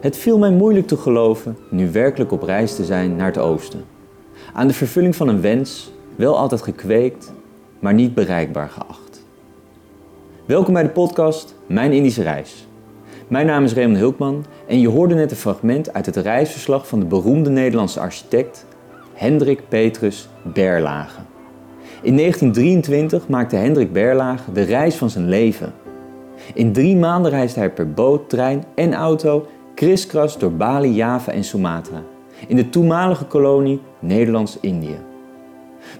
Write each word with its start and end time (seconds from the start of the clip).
Het 0.00 0.16
viel 0.16 0.38
mij 0.38 0.50
moeilijk 0.50 0.86
te 0.86 0.96
geloven 0.96 1.56
nu 1.68 1.90
werkelijk 1.90 2.32
op 2.32 2.42
reis 2.42 2.74
te 2.76 2.84
zijn 2.84 3.16
naar 3.16 3.26
het 3.26 3.38
oosten. 3.38 3.84
Aan 4.52 4.66
de 4.66 4.74
vervulling 4.74 5.16
van 5.16 5.28
een 5.28 5.40
wens, 5.40 5.92
wel 6.16 6.38
altijd 6.38 6.62
gekweekt, 6.62 7.32
maar 7.78 7.94
niet 7.94 8.14
bereikbaar 8.14 8.68
geacht. 8.68 9.24
Welkom 10.44 10.74
bij 10.74 10.82
de 10.82 10.88
podcast 10.88 11.54
Mijn 11.66 11.92
Indische 11.92 12.22
Reis. 12.22 12.66
Mijn 13.28 13.46
naam 13.46 13.64
is 13.64 13.72
Raymond 13.72 13.98
Hulkman 13.98 14.44
en 14.66 14.80
je 14.80 14.88
hoorde 14.88 15.14
net 15.14 15.30
een 15.30 15.36
fragment 15.36 15.92
uit 15.92 16.06
het 16.06 16.16
reisverslag 16.16 16.88
van 16.88 17.00
de 17.00 17.06
beroemde 17.06 17.50
Nederlandse 17.50 18.00
architect 18.00 18.66
Hendrik 19.12 19.60
Petrus 19.68 20.28
Berlage. 20.42 21.20
In 22.02 22.16
1923 22.16 23.28
maakte 23.28 23.56
Hendrik 23.56 23.92
Berlage 23.92 24.52
de 24.52 24.62
reis 24.62 24.94
van 24.94 25.10
zijn 25.10 25.28
leven. 25.28 25.72
In 26.54 26.72
drie 26.72 26.96
maanden 26.96 27.30
reisde 27.30 27.58
hij 27.58 27.70
per 27.70 27.92
boot, 27.92 28.28
trein 28.28 28.64
en 28.74 28.94
auto 28.94 29.46
kriskras 29.80 30.38
door 30.38 30.52
Bali, 30.52 30.94
Java 30.94 31.32
en 31.32 31.44
Sumatra, 31.44 32.02
in 32.46 32.56
de 32.56 32.68
toenmalige 32.68 33.24
kolonie 33.24 33.80
Nederlands-Indië. 33.98 34.98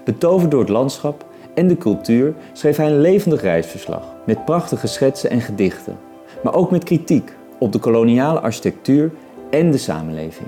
Betoverd 0.03 0.51
door 0.51 0.59
het 0.59 0.69
landschap 0.69 1.25
en 1.53 1.67
de 1.67 1.77
cultuur 1.77 2.33
schreef 2.53 2.77
hij 2.77 2.87
een 2.87 3.01
levendig 3.01 3.41
reisverslag 3.41 4.03
met 4.25 4.45
prachtige 4.45 4.87
schetsen 4.87 5.29
en 5.29 5.41
gedichten, 5.41 5.97
maar 6.43 6.53
ook 6.53 6.71
met 6.71 6.83
kritiek 6.83 7.33
op 7.59 7.71
de 7.71 7.79
koloniale 7.79 8.39
architectuur 8.39 9.11
en 9.49 9.71
de 9.71 9.77
samenleving. 9.77 10.47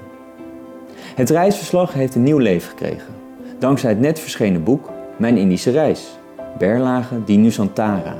Het 1.15 1.29
reisverslag 1.29 1.93
heeft 1.93 2.15
een 2.15 2.23
nieuw 2.23 2.37
leven 2.37 2.69
gekregen, 2.69 3.13
dankzij 3.59 3.89
het 3.89 3.99
net 3.99 4.19
verschenen 4.19 4.63
boek 4.63 4.89
Mijn 5.17 5.37
Indische 5.37 5.71
Reis, 5.71 6.17
Berlage 6.57 7.23
di 7.23 7.35
Nusantara. 7.37 8.15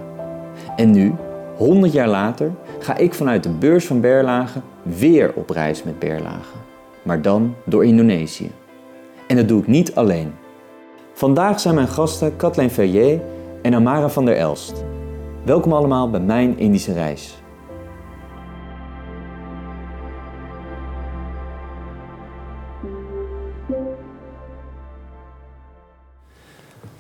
En 0.76 0.92
nu, 0.92 1.14
100 1.58 1.94
jaar 1.94 2.08
later, 2.08 2.52
ga 2.80 2.98
ik 2.98 3.14
vanuit 3.14 3.44
de 3.44 3.50
beurs 3.50 3.86
van 3.86 4.02
Berlage 4.02 4.60
weer 4.84 5.34
op 5.34 5.50
reis 5.50 5.84
met 5.84 6.00
Berlage. 6.00 6.56
Maar 7.04 7.22
dan 7.22 7.56
door 7.66 7.86
Indonesië. 7.86 8.52
En 9.28 9.36
dat 9.36 9.48
doe 9.48 9.62
ik 9.62 9.68
niet 9.68 9.96
alleen. 9.96 10.34
Vandaag 11.14 11.60
zijn 11.60 11.76
mijn 11.76 11.88
gasten 11.88 12.36
Kathleen 12.36 12.70
Ferrier 12.70 13.22
en 13.62 13.74
Amara 13.74 14.10
van 14.10 14.26
der 14.26 14.38
Elst. 14.38 14.84
Welkom 15.46 15.74
allemaal 15.74 16.10
bij 16.10 16.20
mijn 16.20 16.58
Indische 16.58 16.94
reis. 16.94 17.42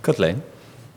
Kathleen, 0.02 0.42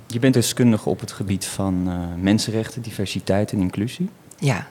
je 0.06 0.18
bent 0.18 0.34
deskundige 0.34 0.88
op 0.88 1.00
het 1.00 1.12
gebied 1.12 1.46
van 1.46 1.84
uh, 1.86 1.98
mensenrechten, 2.20 2.82
diversiteit 2.82 3.52
en 3.52 3.60
inclusie. 3.60 4.08
Ja. 4.38 4.66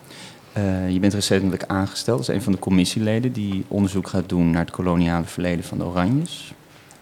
Uh, 0.57 0.89
je 0.89 0.99
bent 0.99 1.13
recentelijk 1.13 1.63
aangesteld 1.67 2.17
als 2.17 2.27
een 2.27 2.41
van 2.41 2.51
de 2.51 2.59
commissieleden 2.59 3.31
die 3.31 3.65
onderzoek 3.67 4.07
gaat 4.07 4.29
doen 4.29 4.51
naar 4.51 4.61
het 4.61 4.71
koloniale 4.71 5.25
verleden 5.25 5.65
van 5.65 5.77
de 5.77 5.83
Oranjes. 5.83 6.53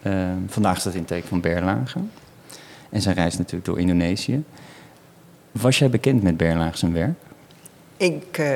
Uh, 0.02 0.30
vandaag 0.48 0.80
staat 0.80 0.94
in 0.94 1.06
teken 1.06 1.28
van 1.28 1.42
Berlage. 1.42 2.00
En 2.90 3.02
zijn 3.02 3.16
reis 3.16 3.38
natuurlijk 3.38 3.66
door 3.66 3.80
Indonesië. 3.80 4.44
Was 5.52 5.80
jij 5.80 5.90
bekend 5.90 6.24
met 6.24 6.38
Berlage 6.38 6.78
zijn 6.78 6.94
werk? 6.94 7.18
Ik 7.98 8.38
uh, 8.38 8.48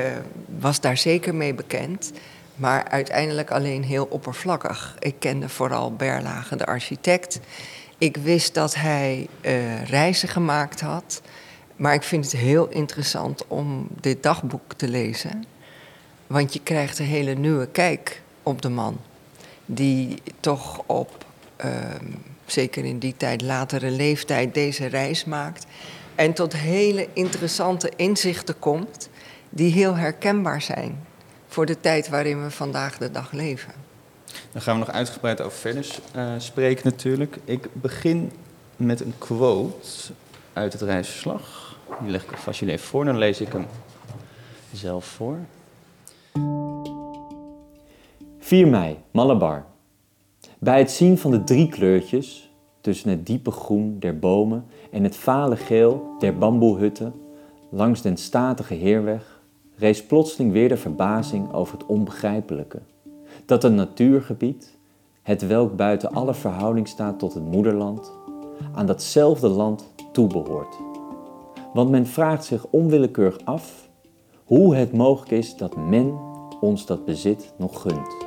was 0.58 0.80
daar 0.80 0.96
zeker 0.96 1.34
mee 1.34 1.54
bekend, 1.54 2.12
maar 2.54 2.88
uiteindelijk 2.88 3.50
alleen 3.50 3.82
heel 3.82 4.04
oppervlakkig. 4.04 4.96
Ik 4.98 5.14
kende 5.18 5.48
vooral 5.48 5.92
Berlage, 5.92 6.56
de 6.56 6.66
architect. 6.66 7.40
Ik 7.98 8.16
wist 8.16 8.54
dat 8.54 8.74
hij 8.74 9.28
reizen 9.84 10.28
gemaakt 10.28 10.80
had. 10.80 11.22
Maar 11.78 11.94
ik 11.94 12.02
vind 12.02 12.24
het 12.24 12.40
heel 12.40 12.68
interessant 12.68 13.46
om 13.46 13.88
dit 14.00 14.22
dagboek 14.22 14.72
te 14.76 14.88
lezen. 14.88 15.44
Want 16.26 16.52
je 16.52 16.60
krijgt 16.62 16.98
een 16.98 17.04
hele 17.04 17.34
nieuwe 17.34 17.66
kijk 17.66 18.22
op 18.42 18.62
de 18.62 18.68
man. 18.68 19.00
Die 19.66 20.22
toch 20.40 20.82
op, 20.86 21.24
ehm, 21.56 22.04
zeker 22.46 22.84
in 22.84 22.98
die 22.98 23.14
tijd, 23.16 23.42
latere 23.42 23.90
leeftijd, 23.90 24.54
deze 24.54 24.86
reis 24.86 25.24
maakt. 25.24 25.66
En 26.14 26.32
tot 26.32 26.52
hele 26.52 27.08
interessante 27.12 27.92
inzichten 27.96 28.58
komt. 28.58 29.08
Die 29.48 29.72
heel 29.72 29.94
herkenbaar 29.94 30.62
zijn 30.62 31.06
voor 31.48 31.66
de 31.66 31.80
tijd 31.80 32.08
waarin 32.08 32.42
we 32.42 32.50
vandaag 32.50 32.98
de 32.98 33.10
dag 33.10 33.32
leven. 33.32 33.72
Dan 34.52 34.62
gaan 34.62 34.78
we 34.78 34.86
nog 34.86 34.94
uitgebreid 34.94 35.40
over 35.40 35.58
verder 35.58 35.86
uh, 36.16 36.32
spreken 36.38 36.84
natuurlijk. 36.84 37.36
Ik 37.44 37.68
begin 37.72 38.32
met 38.76 39.00
een 39.00 39.14
quote 39.18 40.12
uit 40.52 40.72
het 40.72 40.82
reisverslag. 40.82 41.67
Die 42.00 42.10
leg 42.10 42.24
ik 42.24 42.36
vast 42.36 42.58
jullie 42.58 42.74
even 42.74 42.86
voor, 42.86 43.04
dan 43.04 43.18
lees 43.18 43.40
ik 43.40 43.52
hem 43.52 43.66
zelf 44.72 45.04
voor. 45.04 45.38
4 48.38 48.68
mei, 48.68 48.96
Malabar. 49.10 49.64
Bij 50.58 50.78
het 50.78 50.90
zien 50.90 51.18
van 51.18 51.30
de 51.30 51.44
drie 51.44 51.68
kleurtjes 51.68 52.52
tussen 52.80 53.10
het 53.10 53.26
diepe 53.26 53.50
groen 53.50 53.96
der 53.98 54.18
bomen 54.18 54.66
en 54.90 55.04
het 55.04 55.16
vale 55.16 55.56
geel 55.56 56.14
der 56.18 56.38
bamboehutten 56.38 57.14
langs 57.70 58.02
den 58.02 58.16
statige 58.16 58.74
heerweg 58.74 59.40
rees 59.76 60.06
plotseling 60.06 60.52
weer 60.52 60.68
de 60.68 60.76
verbazing 60.76 61.52
over 61.52 61.78
het 61.78 61.86
onbegrijpelijke. 61.86 62.78
Dat 63.44 63.64
een 63.64 63.74
natuurgebied, 63.74 64.76
het 65.22 65.46
welk 65.46 65.76
buiten 65.76 66.10
alle 66.10 66.34
verhouding 66.34 66.88
staat 66.88 67.18
tot 67.18 67.34
het 67.34 67.44
moederland, 67.44 68.12
aan 68.74 68.86
datzelfde 68.86 69.48
land 69.48 69.92
toebehoort. 70.12 70.87
Want 71.78 71.90
men 71.90 72.06
vraagt 72.06 72.44
zich 72.44 72.64
onwillekeurig 72.64 73.38
af 73.44 73.88
hoe 74.44 74.76
het 74.76 74.92
mogelijk 74.92 75.30
is 75.30 75.56
dat 75.56 75.76
men 75.76 76.18
ons 76.60 76.86
dat 76.86 77.04
bezit 77.04 77.52
nog 77.58 77.80
gunt. 77.80 78.26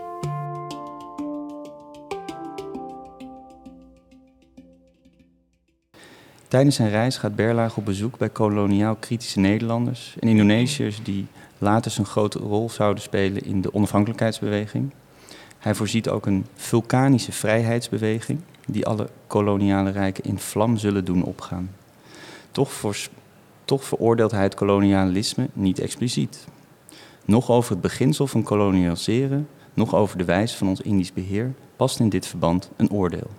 Tijdens 6.48 6.76
zijn 6.76 6.90
reis 6.90 7.18
gaat 7.18 7.36
Berlage 7.36 7.80
op 7.80 7.86
bezoek 7.86 8.18
bij 8.18 8.30
koloniaal 8.30 8.96
kritische 8.96 9.40
Nederlanders 9.40 10.16
en 10.20 10.28
Indonesiërs 10.28 11.04
die 11.04 11.28
later 11.58 11.96
een 12.00 12.06
grote 12.06 12.40
rol 12.40 12.70
zouden 12.70 13.04
spelen 13.04 13.46
in 13.46 13.62
de 13.62 13.74
onafhankelijkheidsbeweging. 13.74 14.94
Hij 15.58 15.76
voorziet 15.76 16.10
ook 16.10 16.26
een 16.26 16.46
vulkanische 16.54 17.32
vrijheidsbeweging 17.32 18.40
die 18.68 18.86
alle 18.86 19.10
koloniale 19.28 19.90
rijken 19.90 20.24
in 20.24 20.40
vlam 20.40 20.78
zullen 20.78 21.06
doen 21.06 21.24
opgaan. 21.24 21.70
Toch 22.52 22.72
toch 23.72 23.84
veroordeelt 23.84 24.32
hij 24.32 24.44
het 24.44 24.56
kolonialisme 24.56 25.48
niet 25.54 25.80
expliciet. 25.80 26.46
Nog 27.26 27.50
over 27.50 27.72
het 27.72 27.82
beginsel 27.82 28.28
van 28.28 28.44
kolonialiseren, 28.44 29.48
nog 29.74 29.96
over 29.96 30.18
de 30.18 30.26
wijze 30.26 30.58
van 30.58 30.68
ons 30.68 30.82
Indisch 30.82 31.14
beheer 31.14 31.54
past 31.76 32.00
in 32.00 32.10
dit 32.10 32.28
verband 32.28 32.70
een 32.76 32.92
oordeel. 32.92 33.30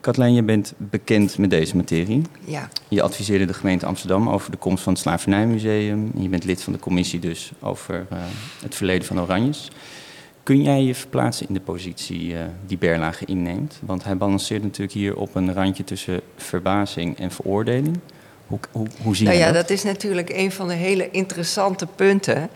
Kathleen, 0.00 0.34
je 0.34 0.42
bent 0.42 0.74
bekend 0.76 1.38
met 1.38 1.50
deze 1.50 1.76
materie. 1.76 2.22
Ja. 2.44 2.68
Je 2.88 3.02
adviseerde 3.02 3.44
de 3.44 3.54
gemeente 3.54 3.86
Amsterdam 3.86 4.28
over 4.28 4.50
de 4.50 4.56
komst 4.56 4.82
van 4.82 4.92
het 4.92 5.02
Slavernijmuseum. 5.02 6.10
Je 6.18 6.28
bent 6.28 6.44
lid 6.44 6.62
van 6.62 6.72
de 6.72 6.78
commissie 6.78 7.20
dus 7.20 7.52
over 7.60 8.06
uh, 8.12 8.18
het 8.62 8.74
verleden 8.74 9.06
van 9.06 9.20
Oranjes. 9.20 9.70
Kun 10.42 10.62
jij 10.62 10.82
je 10.82 10.94
verplaatsen 10.94 11.48
in 11.48 11.54
de 11.54 11.60
positie 11.60 12.32
uh, 12.32 12.40
die 12.66 12.78
Berlage 12.78 13.24
inneemt? 13.24 13.80
Want 13.84 14.04
hij 14.04 14.16
balanceert 14.16 14.62
natuurlijk 14.62 14.92
hier 14.92 15.16
op 15.16 15.34
een 15.34 15.54
randje 15.54 15.84
tussen 15.84 16.20
verbazing 16.36 17.18
en 17.18 17.30
veroordeling. 17.30 18.00
Hoe, 18.48 18.58
hoe, 18.72 18.86
hoe 19.02 19.16
zie 19.16 19.26
je 19.26 19.32
nou 19.32 19.44
ja, 19.44 19.52
dat? 19.52 19.68
dat 19.68 19.70
is 19.70 19.82
natuurlijk 19.82 20.30
een 20.30 20.52
van 20.52 20.68
de 20.68 20.74
hele 20.74 21.10
interessante 21.10 21.86
punten 21.86 22.50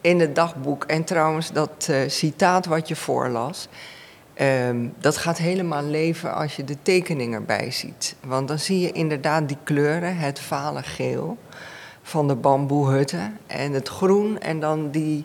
in 0.00 0.20
het 0.20 0.34
dagboek. 0.34 0.84
En 0.84 1.04
trouwens, 1.04 1.52
dat 1.52 1.88
uh, 1.90 1.96
citaat 2.06 2.66
wat 2.66 2.88
je 2.88 2.96
voorlas, 2.96 3.68
um, 4.40 4.92
dat 4.98 5.16
gaat 5.16 5.38
helemaal 5.38 5.84
leven 5.84 6.34
als 6.34 6.56
je 6.56 6.64
de 6.64 6.76
tekening 6.82 7.34
erbij 7.34 7.70
ziet. 7.70 8.14
Want 8.26 8.48
dan 8.48 8.58
zie 8.58 8.80
je 8.80 8.92
inderdaad 8.92 9.48
die 9.48 9.58
kleuren, 9.64 10.16
het 10.16 10.40
vale 10.40 10.82
geel 10.82 11.36
van 12.02 12.28
de 12.28 12.34
bamboehutten 12.34 13.38
en 13.46 13.72
het 13.72 13.88
groen 13.88 14.40
en 14.40 14.60
dan 14.60 14.90
die 14.90 15.24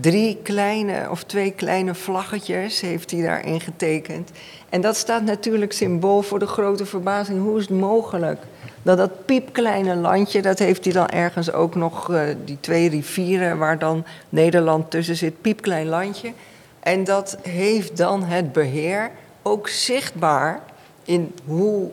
drie 0.00 0.38
kleine 0.42 1.10
of 1.10 1.24
twee 1.24 1.50
kleine 1.50 1.94
vlaggetjes 1.94 2.80
heeft 2.80 3.10
hij 3.10 3.22
daarin 3.22 3.60
getekend. 3.60 4.30
En 4.68 4.80
dat 4.80 4.96
staat 4.96 5.22
natuurlijk 5.22 5.72
symbool 5.72 6.22
voor 6.22 6.38
de 6.38 6.46
grote 6.46 6.86
verbazing. 6.86 7.42
Hoe 7.42 7.58
is 7.58 7.68
het 7.68 7.78
mogelijk 7.78 8.42
dat 8.82 8.96
dat 8.96 9.24
piepkleine 9.24 9.94
landje, 9.94 10.42
dat 10.42 10.58
heeft 10.58 10.84
hij 10.84 10.92
dan 10.92 11.08
ergens 11.08 11.52
ook 11.52 11.74
nog, 11.74 12.10
uh, 12.10 12.22
die 12.44 12.58
twee 12.60 12.88
rivieren 12.88 13.58
waar 13.58 13.78
dan 13.78 14.04
Nederland 14.28 14.90
tussen 14.90 15.16
zit, 15.16 15.40
piepklein 15.40 15.86
landje. 15.86 16.32
En 16.80 17.04
dat 17.04 17.38
heeft 17.42 17.96
dan 17.96 18.22
het 18.22 18.52
beheer 18.52 19.10
ook 19.42 19.68
zichtbaar 19.68 20.62
in 21.04 21.34
hoe, 21.44 21.90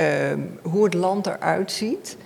uh, 0.00 0.06
hoe 0.62 0.84
het 0.84 0.94
land 0.94 1.26
eruit 1.26 1.72
ziet. 1.72 2.16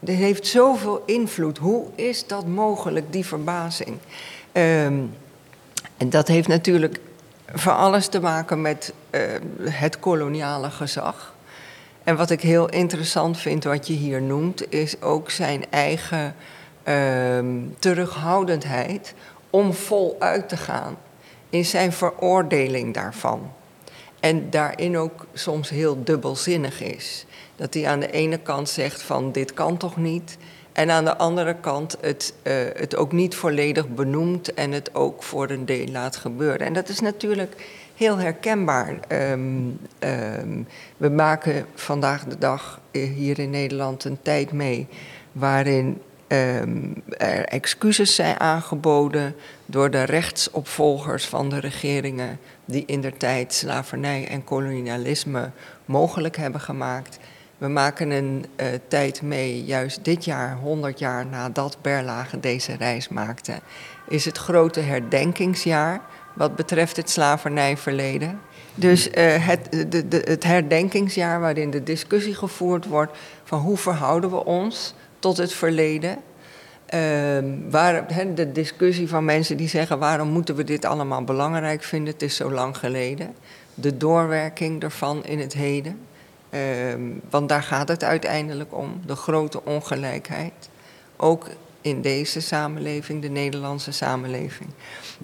Dat 0.00 0.14
heeft 0.14 0.46
zoveel 0.46 1.02
invloed. 1.06 1.58
Hoe 1.58 1.86
is 1.94 2.26
dat 2.26 2.46
mogelijk, 2.46 3.12
die 3.12 3.26
verbazing? 3.26 3.96
Um, 4.56 5.16
en 5.96 6.10
dat 6.10 6.28
heeft 6.28 6.48
natuurlijk 6.48 7.00
van 7.46 7.76
alles 7.76 8.08
te 8.08 8.20
maken 8.20 8.60
met 8.60 8.92
uh, 9.10 9.20
het 9.60 9.98
koloniale 9.98 10.70
gezag. 10.70 11.34
En 12.04 12.16
wat 12.16 12.30
ik 12.30 12.40
heel 12.40 12.68
interessant 12.68 13.38
vind, 13.38 13.64
wat 13.64 13.86
je 13.86 13.92
hier 13.92 14.22
noemt, 14.22 14.72
is 14.72 15.02
ook 15.02 15.30
zijn 15.30 15.64
eigen 15.70 16.34
uh, 16.88 17.38
terughoudendheid 17.78 19.14
om 19.50 19.72
voluit 19.72 20.48
te 20.48 20.56
gaan 20.56 20.96
in 21.50 21.64
zijn 21.64 21.92
veroordeling 21.92 22.94
daarvan. 22.94 23.52
En 24.20 24.50
daarin 24.50 24.98
ook 24.98 25.26
soms 25.32 25.68
heel 25.68 26.04
dubbelzinnig 26.04 26.82
is. 26.82 27.26
Dat 27.56 27.74
hij 27.74 27.86
aan 27.86 28.00
de 28.00 28.10
ene 28.10 28.38
kant 28.38 28.68
zegt 28.68 29.02
van 29.02 29.32
dit 29.32 29.54
kan 29.54 29.76
toch 29.76 29.96
niet. 29.96 30.36
En 30.74 30.90
aan 30.90 31.04
de 31.04 31.16
andere 31.16 31.56
kant 31.60 31.96
het, 32.00 32.34
uh, 32.42 32.52
het 32.74 32.96
ook 32.96 33.12
niet 33.12 33.34
volledig 33.34 33.88
benoemt 33.88 34.54
en 34.54 34.72
het 34.72 34.94
ook 34.94 35.22
voor 35.22 35.50
een 35.50 35.66
deel 35.66 35.86
laat 35.86 36.16
gebeuren. 36.16 36.66
En 36.66 36.72
dat 36.72 36.88
is 36.88 37.00
natuurlijk 37.00 37.54
heel 37.94 38.18
herkenbaar. 38.18 38.98
Um, 39.08 39.80
um, 39.98 40.66
we 40.96 41.08
maken 41.08 41.66
vandaag 41.74 42.24
de 42.24 42.38
dag 42.38 42.80
hier 42.90 43.38
in 43.38 43.50
Nederland 43.50 44.04
een 44.04 44.18
tijd 44.22 44.52
mee 44.52 44.86
waarin 45.32 46.00
um, 46.28 47.02
er 47.18 47.44
excuses 47.44 48.14
zijn 48.14 48.40
aangeboden 48.40 49.34
door 49.66 49.90
de 49.90 50.02
rechtsopvolgers 50.02 51.26
van 51.26 51.48
de 51.48 51.60
regeringen 51.60 52.38
die 52.64 52.84
in 52.86 53.00
der 53.00 53.16
tijd 53.16 53.54
slavernij 53.54 54.28
en 54.28 54.44
kolonialisme 54.44 55.50
mogelijk 55.84 56.36
hebben 56.36 56.60
gemaakt. 56.60 57.18
We 57.64 57.70
maken 57.70 58.10
een 58.10 58.44
uh, 58.60 58.66
tijd 58.88 59.22
mee, 59.22 59.64
juist 59.64 60.04
dit 60.04 60.24
jaar, 60.24 60.56
100 60.56 60.98
jaar 60.98 61.26
nadat 61.26 61.78
Berlage 61.82 62.40
deze 62.40 62.76
reis 62.76 63.08
maakte, 63.08 63.52
is 64.08 64.24
het 64.24 64.38
grote 64.38 64.80
herdenkingsjaar 64.80 66.00
wat 66.34 66.56
betreft 66.56 66.96
het 66.96 67.10
slavernijverleden. 67.10 68.40
Dus 68.74 69.08
uh, 69.08 69.14
het, 69.46 69.86
de, 69.88 70.22
het 70.24 70.44
herdenkingsjaar 70.44 71.40
waarin 71.40 71.70
de 71.70 71.82
discussie 71.82 72.34
gevoerd 72.34 72.86
wordt 72.86 73.16
van 73.44 73.60
hoe 73.60 73.76
verhouden 73.76 74.30
we 74.30 74.44
ons 74.44 74.94
tot 75.18 75.36
het 75.36 75.52
verleden. 75.52 76.16
Uh, 76.94 77.00
waar, 77.70 78.06
de 78.34 78.52
discussie 78.52 79.08
van 79.08 79.24
mensen 79.24 79.56
die 79.56 79.68
zeggen 79.68 79.98
waarom 79.98 80.28
moeten 80.28 80.56
we 80.56 80.64
dit 80.64 80.84
allemaal 80.84 81.24
belangrijk 81.24 81.82
vinden, 81.82 82.12
het 82.12 82.22
is 82.22 82.36
zo 82.36 82.50
lang 82.50 82.76
geleden. 82.76 83.34
De 83.74 83.96
doorwerking 83.96 84.82
ervan 84.82 85.24
in 85.24 85.38
het 85.38 85.52
heden. 85.52 85.98
Uh, 86.54 86.60
want 87.30 87.48
daar 87.48 87.62
gaat 87.62 87.88
het 87.88 88.04
uiteindelijk 88.04 88.74
om, 88.74 89.00
de 89.06 89.16
grote 89.16 89.64
ongelijkheid. 89.64 90.68
Ook 91.16 91.48
in 91.80 92.00
deze 92.00 92.40
samenleving, 92.40 93.22
de 93.22 93.28
Nederlandse 93.28 93.92
samenleving. 93.92 94.70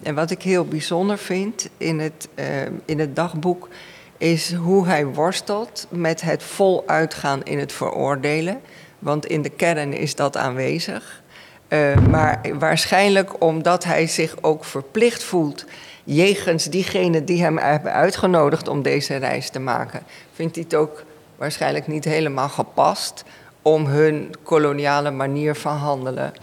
En 0.03 0.15
wat 0.15 0.31
ik 0.31 0.41
heel 0.41 0.65
bijzonder 0.65 1.17
vind 1.17 1.69
in 1.77 1.99
het, 1.99 2.27
uh, 2.35 2.45
in 2.85 2.99
het 2.99 3.15
dagboek, 3.15 3.69
is 4.17 4.53
hoe 4.53 4.87
hij 4.87 5.05
worstelt 5.05 5.87
met 5.89 6.21
het 6.21 6.43
voluitgaan 6.43 7.43
in 7.43 7.59
het 7.59 7.73
veroordelen. 7.73 8.61
Want 8.99 9.25
in 9.25 9.41
de 9.41 9.49
kern 9.49 9.93
is 9.93 10.15
dat 10.15 10.37
aanwezig. 10.37 11.21
Uh, 11.69 11.97
maar 11.97 12.41
waarschijnlijk 12.59 13.43
omdat 13.43 13.83
hij 13.83 14.07
zich 14.07 14.35
ook 14.41 14.65
verplicht 14.65 15.23
voelt 15.23 15.65
jegens 16.03 16.65
diegenen 16.65 17.25
die 17.25 17.41
hem 17.41 17.57
hebben 17.57 17.93
uitgenodigd 17.93 18.67
om 18.67 18.81
deze 18.81 19.15
reis 19.15 19.49
te 19.49 19.59
maken, 19.59 20.03
vindt 20.33 20.55
hij 20.55 20.63
het 20.63 20.75
ook 20.75 21.03
waarschijnlijk 21.41 21.87
niet 21.87 22.05
helemaal 22.05 22.49
gepast 22.49 23.23
om 23.61 23.85
hun 23.85 24.33
koloniale 24.43 25.11
manier 25.11 25.55
van 25.55 25.75
handelen 25.75 26.33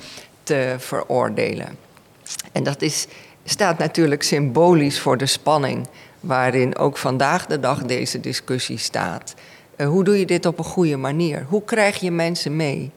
te 0.42 0.74
veroordelen. 0.78 1.78
En 2.52 2.62
dat 2.62 2.82
is, 2.82 3.06
staat 3.44 3.78
natuurlijk 3.78 4.22
symbolisch 4.22 5.00
voor 5.00 5.16
de 5.16 5.26
spanning 5.26 5.88
waarin 6.20 6.76
ook 6.76 6.96
vandaag 6.96 7.46
de 7.46 7.60
dag 7.60 7.82
deze 7.82 8.20
discussie 8.20 8.78
staat. 8.78 9.34
Uh, 9.76 9.86
hoe 9.86 10.04
doe 10.04 10.18
je 10.18 10.26
dit 10.26 10.46
op 10.46 10.58
een 10.58 10.64
goede 10.64 10.96
manier? 10.96 11.46
Hoe 11.48 11.64
krijg 11.64 11.96
je 12.00 12.10
mensen 12.10 12.56
mee? 12.56 12.90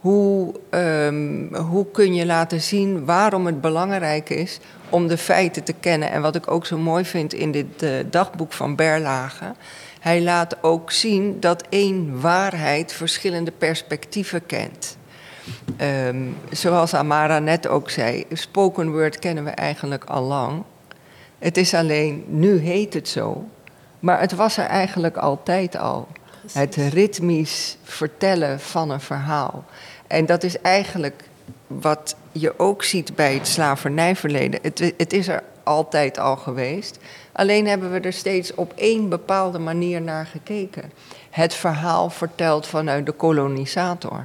Hoe, 0.00 0.54
um, 0.70 1.54
hoe 1.54 1.86
kun 1.92 2.14
je 2.14 2.26
laten 2.26 2.60
zien 2.60 3.04
waarom 3.04 3.46
het 3.46 3.60
belangrijk 3.60 4.30
is 4.30 4.58
om 4.88 5.08
de 5.08 5.18
feiten 5.18 5.62
te 5.62 5.74
kennen? 5.80 6.10
En 6.10 6.22
wat 6.22 6.34
ik 6.34 6.50
ook 6.50 6.66
zo 6.66 6.78
mooi 6.78 7.04
vind 7.04 7.34
in 7.34 7.52
dit 7.52 7.82
uh, 7.82 7.90
dagboek 8.10 8.52
van 8.52 8.76
Berlage. 8.76 9.54
Hij 10.02 10.22
laat 10.22 10.62
ook 10.62 10.90
zien 10.90 11.40
dat 11.40 11.64
één 11.68 12.20
waarheid 12.20 12.92
verschillende 12.92 13.50
perspectieven 13.50 14.46
kent. 14.46 14.96
Um, 15.80 16.36
zoals 16.50 16.94
Amara 16.94 17.38
net 17.38 17.66
ook 17.66 17.90
zei, 17.90 18.24
spoken 18.32 18.90
word 18.90 19.18
kennen 19.18 19.44
we 19.44 19.50
eigenlijk 19.50 20.04
al 20.04 20.22
lang. 20.22 20.62
Het 21.38 21.56
is 21.56 21.74
alleen, 21.74 22.24
nu 22.26 22.58
heet 22.58 22.94
het 22.94 23.08
zo, 23.08 23.48
maar 23.98 24.20
het 24.20 24.34
was 24.34 24.56
er 24.56 24.64
eigenlijk 24.64 25.16
altijd 25.16 25.76
al. 25.76 26.08
Het 26.52 26.74
ritmisch 26.74 27.76
vertellen 27.82 28.60
van 28.60 28.90
een 28.90 29.00
verhaal. 29.00 29.64
En 30.06 30.26
dat 30.26 30.42
is 30.42 30.60
eigenlijk 30.60 31.24
wat 31.66 32.16
je 32.32 32.58
ook 32.58 32.84
ziet 32.84 33.14
bij 33.14 33.34
het 33.34 33.48
slavernijverleden. 33.48 34.60
Het, 34.62 34.92
het 34.96 35.12
is 35.12 35.28
er 35.28 35.42
altijd 35.62 36.18
al 36.18 36.36
geweest. 36.36 36.98
Alleen 37.32 37.66
hebben 37.66 37.92
we 37.92 38.00
er 38.00 38.12
steeds 38.12 38.54
op 38.54 38.72
één 38.76 39.08
bepaalde 39.08 39.58
manier 39.58 40.02
naar 40.02 40.26
gekeken. 40.26 40.92
Het 41.30 41.54
verhaal 41.54 42.10
verteld 42.10 42.66
vanuit 42.66 43.06
de 43.06 43.12
kolonisator. 43.12 44.24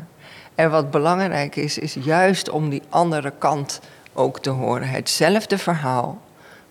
En 0.55 0.71
wat 0.71 0.91
belangrijk 0.91 1.55
is, 1.55 1.77
is 1.77 1.93
juist 1.93 2.49
om 2.49 2.69
die 2.69 2.81
andere 2.89 3.33
kant 3.37 3.79
ook 4.13 4.39
te 4.39 4.49
horen. 4.49 4.89
Hetzelfde 4.89 5.57
verhaal, 5.57 6.21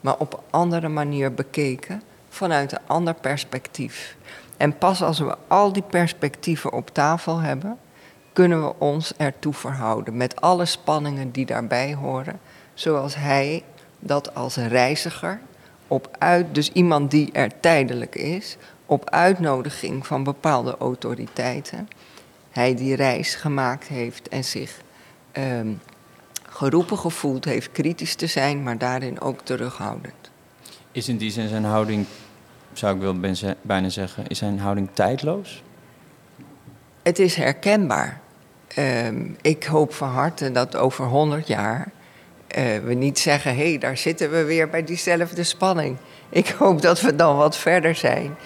maar 0.01 0.17
op 0.19 0.33
een 0.33 0.45
andere 0.51 0.89
manier 0.89 1.35
bekeken 1.35 2.03
vanuit 2.29 2.73
een 2.73 2.79
ander 2.87 3.15
perspectief. 3.15 4.17
En 4.57 4.79
pas 4.79 5.03
als 5.03 5.19
we 5.19 5.37
al 5.47 5.73
die 5.73 5.85
perspectieven 5.91 6.73
op 6.73 6.91
tafel 6.93 7.39
hebben, 7.39 7.79
kunnen 8.33 8.63
we 8.65 8.75
ons 8.79 9.13
ertoe 9.17 9.55
verhouden 9.55 10.17
met 10.17 10.41
alle 10.41 10.65
spanningen 10.65 11.31
die 11.31 11.47
daarbij 11.47 11.95
horen, 11.95 12.41
zoals 12.75 13.15
hij 13.15 13.63
dat 13.99 14.35
als 14.35 14.57
reiziger 14.57 15.41
op 15.89 16.17
uit, 16.19 16.55
dus 16.55 16.73
iemand 16.73 17.11
die 17.11 17.33
er 17.33 17.61
tijdelijk 17.61 18.15
is, 18.15 18.57
op 18.87 19.11
uitnodiging 19.11 20.07
van 20.07 20.25
bepaalde 20.25 20.77
autoriteiten, 20.79 21.89
hij 22.51 22.75
die 22.75 22.95
reis 22.95 23.35
gemaakt 23.35 23.87
heeft 23.87 24.29
en 24.29 24.45
zich 24.45 24.81
um, 25.33 25.81
geroepen 26.49 26.99
gevoeld 26.99 27.45
heeft 27.45 27.73
kritisch 27.73 28.15
te 28.15 28.27
zijn, 28.27 28.63
maar 28.63 28.79
daarin 28.79 29.21
ook 29.21 29.41
terughoudend. 29.41 30.31
Is 30.93 31.09
in 31.09 31.17
die 31.17 31.31
zin 31.31 31.49
zijn 31.49 31.65
houding, 31.65 32.07
zou 32.73 32.95
ik 32.95 33.01
wel 33.01 33.21
bijna 33.63 33.89
zeggen, 33.89 34.27
is 34.27 34.39
zijn 34.39 34.59
houding 34.59 34.89
tijdloos? 34.93 35.63
Het 37.03 37.19
is 37.19 37.35
herkenbaar. 37.35 38.21
Um, 38.79 39.37
ik 39.41 39.65
hoop 39.65 39.95
van 39.95 40.09
harte 40.09 40.53
dat 40.53 40.77
over 40.77 41.05
100 41.05 41.47
jaar 41.47 41.91
uh, 42.57 42.79
we 42.85 42.95
niet 42.95 43.19
zeggen: 43.19 43.57
hé, 43.57 43.69
hey, 43.69 43.79
daar 43.79 43.97
zitten 43.97 44.31
we 44.31 44.45
weer 44.45 44.69
bij 44.69 44.85
diezelfde 44.85 45.43
spanning. 45.43 45.97
Ik 46.29 46.49
hoop 46.49 46.83
dat 46.83 47.01
we 47.01 47.17
dan 47.17 47.37
wat 47.37 47.57
verder 47.57 47.95
zijn. 47.95 48.37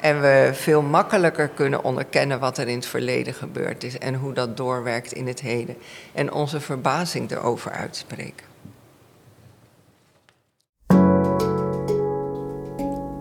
En 0.00 0.20
we 0.20 0.50
veel 0.52 0.82
makkelijker 0.82 1.48
kunnen 1.48 1.84
onderkennen 1.84 2.40
wat 2.40 2.58
er 2.58 2.68
in 2.68 2.76
het 2.76 2.86
verleden 2.86 3.34
gebeurd 3.34 3.84
is 3.84 3.98
en 3.98 4.14
hoe 4.14 4.32
dat 4.32 4.56
doorwerkt 4.56 5.12
in 5.12 5.26
het 5.26 5.40
heden. 5.40 5.76
En 6.12 6.32
onze 6.32 6.60
verbazing 6.60 7.30
erover 7.30 7.70
uitspreken. 7.70 8.48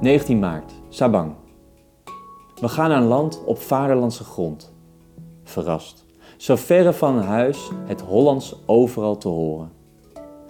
19 0.02 0.40
maart, 0.40 0.72
Sabang. 0.90 1.36
We 2.56 2.68
gaan 2.68 2.92
een 2.92 3.04
land 3.04 3.44
op 3.46 3.62
vaderlandse 3.62 4.24
grond. 4.24 4.74
Verrast. 5.44 6.06
Zo 6.38 6.56
verre 6.56 6.94
van 6.94 7.22
huis 7.22 7.70
het 7.86 8.02
Hollands 8.02 8.56
overal 8.66 9.18
te 9.18 9.28
horen. 9.28 9.79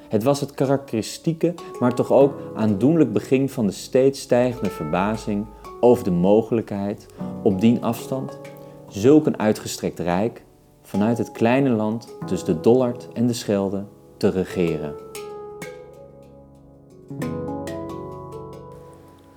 Het 0.10 0.24
was 0.24 0.40
het 0.40 0.52
karakteristieke, 0.52 1.54
maar 1.80 1.94
toch 1.94 2.12
ook 2.12 2.34
aandoenlijk 2.56 3.14
begin 3.14 3.50
van 3.50 3.66
de 3.66 3.72
steeds 3.72 4.22
stijgende 4.22 4.70
verbazing 4.70 5.46
over 5.80 6.04
de 6.04 6.12
mogelijkheid 6.12 7.06
op 7.44 7.62
die 7.62 7.80
afstand 7.80 8.40
zulk 8.88 9.26
een 9.26 9.40
uitgestrekt 9.40 10.00
rijk 10.00 10.44
vanuit 10.82 11.18
het 11.18 11.32
kleine 11.32 11.70
land 11.70 12.16
tussen 12.26 12.56
de 12.56 12.60
Dollard 12.60 13.08
en 13.14 13.28
de 13.28 13.34
Schelde 13.34 13.86
te 14.18 14.30
regeren. 14.30 14.94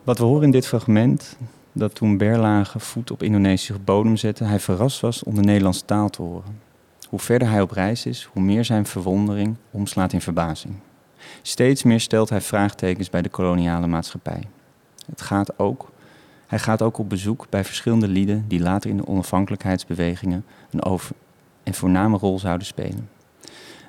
Wat 0.04 0.18
we 0.18 0.24
horen 0.24 0.42
in 0.42 0.50
dit 0.50 0.66
fragment, 0.66 1.36
dat 1.72 1.94
toen 1.94 2.16
Berlage 2.16 2.78
voet 2.78 3.10
op 3.10 3.22
Indonesische 3.22 3.78
bodem 3.78 4.16
zette, 4.16 4.44
hij 4.44 4.60
verrast 4.60 5.00
was 5.00 5.22
om 5.22 5.34
de 5.34 5.40
Nederlandse 5.40 5.84
taal 5.84 6.08
te 6.08 6.22
horen. 6.22 6.61
Hoe 7.12 7.20
verder 7.20 7.48
hij 7.48 7.60
op 7.60 7.70
reis 7.70 8.06
is, 8.06 8.28
hoe 8.32 8.42
meer 8.42 8.64
zijn 8.64 8.86
verwondering 8.86 9.56
omslaat 9.70 10.12
in 10.12 10.20
verbazing. 10.20 10.74
Steeds 11.42 11.82
meer 11.82 12.00
stelt 12.00 12.28
hij 12.28 12.40
vraagtekens 12.40 13.10
bij 13.10 13.22
de 13.22 13.28
koloniale 13.28 13.86
maatschappij. 13.86 14.42
Het 15.06 15.20
gaat 15.20 15.58
ook, 15.58 15.90
hij 16.46 16.58
gaat 16.58 16.82
ook 16.82 16.98
op 16.98 17.08
bezoek 17.08 17.46
bij 17.50 17.64
verschillende 17.64 18.08
lieden 18.08 18.44
die 18.48 18.60
later 18.60 18.90
in 18.90 18.96
de 18.96 19.06
onafhankelijkheidsbewegingen 19.06 20.44
een 20.70 20.84
over, 20.84 21.16
en 21.62 21.74
voorname 21.74 22.16
rol 22.16 22.38
zouden 22.38 22.66
spelen. 22.66 23.08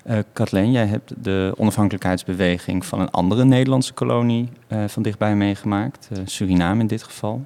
Uh, 0.06 0.18
Kathleen, 0.34 0.72
jij 0.72 0.86
hebt 0.86 1.24
de 1.24 1.54
onafhankelijkheidsbeweging 1.58 2.86
van 2.86 3.00
een 3.00 3.12
andere 3.12 3.46
Nederlandse 3.46 3.94
kolonie 3.94 4.50
uh, 4.68 4.84
van 4.88 5.04
dichtbij 5.04 5.36
meegemaakt, 5.36 6.10
uh, 6.12 6.20
Suriname 6.26 6.82
in 6.82 6.88
dit 6.88 7.04
geval. 7.04 7.46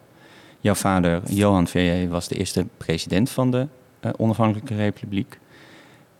Jouw 0.59 0.75
vader 0.75 1.21
Johan 1.25 1.67
Verrier 1.67 2.09
was 2.09 2.27
de 2.27 2.35
eerste 2.35 2.65
president 2.77 3.29
van 3.29 3.51
de 3.51 3.67
onafhankelijke 4.15 4.75
republiek. 4.75 5.39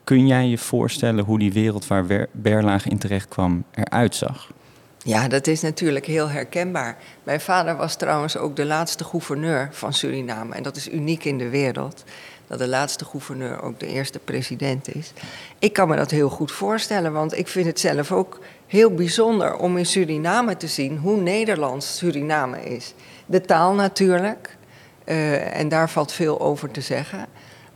Kun 0.08 0.28
jij 0.28 0.48
je 0.48 0.58
voorstellen 0.58 1.24
hoe 1.24 1.40
die 1.40 1.54
wereld 1.54 1.88
waar 1.88 2.28
Berlage 2.32 2.90
in 2.90 2.98
terecht 2.98 3.28
kwam 3.28 3.64
eruit 3.72 4.16
zag? 4.16 4.52
Ja, 4.98 5.28
dat 5.28 5.48
is 5.48 5.62
natuurlijk 5.62 6.06
heel 6.06 6.30
herkenbaar. 6.30 6.98
Mijn 7.24 7.42
vader 7.42 7.76
was 7.76 7.96
trouwens 7.96 8.38
ook 8.38 8.56
de 8.56 8.66
laatste 8.66 9.04
gouverneur 9.04 9.70
van 9.72 9.94
Suriname. 9.94 10.56
En 10.56 10.64
dat 10.64 10.76
is 10.76 10.90
uniek 10.90 11.26
in 11.26 11.38
de 11.38 11.50
wereld. 11.50 12.04
Dat 12.48 12.60
de 12.60 12.68
laatste 12.68 13.06
gouverneur 13.06 13.62
ook 13.62 13.80
de 13.80 13.88
eerste 13.88 14.20
president 14.20 14.96
is. 14.96 15.14
Ik 15.60 15.74
kan 15.74 15.88
me 15.88 15.96
dat 15.96 16.12
heel 16.12 16.30
goed 16.30 16.52
voorstellen, 16.52 17.14
want 17.14 17.38
ik 17.38 17.48
vind 17.48 17.66
het 17.66 17.80
zelf 17.80 18.12
ook 18.12 18.40
heel 18.68 18.94
bijzonder 18.94 19.56
om 19.56 19.78
in 19.78 19.86
Suriname 19.86 20.58
te 20.58 20.68
zien 20.68 20.98
hoe 20.98 21.22
Nederlands 21.22 21.98
Suriname 21.98 22.64
is. 22.64 22.94
De 23.26 23.42
taal 23.42 23.74
natuurlijk, 23.74 24.58
uh, 25.06 25.58
en 25.60 25.70
daar 25.70 25.90
valt 25.90 26.12
veel 26.12 26.40
over 26.40 26.72
te 26.72 26.82
zeggen. 26.82 27.28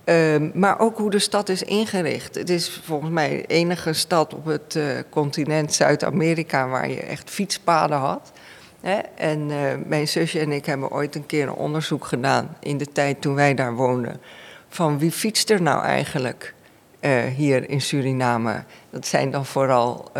Uh, 0.05 0.36
maar 0.53 0.79
ook 0.79 0.98
hoe 0.98 1.10
de 1.10 1.20
stad 1.20 1.50
is 1.50 1.63
ingericht. 1.63 2.36
Het 2.36 2.50
is 2.50 2.81
volgens 2.84 3.12
mij 3.12 3.29
de 3.29 3.46
enige 3.46 3.93
stad 3.93 4.34
op 4.34 4.46
het 4.46 4.75
uh, 4.75 4.84
continent 5.10 5.74
Zuid-Amerika 5.74 6.67
waar 6.67 6.89
je 6.89 7.00
echt 7.00 7.29
fietspaden 7.29 7.98
had. 7.98 8.31
Hè? 8.81 9.00
En 9.15 9.50
uh, 9.50 9.58
mijn 9.86 10.08
zusje 10.08 10.39
en 10.39 10.51
ik 10.51 10.65
hebben 10.65 10.91
ooit 10.91 11.15
een 11.15 11.25
keer 11.25 11.48
een 11.48 11.53
onderzoek 11.53 12.05
gedaan 12.05 12.58
in 12.60 12.77
de 12.77 12.88
tijd 12.91 13.22
toen 13.22 13.36
wij 13.36 13.53
daar 13.53 13.75
woonden. 13.75 14.22
Van 14.70 15.00
wie 15.00 15.12
fietst 15.12 15.50
er 15.50 15.62
nou 15.62 15.84
eigenlijk 15.84 16.53
hier 17.36 17.70
in 17.70 17.81
Suriname? 17.81 18.63
Dat 18.89 19.08
zijn 19.08 19.31
dan 19.31 19.46
vooral 19.46 20.12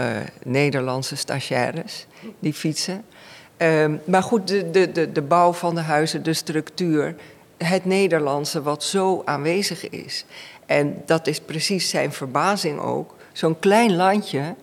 Nederlandse 0.44 1.16
stagiaires 1.16 2.08
die 2.40 2.54
fietsen. 2.54 3.04
Um, 3.58 4.02
maar 4.06 4.24
goed, 4.24 4.48
de, 4.48 4.92
de, 4.92 5.12
de 5.12 5.22
bouw 5.22 5.54
van 5.54 5.76
de 5.76 5.82
huizen, 5.82 6.24
de 6.24 6.34
structuur, 6.34 7.16
het 7.64 7.86
Nederlandse 7.86 8.62
wat 8.62 8.84
zo 8.84 9.22
aanwezig 9.26 9.90
is. 9.90 10.26
En 10.66 11.02
dat 11.06 11.28
is 11.28 11.40
precies 11.40 11.90
zijn 11.90 12.12
verbazing 12.12 12.80
ook. 12.80 13.16
Zo'n 13.32 13.60
klein 13.60 13.96
landje, 13.96 14.56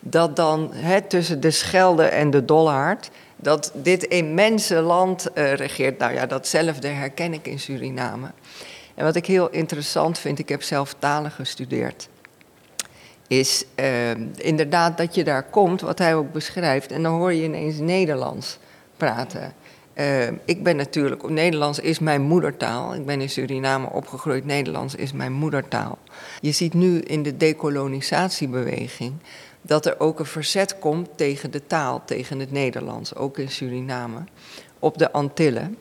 dat 0.00 0.36
dan 0.36 0.72
tussen 1.08 1.40
de 1.40 1.50
Schelde 1.50 2.04
en 2.04 2.30
de 2.30 2.44
Dollard, 2.44 3.10
dat 3.36 3.72
dit 3.74 4.02
immense 4.02 4.80
land 4.80 5.28
uh, 5.34 5.54
regeert. 5.54 5.98
Nou 5.98 6.12
ja, 6.12 6.26
datzelfde 6.26 6.88
herken 6.88 7.32
ik 7.32 7.46
in 7.46 7.58
Suriname. 7.58 8.30
En 8.94 9.04
wat 9.04 9.16
ik 9.16 9.26
heel 9.26 9.50
interessant 9.50 10.18
vind, 10.18 10.38
ik 10.38 10.48
heb 10.48 10.62
zelf 10.62 10.94
talen 10.98 11.30
gestudeerd, 11.30 12.08
is 13.26 13.64
uh, 13.76 14.10
inderdaad 14.36 14.96
dat 14.96 15.14
je 15.14 15.24
daar 15.24 15.42
komt, 15.42 15.80
wat 15.80 15.98
hij 15.98 16.14
ook 16.14 16.32
beschrijft, 16.32 16.92
en 16.92 17.02
dan 17.02 17.12
hoor 17.12 17.32
je 17.32 17.42
ineens 17.42 17.78
Nederlands 17.78 18.58
praten. 18.96 19.54
Uh, 19.94 20.26
ik 20.44 20.62
ben 20.62 20.76
natuurlijk, 20.76 21.28
Nederlands 21.28 21.78
is 21.78 21.98
mijn 21.98 22.22
moedertaal. 22.22 22.94
Ik 22.94 23.06
ben 23.06 23.20
in 23.20 23.30
Suriname 23.30 23.90
opgegroeid, 23.90 24.44
Nederlands 24.44 24.94
is 24.94 25.12
mijn 25.12 25.32
moedertaal. 25.32 25.98
Je 26.40 26.52
ziet 26.52 26.74
nu 26.74 26.98
in 26.98 27.22
de 27.22 27.36
decolonisatiebeweging 27.36 29.12
dat 29.62 29.86
er 29.86 30.00
ook 30.00 30.18
een 30.18 30.26
verzet 30.26 30.78
komt 30.78 31.08
tegen 31.16 31.50
de 31.50 31.66
taal, 31.66 32.02
tegen 32.04 32.38
het 32.38 32.52
Nederlands, 32.52 33.14
ook 33.14 33.38
in 33.38 33.50
Suriname, 33.50 34.24
op 34.78 34.98
de 34.98 35.12
Antillen. 35.12 35.78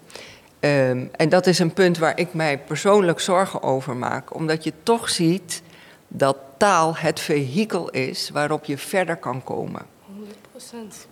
Um, 0.59 1.09
en 1.11 1.29
dat 1.29 1.47
is 1.47 1.59
een 1.59 1.73
punt 1.73 1.97
waar 1.97 2.19
ik 2.19 2.33
mij 2.33 2.59
persoonlijk 2.59 3.19
zorgen 3.19 3.63
over 3.63 3.95
maak, 3.95 4.35
omdat 4.35 4.63
je 4.63 4.73
toch 4.83 5.09
ziet 5.09 5.61
dat 6.07 6.37
taal 6.57 6.95
het 6.95 7.19
vehikel 7.19 7.89
is 7.89 8.29
waarop 8.29 8.65
je 8.65 8.77
verder 8.77 9.17
kan 9.17 9.43
komen. 9.43 9.85
100% 10.55 11.10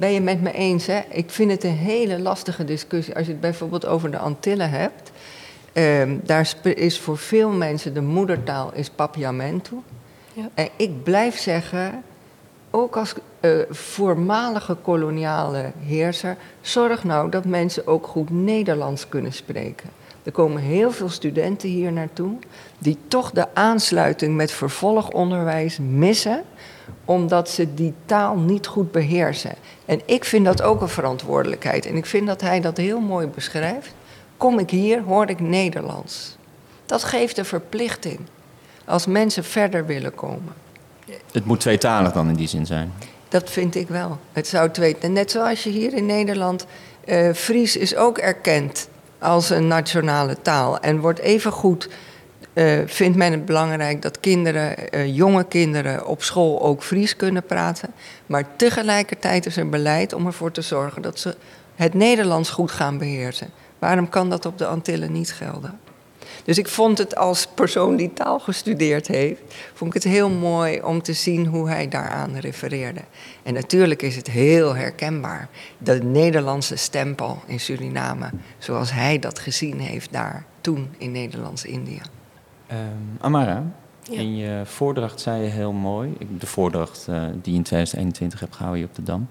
ben 0.00 0.12
je 0.12 0.20
met 0.20 0.40
me 0.40 0.52
eens. 0.52 0.86
Hè? 0.86 1.00
Ik 1.08 1.30
vind 1.30 1.50
het 1.50 1.64
een 1.64 1.76
hele 1.76 2.20
lastige 2.20 2.64
discussie. 2.64 3.16
Als 3.16 3.26
je 3.26 3.32
het 3.32 3.40
bijvoorbeeld 3.40 3.86
over 3.86 4.10
de 4.10 4.18
Antillen 4.18 4.70
hebt. 4.70 5.10
Uh, 5.72 6.02
daar 6.22 6.54
is 6.62 7.00
voor 7.00 7.18
veel 7.18 7.50
mensen 7.50 7.94
de 7.94 8.00
moedertaal 8.00 8.70
is 8.74 8.90
Papiamento. 8.90 9.82
Ja. 10.32 10.48
En 10.54 10.68
ik 10.76 11.02
blijf 11.02 11.38
zeggen, 11.38 12.02
ook 12.70 12.96
als 12.96 13.14
uh, 13.40 13.62
voormalige 13.70 14.74
koloniale 14.74 15.72
heerser, 15.78 16.36
zorg 16.60 17.04
nou 17.04 17.30
dat 17.30 17.44
mensen 17.44 17.86
ook 17.86 18.06
goed 18.06 18.30
Nederlands 18.30 19.08
kunnen 19.08 19.32
spreken. 19.32 19.88
Er 20.30 20.36
komen 20.36 20.62
heel 20.62 20.92
veel 20.92 21.08
studenten 21.08 21.68
hier 21.68 21.92
naartoe 21.92 22.38
die 22.78 22.98
toch 23.08 23.30
de 23.30 23.54
aansluiting 23.54 24.36
met 24.36 24.52
vervolgonderwijs 24.52 25.78
missen, 25.78 26.42
omdat 27.04 27.48
ze 27.48 27.74
die 27.74 27.94
taal 28.04 28.36
niet 28.36 28.66
goed 28.66 28.92
beheersen. 28.92 29.54
En 29.84 30.00
ik 30.04 30.24
vind 30.24 30.44
dat 30.44 30.62
ook 30.62 30.80
een 30.80 30.88
verantwoordelijkheid. 30.88 31.86
En 31.86 31.96
ik 31.96 32.06
vind 32.06 32.26
dat 32.26 32.40
hij 32.40 32.60
dat 32.60 32.76
heel 32.76 33.00
mooi 33.00 33.26
beschrijft. 33.26 33.94
Kom 34.36 34.58
ik 34.58 34.70
hier, 34.70 35.02
hoor 35.02 35.28
ik 35.28 35.40
Nederlands. 35.40 36.36
Dat 36.86 37.04
geeft 37.04 37.38
een 37.38 37.44
verplichting 37.44 38.18
als 38.84 39.06
mensen 39.06 39.44
verder 39.44 39.86
willen 39.86 40.14
komen. 40.14 40.52
Het 41.32 41.44
moet 41.44 41.60
tweetalig 41.60 42.12
dan 42.12 42.28
in 42.28 42.34
die 42.34 42.48
zin 42.48 42.66
zijn. 42.66 42.92
Dat 43.28 43.50
vind 43.50 43.74
ik 43.74 43.88
wel. 43.88 44.18
Het 44.32 44.46
zou 44.46 44.70
twee. 44.70 44.96
Net 45.08 45.30
zoals 45.30 45.62
je 45.62 45.70
hier 45.70 45.94
in 45.94 46.06
Nederland. 46.06 46.66
Uh, 47.04 47.32
Fries 47.32 47.76
is 47.76 47.96
ook 47.96 48.18
erkend 48.18 48.88
als 49.20 49.50
een 49.50 49.66
nationale 49.66 50.42
taal. 50.42 50.80
En 50.80 51.00
wordt 51.00 51.18
even 51.18 51.52
goed 51.52 51.88
uh, 52.54 52.78
vindt 52.86 53.16
men 53.16 53.32
het 53.32 53.44
belangrijk 53.44 54.02
dat 54.02 54.20
kinderen, 54.20 54.74
uh, 54.94 55.16
jonge 55.16 55.44
kinderen 55.44 56.06
op 56.06 56.22
school 56.22 56.62
ook 56.62 56.82
Fries 56.82 57.16
kunnen 57.16 57.42
praten. 57.42 57.92
Maar 58.26 58.44
tegelijkertijd 58.56 59.46
is 59.46 59.56
er 59.56 59.68
beleid 59.68 60.12
om 60.12 60.26
ervoor 60.26 60.50
te 60.50 60.62
zorgen 60.62 61.02
dat 61.02 61.18
ze 61.18 61.36
het 61.74 61.94
Nederlands 61.94 62.50
goed 62.50 62.70
gaan 62.70 62.98
beheersen. 62.98 63.50
Waarom 63.78 64.08
kan 64.08 64.30
dat 64.30 64.46
op 64.46 64.58
de 64.58 64.66
Antillen 64.66 65.12
niet 65.12 65.32
gelden? 65.32 65.78
Dus 66.44 66.58
ik 66.58 66.68
vond 66.68 66.98
het 66.98 67.16
als 67.16 67.46
persoon 67.54 67.96
die 67.96 68.12
taal 68.12 68.38
gestudeerd 68.38 69.06
heeft, 69.06 69.40
vond 69.74 69.94
ik 69.94 70.02
het 70.02 70.12
heel 70.12 70.30
mooi 70.30 70.82
om 70.82 71.02
te 71.02 71.12
zien 71.12 71.46
hoe 71.46 71.68
hij 71.68 71.88
daaraan 71.88 72.36
refereerde. 72.36 73.00
En 73.42 73.54
natuurlijk 73.54 74.02
is 74.02 74.16
het 74.16 74.30
heel 74.30 74.76
herkenbaar, 74.76 75.48
de 75.78 76.02
Nederlandse 76.02 76.76
stempel 76.76 77.38
in 77.46 77.60
Suriname, 77.60 78.30
zoals 78.58 78.92
hij 78.92 79.18
dat 79.18 79.38
gezien 79.38 79.78
heeft 79.80 80.12
daar 80.12 80.44
toen 80.60 80.88
in 80.98 81.12
Nederlands-Indië. 81.12 82.00
Um, 82.72 83.16
Amara, 83.20 83.64
in 84.10 84.36
je 84.36 84.62
voordracht 84.64 85.20
zei 85.20 85.42
je 85.42 85.48
heel 85.48 85.72
mooi, 85.72 86.16
de 86.38 86.46
voordracht 86.46 87.06
uh, 87.10 87.22
die 87.42 87.52
je 87.52 87.58
in 87.58 87.62
2021 87.62 88.40
hebt 88.40 88.54
gehouden 88.54 88.80
hier 88.80 88.90
op 88.90 88.96
de 88.96 89.02
Dam. 89.02 89.28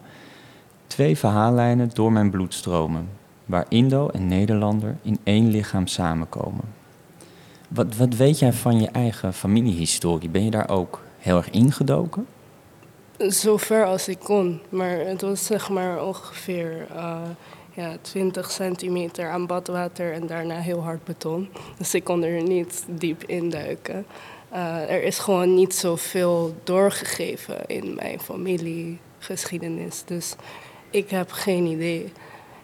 Twee 0.87 1.17
verhaallijnen 1.17 1.89
door 1.93 2.11
mijn 2.11 2.29
bloed 2.29 2.53
stromen, 2.53 3.09
waar 3.45 3.65
Indo 3.69 4.07
en 4.07 4.27
Nederlander 4.27 4.97
in 5.01 5.19
één 5.23 5.49
lichaam 5.49 5.87
samenkomen. 5.87 6.63
Wat, 7.69 7.95
wat 7.95 8.15
weet 8.15 8.39
jij 8.39 8.53
van 8.53 8.81
je 8.81 8.87
eigen 8.87 9.33
familiehistorie? 9.33 10.29
Ben 10.29 10.43
je 10.43 10.51
daar 10.51 10.69
ook 10.69 11.01
heel 11.19 11.37
erg 11.37 11.49
ingedoken? 11.49 12.27
Zover 13.17 13.85
als 13.85 14.07
ik 14.07 14.19
kon, 14.19 14.61
maar 14.69 14.99
het 14.99 15.21
was 15.21 15.45
zeg 15.45 15.69
maar 15.69 16.05
ongeveer 16.05 16.87
uh, 16.95 17.21
ja, 17.73 17.97
20 18.01 18.51
centimeter 18.51 19.29
aan 19.29 19.45
badwater 19.45 20.13
en 20.13 20.27
daarna 20.27 20.55
heel 20.55 20.83
hard 20.83 21.03
beton. 21.03 21.49
Dus 21.77 21.93
ik 21.93 22.03
kon 22.03 22.23
er 22.23 22.43
niet 22.43 22.85
diep 22.87 23.23
induiken. 23.23 24.05
Uh, 24.53 24.91
er 24.91 25.03
is 25.03 25.19
gewoon 25.19 25.53
niet 25.53 25.75
zoveel 25.75 26.55
doorgegeven 26.63 27.65
in 27.67 27.95
mijn 27.95 28.19
familiegeschiedenis. 28.19 30.03
Dus 30.05 30.35
ik 30.89 31.09
heb 31.09 31.31
geen 31.31 31.65
idee. 31.65 32.11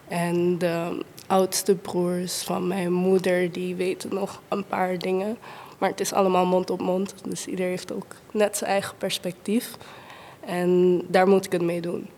En 0.08 0.58
de 0.58 1.04
oudste 1.26 1.74
broers 1.74 2.42
van 2.42 2.66
mijn 2.66 2.92
moeder, 2.92 3.52
die 3.52 3.74
weten 3.74 4.14
nog 4.14 4.42
een 4.48 4.66
paar 4.66 4.98
dingen. 4.98 5.38
Maar 5.78 5.90
het 5.90 6.00
is 6.00 6.12
allemaal 6.12 6.46
mond 6.46 6.70
op 6.70 6.80
mond. 6.80 7.14
Dus 7.24 7.46
ieder 7.46 7.66
heeft 7.66 7.92
ook 7.92 8.14
net 8.30 8.56
zijn 8.56 8.70
eigen 8.70 8.96
perspectief. 8.98 9.76
En 10.40 11.00
daar 11.08 11.28
moet 11.28 11.44
ik 11.44 11.52
het 11.52 11.62
mee 11.62 11.80
doen. 11.80 12.08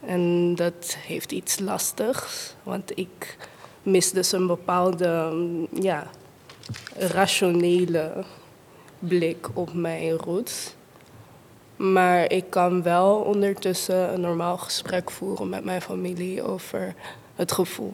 En 0.00 0.54
dat 0.54 0.96
heeft 1.06 1.32
iets 1.32 1.58
lastigs, 1.58 2.54
want 2.62 2.98
ik 2.98 3.36
mis 3.82 4.10
dus 4.10 4.32
een 4.32 4.46
bepaalde 4.46 5.32
ja, 5.72 6.06
rationele 6.96 8.24
blik 8.98 9.48
op 9.54 9.72
mijn 9.72 10.10
roots. 10.10 10.74
Maar 11.76 12.30
ik 12.32 12.50
kan 12.50 12.82
wel 12.82 13.16
ondertussen 13.16 14.12
een 14.12 14.20
normaal 14.20 14.58
gesprek 14.58 15.10
voeren 15.10 15.48
met 15.48 15.64
mijn 15.64 15.82
familie 15.82 16.42
over 16.42 16.94
het 17.36 17.52
gevoel. 17.52 17.92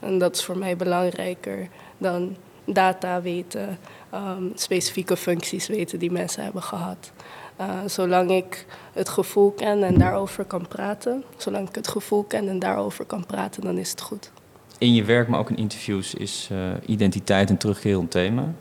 En 0.00 0.18
dat 0.18 0.36
is 0.36 0.44
voor 0.44 0.58
mij 0.58 0.76
belangrijker 0.76 1.68
dan 1.98 2.36
data 2.64 3.22
weten, 3.22 3.78
um, 4.14 4.52
specifieke 4.54 5.16
functies 5.16 5.66
weten 5.66 5.98
die 5.98 6.10
mensen 6.10 6.42
hebben 6.42 6.62
gehad. 6.62 7.12
Uh, 7.60 7.66
zolang 7.86 8.30
ik 8.30 8.66
het 8.92 9.08
gevoel 9.08 9.50
ken 9.50 9.82
en 9.82 9.98
daarover 9.98 10.44
kan 10.44 10.68
praten, 10.68 11.24
zolang 11.36 11.68
ik 11.68 11.74
het 11.74 11.88
gevoel 11.88 12.22
ken 12.22 12.48
en 12.48 12.58
daarover 12.58 13.04
kan 13.04 13.26
praten, 13.26 13.62
dan 13.62 13.78
is 13.78 13.90
het 13.90 14.00
goed. 14.00 14.30
In 14.78 14.94
je 14.94 15.04
werk, 15.04 15.28
maar 15.28 15.40
ook 15.40 15.50
in 15.50 15.56
interviews, 15.56 16.14
is 16.14 16.48
uh, 16.52 16.58
identiteit 16.86 17.50
een 17.50 17.56
terugkerend 17.56 18.10
thema. 18.10 18.54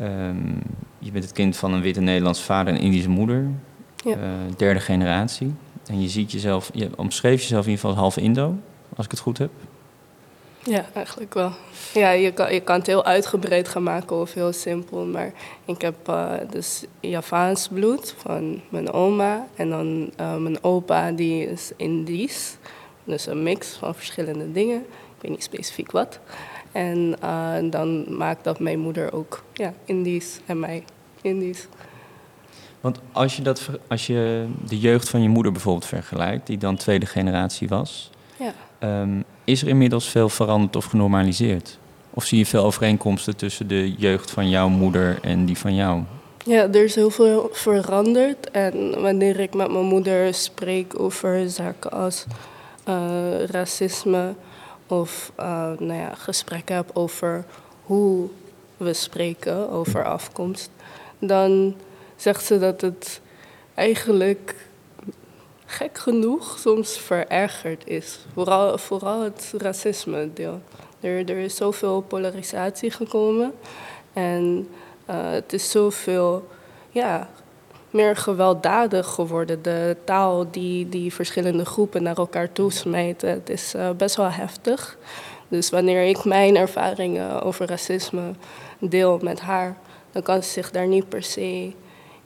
Um, 0.00 0.62
je 0.98 1.10
bent 1.10 1.24
het 1.24 1.32
kind 1.32 1.56
van 1.56 1.72
een 1.72 1.80
witte 1.80 2.00
Nederlandse 2.00 2.42
vader 2.42 2.74
en 2.74 2.80
Indische 2.80 3.08
moeder, 3.08 3.48
ja. 3.96 4.16
uh, 4.16 4.22
derde 4.56 4.80
generatie. 4.80 5.54
En 5.86 6.02
je 6.02 6.08
ziet 6.08 6.32
jezelf, 6.32 6.70
je 6.72 6.90
omschreef 6.96 7.40
jezelf 7.40 7.64
in 7.64 7.70
ieder 7.70 7.86
geval 7.86 8.02
half 8.02 8.16
Indo, 8.16 8.56
als 9.00 9.08
ik 9.08 9.10
het 9.10 9.20
goed 9.20 9.38
heb. 9.38 9.50
Ja, 10.64 10.84
eigenlijk 10.92 11.34
wel. 11.34 11.52
Ja, 11.94 12.10
je 12.10 12.32
kan, 12.32 12.54
je 12.54 12.60
kan 12.60 12.76
het 12.76 12.86
heel 12.86 13.04
uitgebreid 13.04 13.68
gaan 13.68 13.82
maken 13.82 14.20
of 14.20 14.32
heel 14.34 14.52
simpel. 14.52 15.04
Maar 15.04 15.32
ik 15.64 15.80
heb 15.80 16.08
uh, 16.08 16.32
dus 16.50 16.84
Javaans 17.00 17.68
bloed 17.68 18.14
van 18.18 18.60
mijn 18.68 18.92
oma. 18.92 19.46
En 19.54 19.70
dan 19.70 20.10
uh, 20.20 20.36
mijn 20.36 20.64
opa, 20.64 21.12
die 21.12 21.50
is 21.50 21.72
Indisch. 21.76 22.56
Dus 23.04 23.26
een 23.26 23.42
mix 23.42 23.68
van 23.68 23.94
verschillende 23.94 24.52
dingen. 24.52 24.80
Ik 25.16 25.20
weet 25.20 25.30
niet 25.30 25.42
specifiek 25.42 25.90
wat. 25.90 26.18
En 26.72 27.16
uh, 27.24 27.54
dan 27.70 28.16
maakt 28.16 28.44
dat 28.44 28.58
mijn 28.58 28.78
moeder 28.78 29.12
ook 29.12 29.42
ja, 29.52 29.72
Indisch 29.84 30.40
en 30.46 30.60
mij 30.60 30.84
Indisch. 31.20 31.66
Want 32.80 33.00
als 33.12 33.36
je, 33.36 33.42
dat, 33.42 33.68
als 33.88 34.06
je 34.06 34.46
de 34.66 34.78
jeugd 34.78 35.08
van 35.08 35.22
je 35.22 35.28
moeder 35.28 35.52
bijvoorbeeld 35.52 35.86
vergelijkt, 35.86 36.46
die 36.46 36.58
dan 36.58 36.76
tweede 36.76 37.06
generatie 37.06 37.68
was, 37.68 38.10
ja. 38.38 38.54
Um, 38.84 39.24
is 39.44 39.62
er 39.62 39.68
inmiddels 39.68 40.08
veel 40.08 40.28
veranderd 40.28 40.76
of 40.76 40.84
genormaliseerd? 40.84 41.78
Of 42.10 42.24
zie 42.24 42.38
je 42.38 42.46
veel 42.46 42.64
overeenkomsten 42.64 43.36
tussen 43.36 43.68
de 43.68 43.92
jeugd 43.92 44.30
van 44.30 44.48
jouw 44.48 44.68
moeder 44.68 45.18
en 45.22 45.44
die 45.44 45.58
van 45.58 45.74
jou? 45.74 46.02
Ja, 46.44 46.62
er 46.62 46.84
is 46.84 46.94
heel 46.94 47.10
veel 47.10 47.48
veranderd. 47.52 48.50
En 48.50 49.00
wanneer 49.00 49.40
ik 49.40 49.54
met 49.54 49.70
mijn 49.70 49.84
moeder 49.84 50.34
spreek 50.34 51.00
over 51.00 51.50
zaken 51.50 51.90
als 51.90 52.24
uh, 52.88 53.44
racisme 53.44 54.34
of 54.86 55.32
uh, 55.40 55.44
nou 55.78 55.92
ja, 55.92 56.14
gesprekken 56.14 56.76
heb 56.76 56.90
over 56.92 57.44
hoe 57.84 58.28
we 58.76 58.92
spreken 58.92 59.70
over 59.70 60.04
afkomst, 60.04 60.70
dan 61.18 61.74
zegt 62.16 62.44
ze 62.44 62.58
dat 62.58 62.80
het 62.80 63.20
eigenlijk 63.74 64.54
gek 65.70 65.98
genoeg 65.98 66.58
soms 66.58 66.98
verergerd 66.98 67.86
is. 67.86 68.18
Vooral, 68.32 68.78
vooral 68.78 69.22
het 69.22 69.52
racisme 69.56 70.32
deel. 70.34 70.60
Er, 71.00 71.30
er 71.30 71.38
is 71.38 71.56
zoveel 71.56 72.00
polarisatie 72.00 72.90
gekomen 72.90 73.52
en 74.12 74.68
uh, 75.10 75.30
het 75.30 75.52
is 75.52 75.70
zoveel 75.70 76.48
ja, 76.90 77.30
meer 77.90 78.16
gewelddadig 78.16 79.06
geworden. 79.06 79.62
De 79.62 79.96
taal 80.04 80.50
die, 80.50 80.88
die 80.88 81.14
verschillende 81.14 81.64
groepen 81.64 82.02
naar 82.02 82.16
elkaar 82.16 82.52
toesmijten, 82.52 83.30
het 83.30 83.50
is 83.50 83.74
uh, 83.74 83.90
best 83.90 84.16
wel 84.16 84.30
heftig. 84.30 84.98
Dus 85.48 85.70
wanneer 85.70 86.02
ik 86.02 86.24
mijn 86.24 86.56
ervaringen 86.56 87.42
over 87.42 87.66
racisme 87.66 88.32
deel 88.78 89.18
met 89.22 89.40
haar, 89.40 89.76
dan 90.12 90.22
kan 90.22 90.42
ze 90.42 90.50
zich 90.50 90.70
daar 90.70 90.86
niet 90.86 91.08
per 91.08 91.22
se 91.22 91.72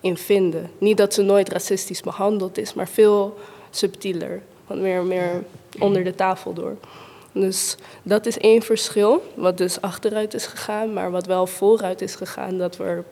in 0.04 0.16
vinden. 0.16 0.70
Niet 0.78 0.96
dat 0.96 1.14
ze 1.14 1.22
nooit 1.22 1.48
racistisch 1.48 2.00
behandeld 2.00 2.58
is, 2.58 2.74
maar 2.74 2.88
veel 2.88 3.38
subtieler. 3.70 4.42
Want 4.66 4.80
meer, 4.80 5.02
meer 5.02 5.44
onder 5.78 6.04
de 6.04 6.14
tafel 6.14 6.52
door. 6.52 6.76
Dus 7.32 7.76
dat 8.02 8.26
is 8.26 8.38
één 8.38 8.62
verschil, 8.62 9.22
wat 9.34 9.58
dus 9.58 9.80
achteruit 9.80 10.34
is 10.34 10.46
gegaan, 10.46 10.92
maar 10.92 11.10
wat 11.10 11.26
wel 11.26 11.46
vooruit 11.46 12.00
is 12.00 12.14
gegaan, 12.14 12.58
dat 12.58 12.76
we 12.76 12.84
er 12.84 13.04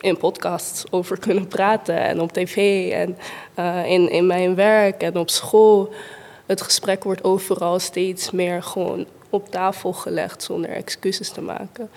in 0.00 0.16
podcasts 0.16 0.84
over 0.90 1.18
kunnen 1.18 1.48
praten 1.48 1.98
en 1.98 2.20
op 2.20 2.32
tv 2.32 2.90
en 2.92 3.18
uh, 3.58 3.90
in, 3.90 4.10
in 4.10 4.26
mijn 4.26 4.54
werk 4.54 5.02
en 5.02 5.16
op 5.16 5.30
school. 5.30 5.92
Het 6.46 6.62
gesprek 6.62 7.04
wordt 7.04 7.24
overal 7.24 7.78
steeds 7.78 8.30
meer 8.30 8.62
gewoon 8.62 9.06
op 9.30 9.50
tafel 9.50 9.92
gelegd 9.92 10.42
zonder 10.42 10.70
excuses 10.70 11.30
te 11.30 11.40
maken. 11.40 11.90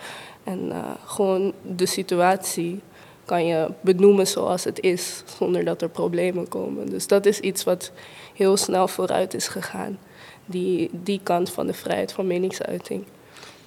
En 0.44 0.60
uh, 0.66 0.78
gewoon 1.06 1.54
de 1.62 1.86
situatie 1.86 2.82
kan 3.28 3.46
je 3.46 3.68
benoemen 3.82 4.28
zoals 4.28 4.64
het 4.64 4.80
is, 4.82 5.24
zonder 5.38 5.66
dat 5.66 5.82
er 5.82 5.90
problemen 5.90 6.48
komen. 6.48 6.90
Dus 6.90 7.08
dat 7.08 7.26
is 7.26 7.40
iets 7.40 7.64
wat 7.64 7.92
heel 8.36 8.58
snel 8.58 8.88
vooruit 8.88 9.34
is 9.34 9.48
gegaan, 9.48 10.00
die, 10.46 10.90
die 10.92 11.20
kant 11.24 11.52
van 11.52 11.68
de 11.68 11.74
vrijheid 11.74 12.12
van 12.12 12.28
meningsuiting. 12.28 13.04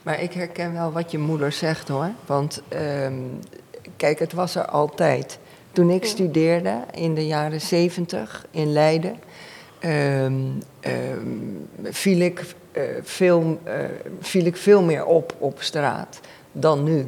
Maar 0.03 0.23
ik 0.23 0.33
herken 0.33 0.73
wel 0.73 0.93
wat 0.93 1.11
je 1.11 1.19
moeder 1.19 1.53
zegt 1.53 1.89
hoor. 1.89 2.11
Want 2.27 2.63
um, 3.05 3.39
kijk, 3.97 4.19
het 4.19 4.33
was 4.33 4.55
er 4.55 4.67
altijd. 4.67 5.39
Toen 5.73 5.91
ik 5.91 6.05
studeerde 6.05 6.85
in 6.93 7.15
de 7.15 7.27
jaren 7.27 7.61
zeventig 7.61 8.47
in 8.51 8.73
Leiden, 8.73 9.17
um, 9.85 10.59
um, 10.81 11.69
viel, 11.83 12.21
ik, 12.21 12.55
uh, 12.73 12.83
veel, 13.03 13.61
uh, 13.67 13.73
viel 14.21 14.45
ik 14.45 14.57
veel 14.57 14.83
meer 14.83 15.05
op 15.05 15.35
op 15.39 15.63
straat 15.63 16.21
dan 16.53 16.85
nu. 16.85 17.07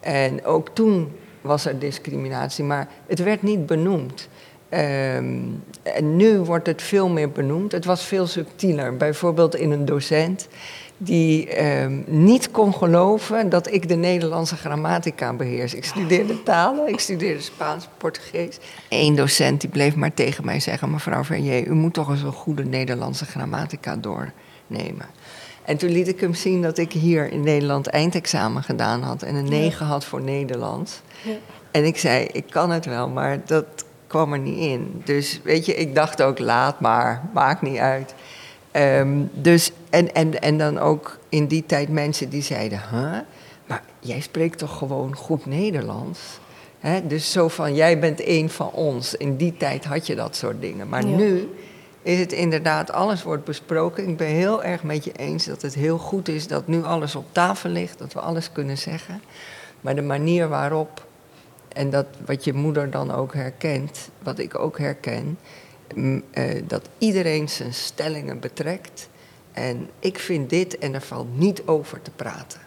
En 0.00 0.44
ook 0.44 0.68
toen 0.68 1.12
was 1.44 1.66
er 1.66 1.78
discriminatie, 1.78 2.64
maar 2.64 2.88
het 3.06 3.18
werd 3.18 3.42
niet 3.42 3.66
benoemd. 3.66 4.28
Um, 4.70 5.62
en 5.82 6.16
nu 6.16 6.38
wordt 6.38 6.66
het 6.66 6.82
veel 6.82 7.08
meer 7.08 7.30
benoemd. 7.30 7.72
Het 7.72 7.84
was 7.84 8.04
veel 8.04 8.26
subtieler. 8.26 8.96
Bijvoorbeeld 8.96 9.54
in 9.54 9.70
een 9.70 9.84
docent 9.84 10.48
die 10.96 11.64
um, 11.64 12.04
niet 12.06 12.50
kon 12.50 12.74
geloven 12.74 13.48
dat 13.48 13.72
ik 13.72 13.88
de 13.88 13.94
Nederlandse 13.94 14.56
grammatica 14.56 15.32
beheers. 15.32 15.74
Ik 15.74 15.84
studeerde 15.84 16.42
talen, 16.42 16.88
ik 16.88 17.00
studeerde 17.00 17.40
Spaans, 17.40 17.88
Portugees. 17.96 18.58
Eén 18.88 19.14
docent 19.14 19.60
die 19.60 19.70
bleef 19.70 19.96
maar 19.96 20.14
tegen 20.14 20.44
mij 20.44 20.60
zeggen: 20.60 20.90
Mevrouw 20.90 21.24
Verrier, 21.24 21.66
u 21.66 21.74
moet 21.74 21.94
toch 21.94 22.10
eens 22.10 22.22
een 22.22 22.32
goede 22.32 22.64
Nederlandse 22.64 23.24
grammatica 23.24 23.96
doornemen. 23.96 25.06
En 25.64 25.76
toen 25.76 25.90
liet 25.90 26.08
ik 26.08 26.20
hem 26.20 26.34
zien 26.34 26.62
dat 26.62 26.78
ik 26.78 26.92
hier 26.92 27.32
in 27.32 27.40
Nederland 27.40 27.86
eindexamen 27.86 28.62
gedaan 28.62 29.02
had 29.02 29.22
en 29.22 29.34
een 29.34 29.48
9 29.48 29.86
had 29.86 30.04
voor 30.04 30.22
Nederlands. 30.22 31.00
En 31.70 31.84
ik 31.84 31.96
zei, 31.96 32.24
ik 32.32 32.44
kan 32.50 32.70
het 32.70 32.84
wel, 32.84 33.08
maar 33.08 33.40
dat 33.46 33.66
kwam 34.06 34.32
er 34.32 34.38
niet 34.38 34.58
in. 34.58 35.02
Dus 35.04 35.40
weet 35.42 35.66
je, 35.66 35.74
ik 35.74 35.94
dacht 35.94 36.22
ook, 36.22 36.38
laat 36.38 36.80
maar, 36.80 37.22
maakt 37.32 37.62
niet 37.62 37.78
uit. 37.78 38.14
Um, 38.72 39.30
dus, 39.32 39.72
en, 39.90 40.14
en, 40.14 40.40
en 40.40 40.58
dan 40.58 40.78
ook 40.78 41.18
in 41.28 41.46
die 41.46 41.66
tijd 41.66 41.88
mensen 41.88 42.28
die 42.28 42.42
zeiden, 42.42 42.80
huh? 42.90 43.18
maar 43.66 43.82
jij 43.98 44.20
spreekt 44.20 44.58
toch 44.58 44.78
gewoon 44.78 45.16
goed 45.16 45.46
Nederlands? 45.46 46.20
He, 46.78 47.06
dus 47.06 47.32
zo 47.32 47.48
van, 47.48 47.74
jij 47.74 47.98
bent 47.98 48.20
één 48.20 48.50
van 48.50 48.70
ons. 48.70 49.14
In 49.14 49.36
die 49.36 49.56
tijd 49.56 49.84
had 49.84 50.06
je 50.06 50.14
dat 50.14 50.36
soort 50.36 50.60
dingen. 50.60 50.88
Maar 50.88 51.06
ja. 51.06 51.16
nu 51.16 51.48
is 52.02 52.18
het 52.18 52.32
inderdaad, 52.32 52.92
alles 52.92 53.22
wordt 53.22 53.44
besproken. 53.44 54.08
Ik 54.08 54.16
ben 54.16 54.26
heel 54.26 54.62
erg 54.62 54.82
met 54.82 55.04
je 55.04 55.12
eens 55.12 55.44
dat 55.44 55.62
het 55.62 55.74
heel 55.74 55.98
goed 55.98 56.28
is 56.28 56.46
dat 56.46 56.66
nu 56.66 56.84
alles 56.84 57.14
op 57.14 57.24
tafel 57.32 57.70
ligt, 57.70 57.98
dat 57.98 58.12
we 58.12 58.20
alles 58.20 58.52
kunnen 58.52 58.78
zeggen. 58.78 59.22
Maar 59.80 59.94
de 59.94 60.02
manier 60.02 60.48
waarop, 60.48 61.06
en 61.74 61.90
dat 61.90 62.06
wat 62.26 62.44
je 62.44 62.52
moeder 62.52 62.90
dan 62.90 63.10
ook 63.10 63.34
herkent, 63.34 64.10
wat 64.22 64.38
ik 64.38 64.58
ook 64.58 64.78
herken, 64.78 65.38
uh, 65.94 66.22
dat 66.66 66.88
iedereen 66.98 67.48
zijn 67.48 67.74
stellingen 67.74 68.40
betrekt. 68.40 69.08
En 69.52 69.90
ik 69.98 70.18
vind 70.18 70.50
dit 70.50 70.78
en 70.78 70.94
er 70.94 71.00
valt 71.00 71.38
niet 71.38 71.62
over 71.66 72.02
te 72.02 72.10
praten. 72.10 72.60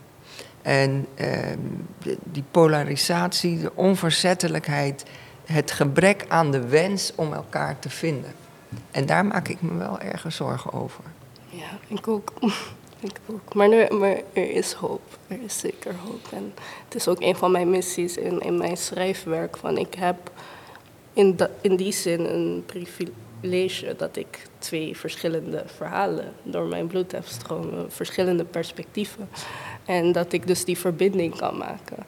En 0.61 1.07
de, 1.15 2.17
die 2.23 2.43
polarisatie, 2.51 3.59
de 3.59 3.75
onverzettelijkheid, 3.75 5.05
het 5.45 5.71
gebrek 5.71 6.25
aan 6.27 6.51
de 6.51 6.67
wens 6.67 7.13
om 7.15 7.33
elkaar 7.33 7.79
te 7.79 7.89
vinden. 7.89 8.31
En 8.91 9.05
daar 9.05 9.25
maak 9.25 9.47
ik 9.47 9.61
me 9.61 9.77
wel 9.77 9.99
erg 9.99 10.25
zorgen 10.27 10.73
over. 10.73 11.03
Ja, 11.49 11.77
ik 11.87 12.07
ook. 12.07 12.33
ik 12.99 13.19
ook. 13.25 13.53
Maar, 13.53 13.71
er, 13.71 14.23
er 14.33 14.51
is 14.51 14.71
hoop. 14.71 15.01
Er 15.27 15.39
is 15.45 15.60
zeker 15.60 15.95
hoop. 16.05 16.27
En 16.31 16.53
het 16.83 16.95
is 16.95 17.07
ook 17.07 17.21
een 17.21 17.36
van 17.36 17.51
mijn 17.51 17.69
missies 17.69 18.17
in, 18.17 18.39
in 18.39 18.57
mijn 18.57 18.77
schrijfwerk. 18.77 19.57
Van 19.57 19.77
ik 19.77 19.93
heb 19.93 20.31
in, 21.13 21.38
in 21.62 21.75
die 21.75 21.91
zin 21.91 22.25
een 22.25 22.63
privilege 22.65 23.95
dat 23.97 24.15
ik 24.15 24.47
twee 24.57 24.97
verschillende 24.97 25.63
verhalen 25.65 26.33
door 26.43 26.65
mijn 26.65 26.88
bloed 26.88 27.12
heb 27.12 27.25
stromen. 27.25 27.91
Verschillende 27.91 28.45
perspectieven. 28.45 29.29
En 29.86 30.12
dat 30.12 30.33
ik 30.33 30.47
dus 30.47 30.65
die 30.65 30.77
verbinding 30.77 31.36
kan 31.38 31.57
maken. 31.57 32.05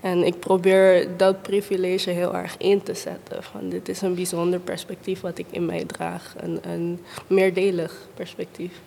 En 0.00 0.24
ik 0.24 0.38
probeer 0.38 1.16
dat 1.16 1.42
privilege 1.42 2.10
heel 2.10 2.34
erg 2.34 2.56
in 2.58 2.82
te 2.82 2.94
zetten. 2.94 3.42
Van 3.42 3.68
dit 3.68 3.88
is 3.88 4.00
een 4.00 4.14
bijzonder 4.14 4.60
perspectief 4.60 5.20
wat 5.20 5.38
ik 5.38 5.46
in 5.50 5.66
mij 5.66 5.84
draag. 5.84 6.34
Een, 6.36 6.58
een 6.62 7.00
meerdelig 7.26 8.08
perspectief. 8.14 8.80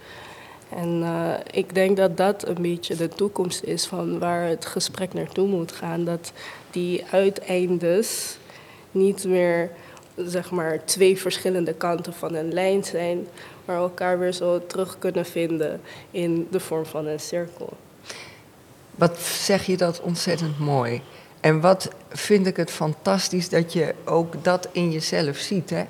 En 0.75 1.01
uh, 1.01 1.33
ik 1.51 1.75
denk 1.75 1.97
dat 1.97 2.17
dat 2.17 2.47
een 2.47 2.61
beetje 2.61 2.95
de 2.95 3.09
toekomst 3.09 3.63
is 3.63 3.85
van 3.85 4.19
waar 4.19 4.47
het 4.47 4.65
gesprek 4.65 5.13
naartoe 5.13 5.47
moet 5.47 5.71
gaan. 5.71 6.05
Dat 6.05 6.31
die 6.71 7.05
uiteindes 7.11 8.37
niet 8.91 9.25
meer 9.25 9.69
zeg 10.15 10.51
maar, 10.51 10.85
twee 10.85 11.17
verschillende 11.19 11.73
kanten 11.73 12.13
van 12.13 12.35
een 12.35 12.53
lijn 12.53 12.83
zijn, 12.83 13.27
maar 13.65 13.77
elkaar 13.77 14.19
weer 14.19 14.33
zo 14.33 14.65
terug 14.67 14.99
kunnen 14.99 15.25
vinden 15.25 15.81
in 16.11 16.47
de 16.51 16.59
vorm 16.59 16.85
van 16.85 17.05
een 17.05 17.19
cirkel. 17.19 17.73
Wat 18.95 19.19
zeg 19.19 19.65
je 19.65 19.77
dat 19.77 20.01
ontzettend 20.01 20.59
mooi. 20.59 21.01
En 21.39 21.61
wat 21.61 21.89
vind 22.09 22.47
ik 22.47 22.57
het 22.57 22.71
fantastisch 22.71 23.49
dat 23.49 23.73
je 23.73 23.93
ook 24.03 24.43
dat 24.43 24.67
in 24.71 24.91
jezelf 24.91 25.37
ziet. 25.37 25.69
Hè? 25.69 25.83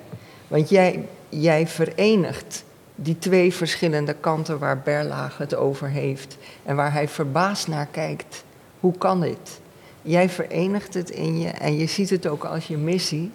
Want 0.48 0.68
jij, 0.68 1.08
jij 1.28 1.66
verenigt 1.66 2.64
die 2.94 3.18
twee 3.18 3.54
verschillende 3.54 4.14
kanten 4.14 4.58
waar 4.58 4.78
Berlage 4.78 5.42
het 5.42 5.54
over 5.54 5.88
heeft. 5.88 6.36
En 6.62 6.76
waar 6.76 6.92
hij 6.92 7.08
verbaasd 7.08 7.68
naar 7.68 7.86
kijkt. 7.90 8.44
Hoe 8.80 8.98
kan 8.98 9.20
dit? 9.20 9.60
Jij 10.02 10.28
verenigt 10.28 10.94
het 10.94 11.10
in 11.10 11.40
je 11.40 11.48
en 11.48 11.76
je 11.76 11.86
ziet 11.86 12.10
het 12.10 12.26
ook 12.26 12.44
als 12.44 12.66
je 12.66 12.76
missie. 12.76 13.30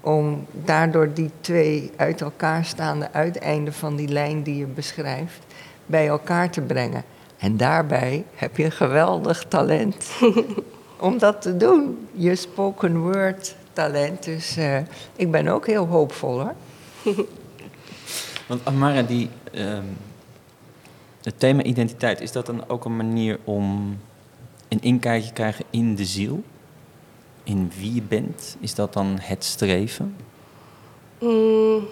Om 0.00 0.46
daardoor 0.52 1.12
die 1.14 1.30
twee 1.40 1.90
uit 1.96 2.20
elkaar 2.20 2.64
staande 2.64 3.12
uiteinden 3.12 3.72
van 3.72 3.96
die 3.96 4.08
lijn 4.08 4.42
die 4.42 4.56
je 4.56 4.66
beschrijft 4.66 5.46
bij 5.86 6.06
elkaar 6.06 6.50
te 6.50 6.60
brengen. 6.60 7.04
En 7.38 7.56
daarbij 7.56 8.24
heb 8.34 8.56
je 8.56 8.64
een 8.64 8.72
geweldig 8.72 9.44
talent 9.48 10.10
om 11.00 11.18
dat 11.18 11.42
te 11.42 11.56
doen. 11.56 12.08
Je 12.12 12.34
spoken 12.34 13.00
word 13.00 13.56
talent. 13.72 14.24
Dus 14.24 14.58
uh, 14.58 14.76
ik 15.16 15.30
ben 15.30 15.48
ook 15.48 15.66
heel 15.66 15.86
hoopvol 15.86 16.40
hoor. 16.40 16.54
Want 18.46 18.64
Amara, 18.64 19.02
die, 19.02 19.28
um, 19.54 19.96
het 21.22 21.40
thema 21.40 21.62
identiteit, 21.62 22.20
is 22.20 22.32
dat 22.32 22.46
dan 22.46 22.68
ook 22.68 22.84
een 22.84 22.96
manier 22.96 23.38
om 23.44 23.98
een 24.68 24.82
inkijkje 24.82 25.28
te 25.28 25.34
krijgen 25.34 25.64
in 25.70 25.94
de 25.94 26.04
ziel? 26.04 26.42
In 27.44 27.72
wie 27.78 27.94
je 27.94 28.02
bent? 28.02 28.56
Is 28.60 28.74
dat 28.74 28.92
dan 28.92 29.18
het 29.20 29.44
streven? 29.44 30.16
Mm, 31.18 31.86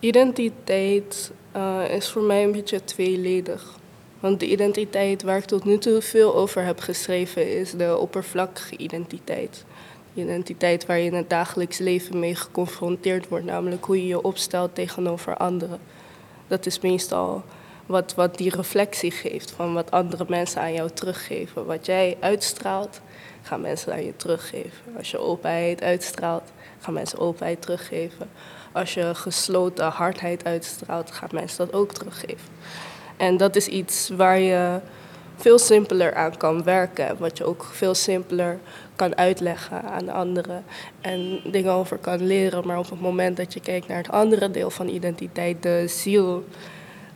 identiteit 0.00 1.32
uh, 1.56 1.90
is 1.90 2.08
voor 2.08 2.22
mij 2.22 2.44
een 2.44 2.52
beetje 2.52 2.84
tweeledig. 2.84 3.78
Want 4.20 4.40
de 4.40 4.46
identiteit 4.46 5.22
waar 5.22 5.36
ik 5.36 5.44
tot 5.44 5.64
nu 5.64 5.78
toe 5.78 6.02
veel 6.02 6.34
over 6.34 6.64
heb 6.64 6.80
geschreven 6.80 7.58
is 7.58 7.70
de 7.70 7.96
oppervlakkige 7.96 8.76
identiteit. 8.76 9.64
De 10.14 10.20
identiteit 10.20 10.86
waar 10.86 10.98
je 10.98 11.04
in 11.04 11.14
het 11.14 11.30
dagelijks 11.30 11.78
leven 11.78 12.18
mee 12.18 12.34
geconfronteerd 12.34 13.28
wordt, 13.28 13.44
namelijk 13.44 13.84
hoe 13.84 13.96
je 13.96 14.06
je 14.06 14.22
opstelt 14.22 14.74
tegenover 14.74 15.36
anderen. 15.36 15.78
Dat 16.46 16.66
is 16.66 16.80
meestal 16.80 17.42
wat, 17.86 18.14
wat 18.14 18.36
die 18.36 18.56
reflectie 18.56 19.10
geeft 19.10 19.50
van 19.50 19.74
wat 19.74 19.90
andere 19.90 20.24
mensen 20.28 20.60
aan 20.60 20.72
jou 20.72 20.90
teruggeven. 20.90 21.66
Wat 21.66 21.86
jij 21.86 22.16
uitstraalt, 22.20 23.00
gaan 23.42 23.60
mensen 23.60 23.92
aan 23.92 24.04
je 24.04 24.16
teruggeven. 24.16 24.96
Als 24.96 25.10
je 25.10 25.18
openheid 25.18 25.82
uitstraalt, 25.82 26.52
gaan 26.80 26.94
mensen 26.94 27.18
openheid 27.18 27.62
teruggeven. 27.62 28.30
Als 28.72 28.94
je 28.94 29.14
gesloten 29.14 29.86
hardheid 29.86 30.44
uitstraalt, 30.44 31.10
gaan 31.10 31.28
mensen 31.32 31.66
dat 31.66 31.74
ook 31.74 31.92
teruggeven. 31.92 32.48
En 33.16 33.36
dat 33.36 33.56
is 33.56 33.66
iets 33.66 34.08
waar 34.08 34.38
je 34.38 34.80
veel 35.36 35.58
simpeler 35.58 36.14
aan 36.14 36.36
kan 36.36 36.64
werken. 36.64 37.16
Wat 37.18 37.38
je 37.38 37.44
ook 37.44 37.64
veel 37.64 37.94
simpeler 37.94 38.58
kan 38.96 39.16
uitleggen 39.16 39.82
aan 39.82 40.08
anderen. 40.08 40.64
En 41.00 41.40
dingen 41.44 41.72
over 41.72 41.98
kan 41.98 42.26
leren. 42.26 42.66
Maar 42.66 42.78
op 42.78 42.90
het 42.90 43.00
moment 43.00 43.36
dat 43.36 43.52
je 43.52 43.60
kijkt 43.60 43.88
naar 43.88 43.96
het 43.96 44.10
andere 44.10 44.50
deel 44.50 44.70
van 44.70 44.88
identiteit, 44.88 45.62
de 45.62 45.84
ziel. 45.88 46.44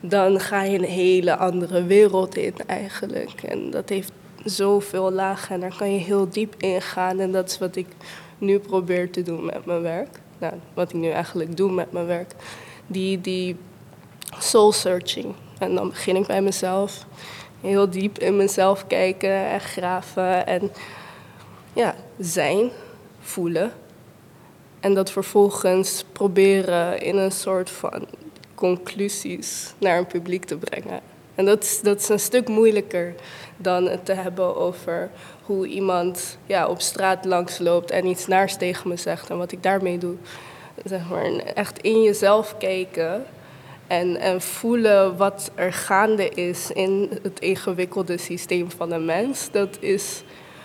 Dan 0.00 0.40
ga 0.40 0.62
je 0.62 0.78
een 0.78 0.84
hele 0.84 1.36
andere 1.36 1.84
wereld 1.84 2.36
in 2.36 2.54
eigenlijk. 2.66 3.42
En 3.42 3.70
dat 3.70 3.88
heeft 3.88 4.12
zoveel 4.44 5.12
lagen 5.12 5.54
en 5.54 5.60
daar 5.60 5.76
kan 5.76 5.92
je 5.92 5.98
heel 5.98 6.28
diep 6.28 6.54
in 6.58 6.82
gaan. 6.82 7.18
En 7.20 7.32
dat 7.32 7.50
is 7.50 7.58
wat 7.58 7.76
ik 7.76 7.86
nu 8.38 8.58
probeer 8.58 9.10
te 9.10 9.22
doen 9.22 9.44
met 9.44 9.64
mijn 9.64 9.82
werk. 9.82 10.20
Nou, 10.38 10.54
wat 10.74 10.88
ik 10.88 10.96
nu 10.96 11.10
eigenlijk 11.10 11.56
doe 11.56 11.72
met 11.72 11.92
mijn 11.92 12.06
werk. 12.06 12.34
Die, 12.86 13.20
die 13.20 13.56
soul 14.38 14.72
searching. 14.72 15.34
En 15.58 15.74
dan 15.74 15.88
begin 15.88 16.16
ik 16.16 16.26
bij 16.26 16.42
mezelf. 16.42 17.06
Heel 17.60 17.90
diep 17.90 18.18
in 18.18 18.36
mezelf 18.36 18.86
kijken 18.86 19.46
en 19.46 19.60
graven. 19.60 20.46
En 20.46 20.70
ja, 21.72 21.94
zijn, 22.18 22.70
voelen. 23.20 23.72
En 24.80 24.94
dat 24.94 25.10
vervolgens 25.10 26.04
proberen 26.12 27.00
in 27.00 27.16
een 27.16 27.32
soort 27.32 27.70
van 27.70 28.06
conclusies 28.54 29.74
naar 29.78 29.98
een 29.98 30.06
publiek 30.06 30.44
te 30.44 30.56
brengen. 30.56 31.00
En 31.34 31.44
dat 31.44 31.62
is, 31.62 31.80
dat 31.80 32.00
is 32.00 32.08
een 32.08 32.20
stuk 32.20 32.48
moeilijker 32.48 33.14
dan 33.56 33.88
het 33.88 34.04
te 34.04 34.12
hebben 34.12 34.56
over 34.56 35.10
hoe 35.42 35.66
iemand 35.66 36.38
ja, 36.46 36.66
op 36.66 36.80
straat 36.80 37.24
langsloopt 37.24 37.90
en 37.90 38.06
iets 38.06 38.26
naars 38.26 38.56
tegen 38.56 38.88
me 38.88 38.96
zegt 38.96 39.30
en 39.30 39.38
wat 39.38 39.52
ik 39.52 39.62
daarmee 39.62 39.98
doe. 39.98 40.14
Zeg 40.84 41.08
maar, 41.08 41.36
echt 41.36 41.78
in 41.78 42.02
jezelf 42.02 42.54
kijken 42.58 43.26
en, 43.86 44.16
en 44.16 44.40
voelen 44.40 45.16
wat 45.16 45.50
er 45.54 45.72
gaande 45.72 46.28
is 46.28 46.70
in 46.70 47.18
het 47.22 47.40
ingewikkelde 47.40 48.16
systeem 48.16 48.70
van 48.70 48.92
een 48.92 49.04
mens. 49.04 49.48
Dat 49.50 49.76
is 49.80 50.22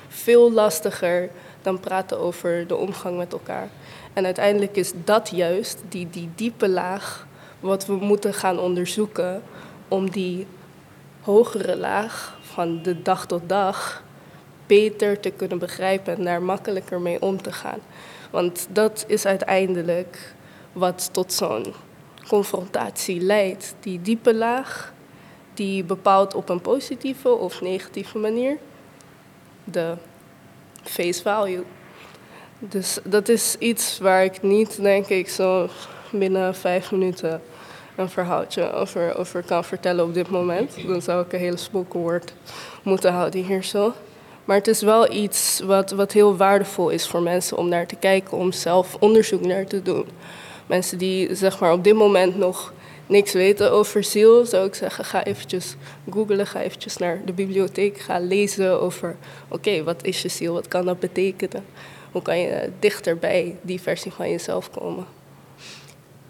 veel 0.07 0.51
lastiger 0.51 1.29
dan 1.62 1.79
praten 1.79 2.19
over 2.19 2.67
de 2.67 2.75
omgang 2.75 3.17
met 3.17 3.34
elkaar. 3.34 3.69
En 4.13 4.25
uiteindelijk 4.25 4.75
is 4.75 4.91
dat 5.03 5.29
juist, 5.29 5.84
die, 5.89 6.10
die 6.10 6.29
diepe 6.36 6.69
laag, 6.69 7.27
wat 7.60 7.86
we 7.86 7.93
moeten 7.93 8.34
gaan 8.34 8.60
onderzoeken 8.60 9.43
om 9.88 10.10
die 10.10 10.47
hogere 11.21 11.77
laag 11.77 12.38
van 12.41 12.84
de 12.84 13.01
dag 13.01 13.25
tot 13.25 13.49
dag 13.49 14.03
beter 14.65 15.19
te 15.19 15.29
kunnen 15.29 15.60
begrijpen 15.60 16.17
en 16.17 16.23
daar 16.23 16.41
makkelijker 16.41 17.01
mee 17.01 17.21
om 17.21 17.41
te 17.41 17.51
gaan. 17.51 17.79
Want 18.29 18.67
dat 18.69 19.05
is 19.07 19.25
uiteindelijk 19.25 20.34
wat 20.71 21.10
tot 21.12 21.34
zo'n 21.34 21.73
confrontatie 22.27 23.21
leidt. 23.21 23.75
Die 23.79 24.01
diepe 24.01 24.34
laag, 24.34 24.93
die 25.53 25.84
bepaalt 25.84 26.34
op 26.34 26.49
een 26.49 26.62
positieve 26.62 27.29
of 27.29 27.62
negatieve 27.62 28.17
manier 28.17 28.57
de 29.63 29.93
face 30.84 31.21
value. 31.21 31.63
Dus 32.60 32.99
dat 33.03 33.29
is 33.29 33.55
iets 33.60 33.99
waar 33.99 34.23
ik 34.23 34.41
niet, 34.41 34.81
denk 34.81 35.07
ik, 35.07 35.29
zo 35.29 35.69
binnen 36.12 36.55
vijf 36.55 36.91
minuten 36.91 37.41
een 37.95 38.10
verhaaltje 38.10 38.71
over, 38.71 39.17
over 39.17 39.43
kan 39.43 39.63
vertellen 39.63 40.05
op 40.05 40.13
dit 40.13 40.29
moment. 40.29 40.88
Dan 40.88 41.01
zou 41.01 41.25
ik 41.25 41.34
een 41.34 41.39
hele 41.39 41.57
spoken 41.57 41.99
word 41.99 42.34
moeten 42.84 43.13
houden 43.13 43.43
hier 43.43 43.63
zo. 43.63 43.93
Maar 44.45 44.57
het 44.57 44.67
is 44.67 44.81
wel 44.81 45.12
iets 45.12 45.60
wat, 45.60 45.91
wat 45.91 46.12
heel 46.12 46.38
waardevol 46.38 46.89
is 46.89 47.07
voor 47.07 47.21
mensen 47.21 47.57
om 47.57 47.69
naar 47.69 47.88
te 47.88 47.95
kijken, 47.95 48.38
om 48.38 48.51
zelf 48.51 48.95
onderzoek 48.99 49.45
naar 49.45 49.65
te 49.65 49.81
doen. 49.81 50.05
Mensen 50.71 50.97
die 50.97 51.36
zeg 51.36 51.60
maar, 51.60 51.71
op 51.71 51.84
dit 51.84 51.95
moment 51.95 52.38
nog 52.38 52.73
niks 53.07 53.34
weten 53.34 53.71
over 53.71 54.03
ziel, 54.03 54.45
zou 54.45 54.67
ik 54.67 54.75
zeggen, 54.75 55.05
ga 55.05 55.23
eventjes 55.23 55.75
googlen, 56.10 56.47
ga 56.47 56.62
eventjes 56.62 56.97
naar 56.97 57.21
de 57.25 57.34
bibliotheek, 57.34 57.99
ga 57.99 58.19
lezen 58.19 58.81
over, 58.81 59.15
oké, 59.47 59.84
wat 59.84 60.03
is 60.03 60.21
je 60.21 60.27
ziel, 60.27 60.53
wat 60.53 60.67
kan 60.67 60.86
dat 60.86 60.99
betekenen? 60.99 61.63
Hoe 62.12 62.21
kan 62.21 62.39
je 62.39 62.69
dichter 62.79 63.17
bij 63.17 63.55
die 63.62 63.81
versie 63.81 64.12
van 64.12 64.29
jezelf 64.29 64.69
komen? 64.71 65.05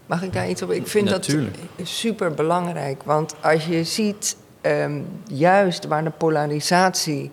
Mag 0.05 0.23
ik 0.23 0.33
daar 0.33 0.49
iets 0.49 0.61
op? 0.61 0.71
Ik 0.71 0.87
vind 0.87 1.09
Natuurlijk. 1.09 1.55
dat 1.75 1.87
super 1.87 2.33
belangrijk. 2.33 3.03
Want 3.03 3.35
als 3.41 3.65
je 3.65 3.83
ziet, 3.83 4.37
um, 4.61 5.07
juist 5.27 5.85
waar 5.85 6.03
de 6.03 6.09
polarisatie, 6.09 7.31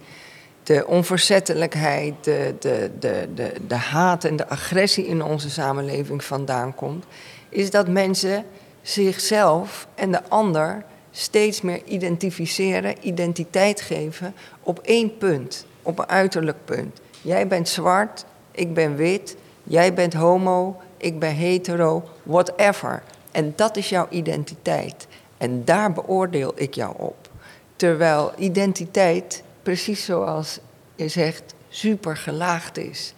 de 0.68 0.86
onverzettelijkheid, 0.86 2.14
de, 2.20 2.54
de, 2.58 2.90
de, 2.98 3.28
de, 3.34 3.52
de 3.66 3.74
haat 3.74 4.24
en 4.24 4.36
de 4.36 4.48
agressie 4.48 5.06
in 5.06 5.22
onze 5.22 5.50
samenleving 5.50 6.24
vandaan 6.24 6.74
komt, 6.74 7.04
is 7.48 7.70
dat 7.70 7.88
mensen 7.88 8.44
zichzelf 8.82 9.86
en 9.94 10.12
de 10.12 10.28
ander 10.28 10.84
steeds 11.10 11.60
meer 11.60 11.80
identificeren, 11.84 12.94
identiteit 13.00 13.80
geven 13.80 14.34
op 14.62 14.78
één 14.78 15.16
punt, 15.16 15.66
op 15.82 15.98
een 15.98 16.08
uiterlijk 16.08 16.64
punt. 16.64 17.00
Jij 17.22 17.46
bent 17.46 17.68
zwart, 17.68 18.24
ik 18.50 18.74
ben 18.74 18.96
wit, 18.96 19.36
jij 19.62 19.94
bent 19.94 20.14
homo, 20.14 20.76
ik 20.96 21.18
ben 21.18 21.34
hetero, 21.34 22.04
whatever. 22.22 23.02
En 23.30 23.52
dat 23.56 23.76
is 23.76 23.88
jouw 23.88 24.06
identiteit. 24.10 25.06
En 25.38 25.64
daar 25.64 25.92
beoordeel 25.92 26.52
ik 26.54 26.74
jou 26.74 26.94
op. 26.96 27.28
Terwijl 27.76 28.32
identiteit, 28.36 29.42
precies 29.68 30.04
zoals 30.04 30.58
je 30.94 31.08
zegt, 31.08 31.54
super 31.68 32.16
gelaagd 32.16 32.76
is. 32.76 33.12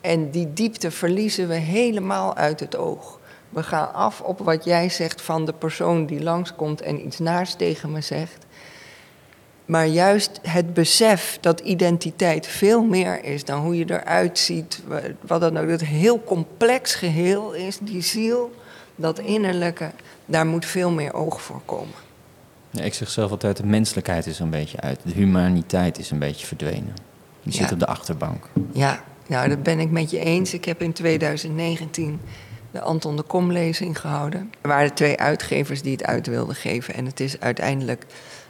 En 0.00 0.30
die 0.30 0.52
diepte 0.52 0.90
verliezen 0.90 1.48
we 1.48 1.54
helemaal 1.54 2.36
uit 2.36 2.60
het 2.60 2.76
oog. 2.76 3.20
We 3.48 3.62
gaan 3.62 3.92
af 3.92 4.20
op 4.20 4.38
wat 4.38 4.64
jij 4.64 4.88
zegt 4.88 5.22
van 5.22 5.44
de 5.44 5.52
persoon 5.52 6.06
die 6.06 6.22
langskomt 6.22 6.80
en 6.80 7.06
iets 7.06 7.18
naast 7.18 7.58
tegen 7.58 7.92
me 7.92 8.00
zegt. 8.00 8.46
Maar 9.64 9.86
juist 9.86 10.40
het 10.42 10.74
besef 10.74 11.38
dat 11.40 11.60
identiteit 11.60 12.46
veel 12.46 12.82
meer 12.82 13.24
is 13.24 13.44
dan 13.44 13.60
hoe 13.60 13.76
je 13.78 13.90
eruit 13.90 14.38
ziet, 14.38 14.82
wat 15.20 15.40
dan 15.40 15.58
ook, 15.58 15.68
dat 15.68 15.80
heel 15.80 16.24
complex 16.24 16.94
geheel 16.94 17.52
is, 17.52 17.78
die 17.78 18.02
ziel, 18.02 18.54
dat 18.96 19.18
innerlijke, 19.18 19.90
daar 20.24 20.46
moet 20.46 20.66
veel 20.66 20.90
meer 20.90 21.14
oog 21.14 21.42
voor 21.42 21.60
komen. 21.64 22.03
Ik 22.82 22.94
zeg 22.94 23.10
zelf 23.10 23.30
altijd, 23.30 23.56
de 23.56 23.66
menselijkheid 23.66 24.26
is 24.26 24.38
een 24.38 24.50
beetje 24.50 24.80
uit, 24.80 25.00
de 25.04 25.12
humaniteit 25.12 25.98
is 25.98 26.10
een 26.10 26.18
beetje 26.18 26.46
verdwenen. 26.46 26.94
Die 27.42 27.52
zit 27.52 27.72
op 27.72 27.78
de 27.78 27.86
achterbank. 27.86 28.48
Ja, 28.72 29.04
nou 29.26 29.48
dat 29.48 29.62
ben 29.62 29.78
ik 29.78 29.90
met 29.90 30.10
je 30.10 30.18
eens. 30.18 30.54
Ik 30.54 30.64
heb 30.64 30.82
in 30.82 30.92
2019 30.92 32.20
de 32.70 32.80
Anton 32.80 33.16
de 33.16 33.22
Kom-lezing 33.22 34.00
gehouden. 34.00 34.52
Er 34.60 34.68
waren 34.68 34.94
twee 34.94 35.18
uitgevers 35.18 35.82
die 35.82 35.92
het 35.92 36.04
uit 36.04 36.26
wilden 36.26 36.54
geven 36.54 36.94
en 36.94 37.06
het 37.06 37.20
is 37.20 37.40
uiteindelijk 37.40 38.06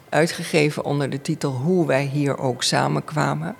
uitgegeven 0.09 0.85
onder 0.85 1.09
de 1.09 1.21
titel 1.21 1.51
Hoe 1.51 1.87
wij 1.87 2.05
hier 2.05 2.37
ook 2.37 2.63
samenkwamen. 2.63 3.55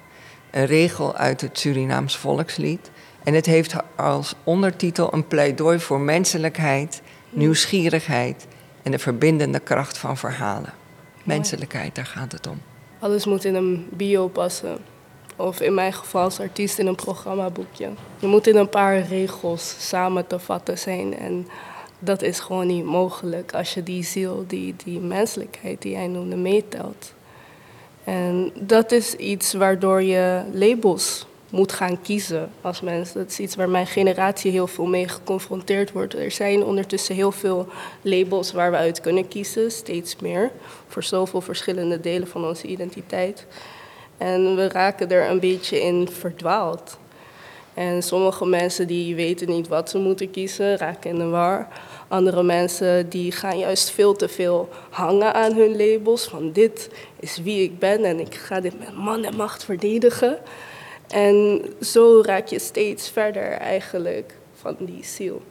Een 0.51 0.65
regel 0.65 1.15
uit 1.15 1.41
het 1.41 1.59
Surinaams 1.59 2.17
volkslied. 2.17 2.91
En 3.23 3.33
het 3.33 3.45
heeft 3.45 3.75
als 3.95 4.35
ondertitel 4.43 5.13
een 5.13 5.27
pleidooi 5.27 5.79
voor 5.79 5.99
menselijkheid, 5.99 7.01
nieuwsgierigheid 7.29 8.47
en 8.85 8.91
de 8.91 8.99
verbindende 8.99 9.59
kracht 9.59 9.97
van 9.97 10.17
verhalen. 10.17 10.73
Menselijkheid, 11.23 11.95
daar 11.95 12.05
gaat 12.05 12.31
het 12.31 12.47
om. 12.47 12.61
Alles 12.99 13.25
moet 13.25 13.45
in 13.45 13.55
een 13.55 13.87
bio 13.91 14.27
passen. 14.27 14.77
Of 15.35 15.61
in 15.61 15.73
mijn 15.73 15.93
geval 15.93 16.23
als 16.23 16.39
artiest 16.39 16.79
in 16.79 16.87
een 16.87 16.95
programmaboekje. 16.95 17.89
Je 18.19 18.27
moet 18.27 18.47
in 18.47 18.55
een 18.55 18.69
paar 18.69 19.01
regels 19.01 19.75
samen 19.79 20.27
te 20.27 20.39
vatten 20.39 20.77
zijn. 20.77 21.17
En 21.17 21.47
dat 21.99 22.21
is 22.21 22.39
gewoon 22.39 22.67
niet 22.67 22.85
mogelijk 22.85 23.53
als 23.53 23.73
je 23.73 23.83
die 23.83 24.03
ziel, 24.03 24.43
die, 24.47 24.75
die 24.83 24.99
menselijkheid 24.99 25.81
die 25.81 25.91
jij 25.91 26.07
noemde, 26.07 26.35
meetelt. 26.35 27.13
En 28.03 28.51
dat 28.59 28.91
is 28.91 29.15
iets 29.15 29.53
waardoor 29.53 30.03
je 30.03 30.43
labels 30.53 31.25
moet 31.55 31.71
gaan 31.71 32.01
kiezen 32.01 32.51
als 32.61 32.81
mens. 32.81 33.13
Dat 33.13 33.29
is 33.29 33.39
iets 33.39 33.55
waar 33.55 33.69
mijn 33.69 33.87
generatie 33.87 34.51
heel 34.51 34.67
veel 34.67 34.85
mee 34.85 35.07
geconfronteerd 35.07 35.91
wordt. 35.91 36.13
Er 36.13 36.31
zijn 36.31 36.63
ondertussen 36.63 37.15
heel 37.15 37.31
veel 37.31 37.67
labels 38.01 38.51
waar 38.51 38.71
we 38.71 38.77
uit 38.77 39.01
kunnen 39.01 39.27
kiezen, 39.27 39.71
steeds 39.71 40.15
meer, 40.15 40.51
voor 40.87 41.03
zoveel 41.03 41.41
verschillende 41.41 41.99
delen 41.99 42.27
van 42.27 42.45
onze 42.45 42.67
identiteit. 42.67 43.45
En 44.17 44.55
we 44.55 44.67
raken 44.67 45.09
er 45.11 45.29
een 45.29 45.39
beetje 45.39 45.81
in 45.81 46.07
verdwaald. 46.11 46.97
En 47.73 48.03
sommige 48.03 48.45
mensen 48.45 48.87
die 48.87 49.15
weten 49.15 49.49
niet 49.49 49.67
wat 49.67 49.89
ze 49.89 49.97
moeten 49.97 50.31
kiezen, 50.31 50.77
raken 50.77 51.09
in 51.09 51.17
de 51.17 51.27
war. 51.27 51.67
Andere 52.07 52.43
mensen 52.43 53.09
die 53.09 53.31
gaan 53.31 53.57
juist 53.57 53.89
veel 53.89 54.15
te 54.15 54.27
veel 54.27 54.69
hangen 54.89 55.33
aan 55.33 55.53
hun 55.53 55.77
labels. 55.77 56.23
Van 56.23 56.51
dit 56.51 56.89
is 57.19 57.37
wie 57.37 57.63
ik 57.63 57.79
ben 57.79 58.03
en 58.03 58.19
ik 58.19 58.35
ga 58.35 58.59
dit 58.59 58.79
met 58.79 58.95
man 58.95 59.23
en 59.23 59.35
macht 59.35 59.63
verdedigen. 59.63 60.39
En 61.07 61.65
zo 61.81 62.21
raak 62.21 62.47
je 62.47 62.59
steeds 62.59 63.09
verder 63.09 63.51
eigenlijk 63.51 64.33
van 64.53 64.75
die 64.79 65.03
ziel. 65.03 65.41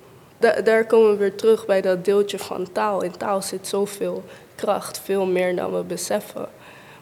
daar 0.64 0.86
komen 0.86 1.10
we 1.10 1.16
weer 1.16 1.34
terug 1.34 1.66
bij 1.66 1.80
dat 1.80 2.04
deeltje 2.04 2.38
van 2.38 2.72
taal. 2.72 3.02
In 3.02 3.16
taal 3.16 3.42
zit 3.42 3.66
zoveel 3.66 4.22
kracht, 4.54 5.00
veel 5.00 5.26
meer 5.26 5.56
dan 5.56 5.74
we 5.74 5.82
beseffen. 5.82 6.48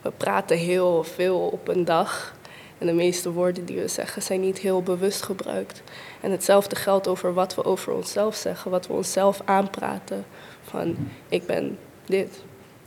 We 0.03 0.11
praten 0.17 0.57
heel 0.57 1.05
veel 1.05 1.39
op 1.39 1.69
een 1.69 1.85
dag. 1.85 2.35
En 2.79 2.87
de 2.87 2.93
meeste 2.93 3.33
woorden 3.33 3.65
die 3.65 3.79
we 3.79 3.89
zeggen 3.89 4.23
zijn 4.23 4.41
niet 4.41 4.59
heel 4.59 4.83
bewust 4.83 5.23
gebruikt. 5.23 5.83
En 6.21 6.31
hetzelfde 6.31 6.77
geldt 6.77 7.09
over 7.09 7.35
wat 7.35 7.55
we 7.55 7.65
over 7.65 7.93
onszelf 7.93 8.35
zeggen, 8.35 8.71
wat 8.71 8.87
we 8.87 8.93
onszelf 8.93 9.41
aanpraten. 9.45 10.25
Van 10.63 10.97
ik 11.29 11.47
ben 11.47 11.79
dit, 12.07 12.43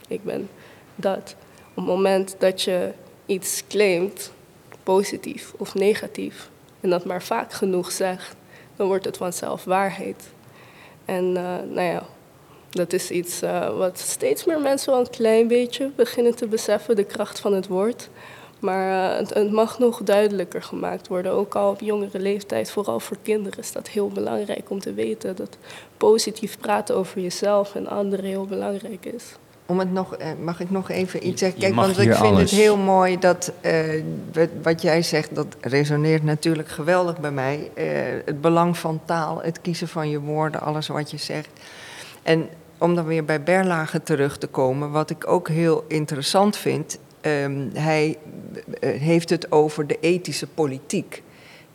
ik 0.07 0.23
ben 0.23 0.49
dat. 0.95 1.35
Op 1.69 1.75
het 1.75 1.85
moment 1.85 2.35
dat 2.39 2.61
je 2.61 2.91
iets 3.25 3.63
claimt, 3.67 4.31
positief 4.85 5.53
of 5.57 5.73
negatief, 5.73 6.49
en 6.79 6.89
dat 6.89 7.05
maar 7.05 7.23
vaak 7.23 7.53
genoeg 7.53 7.91
zegt, 7.91 8.35
dan 8.75 8.87
wordt 8.87 9.05
het 9.05 9.17
vanzelf 9.17 9.63
waarheid. 9.63 10.23
En 11.05 11.25
uh, 11.25 11.33
nou 11.73 11.81
ja, 11.81 12.05
dat 12.69 12.93
is 12.93 13.11
iets 13.11 13.43
uh, 13.43 13.77
wat 13.77 13.99
steeds 13.99 14.45
meer 14.45 14.59
mensen 14.59 14.91
wel 14.91 14.99
een 14.99 15.09
klein 15.09 15.47
beetje 15.47 15.91
beginnen 15.95 16.35
te 16.35 16.47
beseffen, 16.47 16.95
de 16.95 17.03
kracht 17.03 17.39
van 17.39 17.53
het 17.53 17.67
woord. 17.67 18.09
Maar 18.59 19.17
het, 19.17 19.33
het, 19.33 19.51
mag 19.51 19.79
nog 19.79 20.03
duidelijker 20.03 20.63
gemaakt 20.63 21.07
worden, 21.07 21.31
ook 21.31 21.55
al 21.55 21.69
op 21.69 21.79
jongere 21.79 22.19
leeftijd. 22.19 22.71
Vooral 22.71 22.99
voor 22.99 23.17
kinderen 23.21 23.59
is 23.59 23.71
dat 23.71 23.87
heel 23.87 24.07
belangrijk 24.07 24.69
om 24.69 24.79
te 24.79 24.93
weten 24.93 25.35
dat 25.35 25.57
positief 25.97 26.57
praten 26.59 26.95
over 26.95 27.21
jezelf 27.21 27.75
en 27.75 27.87
anderen 27.87 28.25
heel 28.25 28.45
belangrijk 28.45 29.05
is. 29.05 29.23
Om 29.65 29.79
het 29.79 29.91
nog, 29.91 30.15
eh, 30.15 30.27
mag 30.43 30.59
ik 30.59 30.69
nog 30.69 30.89
even 30.89 31.27
iets 31.27 31.39
zeggen? 31.39 31.59
Kijk, 31.59 31.75
want 31.75 31.99
ik 31.99 32.15
vind 32.15 32.37
het 32.37 32.49
heel 32.49 32.77
mooi 32.77 33.19
dat 33.19 33.51
uh, 33.61 34.03
wat 34.61 34.81
jij 34.81 35.01
zegt, 35.01 35.35
dat 35.35 35.47
resoneert 35.61 36.23
natuurlijk 36.23 36.69
geweldig 36.69 37.19
bij 37.19 37.31
mij. 37.31 37.71
Uh, 37.75 37.85
het 38.25 38.41
belang 38.41 38.77
van 38.77 39.01
taal, 39.05 39.41
het 39.41 39.61
kiezen 39.61 39.87
van 39.87 40.09
je 40.09 40.19
woorden, 40.19 40.61
alles 40.61 40.87
wat 40.87 41.11
je 41.11 41.17
zegt. 41.17 41.49
En 42.23 42.49
om 42.77 42.95
dan 42.95 43.05
weer 43.05 43.25
bij 43.25 43.43
Berlage 43.43 44.03
terug 44.03 44.37
te 44.37 44.47
komen, 44.47 44.91
wat 44.91 45.09
ik 45.09 45.27
ook 45.27 45.47
heel 45.47 45.85
interessant 45.87 46.57
vind, 46.57 46.99
um, 47.21 47.69
hij 47.73 48.17
heeft 48.79 49.29
het 49.29 49.51
over 49.51 49.87
de 49.87 49.97
ethische 49.99 50.47
politiek, 50.47 51.23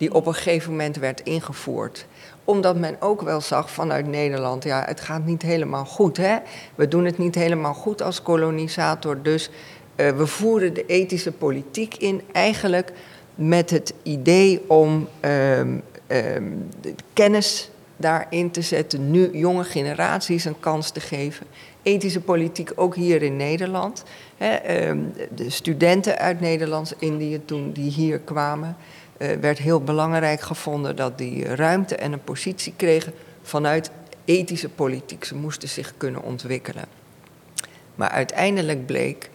die 0.00 0.14
op 0.14 0.26
een 0.26 0.34
gegeven 0.34 0.70
moment 0.70 0.96
werd 0.96 1.20
ingevoerd 1.20 2.06
omdat 2.50 2.76
men 2.76 2.96
ook 3.00 3.22
wel 3.22 3.40
zag 3.40 3.70
vanuit 3.70 4.06
Nederland, 4.06 4.64
ja, 4.64 4.84
het 4.86 5.00
gaat 5.00 5.24
niet 5.26 5.42
helemaal 5.42 5.84
goed. 5.84 6.16
Hè? 6.16 6.36
We 6.74 6.88
doen 6.88 7.04
het 7.04 7.18
niet 7.18 7.34
helemaal 7.34 7.74
goed 7.74 8.02
als 8.02 8.22
kolonisator. 8.22 9.22
Dus 9.22 9.50
uh, 9.96 10.10
we 10.10 10.26
voeren 10.26 10.74
de 10.74 10.86
ethische 10.86 11.32
politiek 11.32 11.94
in 11.96 12.22
eigenlijk 12.32 12.92
met 13.34 13.70
het 13.70 13.94
idee 14.02 14.62
om 14.66 15.08
um, 15.20 15.82
um, 16.06 16.68
de 16.80 16.94
kennis 17.12 17.70
daarin 17.96 18.50
te 18.50 18.62
zetten, 18.62 19.10
nu 19.10 19.30
jonge 19.32 19.64
generaties 19.64 20.44
een 20.44 20.60
kans 20.60 20.90
te 20.90 21.00
geven. 21.00 21.46
Ethische 21.82 22.20
politiek 22.20 22.72
ook 22.74 22.94
hier 22.94 23.22
in 23.22 23.36
Nederland. 23.36 24.04
Um, 24.80 25.12
de 25.34 25.50
studenten 25.50 26.18
uit 26.18 26.40
Nederlands-Indië 26.40 27.40
toen 27.44 27.72
die 27.72 27.90
hier 27.90 28.18
kwamen, 28.18 28.76
werd 29.40 29.58
heel 29.58 29.80
belangrijk 29.80 30.40
gevonden 30.40 30.96
dat 30.96 31.18
die 31.18 31.54
ruimte 31.54 31.96
en 31.96 32.12
een 32.12 32.24
positie 32.24 32.72
kregen 32.76 33.12
vanuit 33.42 33.90
ethische 34.24 34.68
politiek. 34.68 35.24
Ze 35.24 35.34
moesten 35.34 35.68
zich 35.68 35.94
kunnen 35.96 36.22
ontwikkelen. 36.22 36.84
Maar 37.94 38.08
uiteindelijk 38.08 38.86
bleek, 38.86 39.30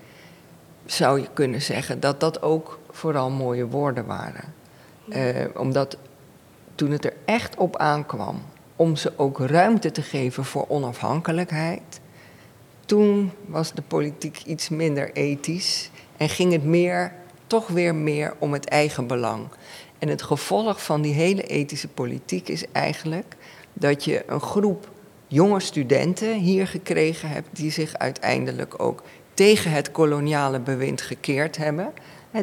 zou 0.85 1.21
je 1.21 1.27
kunnen 1.33 1.61
zeggen, 1.61 1.99
dat 1.99 2.19
dat 2.19 2.41
ook 2.41 2.79
vooral 2.91 3.29
mooie 3.29 3.67
woorden 3.67 4.05
waren. 4.05 4.53
Uh, 5.07 5.45
omdat 5.55 5.97
toen 6.75 6.91
het 6.91 7.05
er 7.05 7.13
echt 7.25 7.57
op 7.57 7.77
aankwam 7.77 8.41
om 8.75 8.95
ze 8.95 9.13
ook 9.15 9.39
ruimte 9.39 9.91
te 9.91 10.01
geven 10.01 10.45
voor 10.45 10.65
onafhankelijkheid, 10.67 11.99
toen 12.85 13.31
was 13.45 13.73
de 13.73 13.81
politiek 13.81 14.41
iets 14.45 14.69
minder 14.69 15.11
ethisch 15.13 15.89
en 16.17 16.29
ging 16.29 16.51
het 16.51 16.63
meer, 16.63 17.13
toch 17.47 17.67
weer 17.67 17.95
meer 17.95 18.33
om 18.39 18.53
het 18.53 18.65
eigen 18.65 19.07
belang. 19.07 19.47
En 19.99 20.07
het 20.07 20.21
gevolg 20.21 20.83
van 20.83 21.01
die 21.01 21.13
hele 21.13 21.43
ethische 21.43 21.87
politiek 21.87 22.47
is 22.47 22.63
eigenlijk 22.71 23.35
dat 23.73 24.03
je 24.03 24.23
een 24.27 24.41
groep 24.41 24.89
jonge 25.27 25.59
studenten 25.59 26.33
hier 26.33 26.67
gekregen 26.67 27.29
hebt 27.29 27.47
die 27.51 27.71
zich 27.71 27.93
uiteindelijk 27.93 28.81
ook 28.81 29.03
tegen 29.33 29.71
het 29.71 29.91
koloniale 29.91 30.59
bewind 30.59 31.01
gekeerd 31.01 31.57
hebben. 31.57 31.93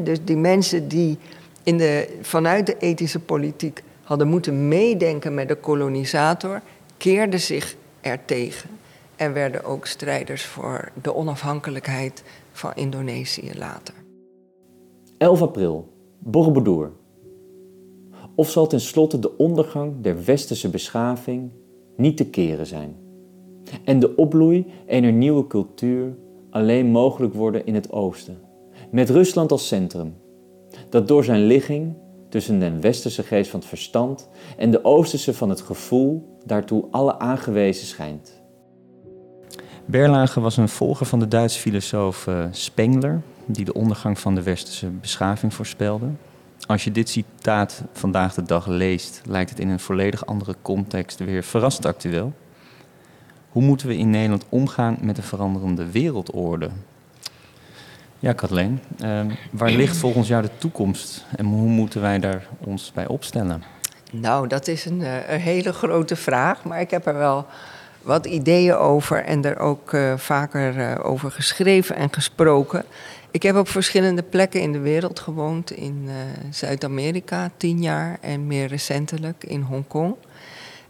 dus 0.02 0.18
die 0.24 0.36
mensen 0.36 0.88
die 0.88 1.18
in 1.62 1.78
de, 1.78 2.18
vanuit 2.22 2.66
de 2.66 2.76
ethische 2.78 3.20
politiek 3.20 3.82
hadden 4.02 4.28
moeten 4.28 4.68
meedenken 4.68 5.34
met 5.34 5.48
de 5.48 5.54
kolonisator, 5.54 6.60
keerden 6.96 7.40
zich 7.40 7.74
ertegen 8.00 8.70
en 9.16 9.32
werden 9.32 9.64
ook 9.64 9.86
strijders 9.86 10.44
voor 10.44 10.88
de 11.02 11.14
onafhankelijkheid 11.14 12.22
van 12.52 12.72
Indonesië 12.74 13.50
later. 13.54 14.01
11 15.22 15.42
april, 15.42 15.88
Borobudur. 16.18 16.90
Of 18.34 18.50
zal 18.50 18.66
tenslotte 18.66 19.18
de 19.18 19.36
ondergang 19.36 19.92
der 20.00 20.24
westerse 20.24 20.70
beschaving 20.70 21.50
niet 21.96 22.16
te 22.16 22.24
keren 22.24 22.66
zijn 22.66 22.96
en 23.84 24.00
de 24.00 24.16
opbloei 24.16 24.66
einer 24.86 25.12
nieuwe 25.12 25.46
cultuur 25.46 26.16
alleen 26.50 26.86
mogelijk 26.86 27.34
worden 27.34 27.66
in 27.66 27.74
het 27.74 27.92
oosten, 27.92 28.38
met 28.90 29.10
Rusland 29.10 29.52
als 29.52 29.66
centrum, 29.66 30.14
dat 30.88 31.08
door 31.08 31.24
zijn 31.24 31.46
ligging 31.46 31.94
tussen 32.28 32.58
de 32.58 32.80
westerse 32.80 33.22
geest 33.22 33.50
van 33.50 33.60
het 33.60 33.68
verstand 33.68 34.28
en 34.56 34.70
de 34.70 34.84
oosterse 34.84 35.34
van 35.34 35.48
het 35.48 35.60
gevoel 35.60 36.38
daartoe 36.44 36.84
alle 36.90 37.18
aangewezen 37.18 37.86
schijnt. 37.86 38.42
Berlage 39.84 40.40
was 40.40 40.56
een 40.56 40.68
volger 40.68 41.06
van 41.06 41.18
de 41.18 41.28
Duitse 41.28 41.58
filosoof 41.60 42.26
uh, 42.26 42.44
Spengler, 42.50 43.22
die 43.46 43.64
de 43.64 43.74
ondergang 43.74 44.18
van 44.18 44.34
de 44.34 44.42
westerse 44.42 44.86
beschaving 44.86 45.54
voorspelde. 45.54 46.06
Als 46.66 46.84
je 46.84 46.92
dit 46.92 47.08
citaat 47.08 47.82
vandaag 47.92 48.34
de 48.34 48.42
dag 48.42 48.66
leest, 48.66 49.20
lijkt 49.24 49.50
het 49.50 49.58
in 49.58 49.68
een 49.68 49.80
volledig 49.80 50.26
andere 50.26 50.54
context 50.62 51.18
weer 51.18 51.42
verrassend 51.42 51.86
actueel. 51.86 52.32
Hoe 53.48 53.62
moeten 53.62 53.86
we 53.86 53.96
in 53.96 54.10
Nederland 54.10 54.44
omgaan 54.48 54.98
met 55.00 55.16
de 55.16 55.22
veranderende 55.22 55.90
wereldorde? 55.90 56.70
Ja, 58.18 58.32
Kathleen, 58.32 58.80
uh, 59.04 59.20
waar 59.50 59.70
ligt 59.70 59.96
volgens 59.96 60.28
jou 60.28 60.42
de 60.42 60.50
toekomst 60.58 61.24
en 61.36 61.44
hoe 61.44 61.68
moeten 61.68 62.00
wij 62.00 62.18
daar 62.18 62.46
ons 62.58 62.92
bij 62.94 63.06
opstellen? 63.06 63.62
Nou, 64.10 64.48
dat 64.48 64.68
is 64.68 64.84
een, 64.84 65.02
eh, 65.02 65.28
een 65.28 65.40
hele 65.40 65.72
grote 65.72 66.16
vraag, 66.16 66.64
maar 66.64 66.80
ik 66.80 66.90
heb 66.90 67.06
er 67.06 67.14
wel 67.14 67.46
wat 68.02 68.26
ideeën 68.26 68.74
over 68.74 69.24
en 69.24 69.44
er 69.44 69.58
ook 69.58 69.92
uh, 69.92 70.16
vaker 70.16 70.76
uh, 70.76 71.10
over 71.10 71.30
geschreven 71.30 71.96
en 71.96 72.12
gesproken. 72.12 72.84
Ik 73.32 73.42
heb 73.42 73.56
op 73.56 73.68
verschillende 73.68 74.22
plekken 74.22 74.60
in 74.60 74.72
de 74.72 74.78
wereld 74.78 75.20
gewoond. 75.20 75.70
In 75.70 76.04
uh, 76.06 76.14
Zuid-Amerika 76.50 77.50
tien 77.56 77.82
jaar 77.82 78.18
en 78.20 78.46
meer 78.46 78.66
recentelijk 78.66 79.44
in 79.44 79.60
Hongkong. 79.60 80.14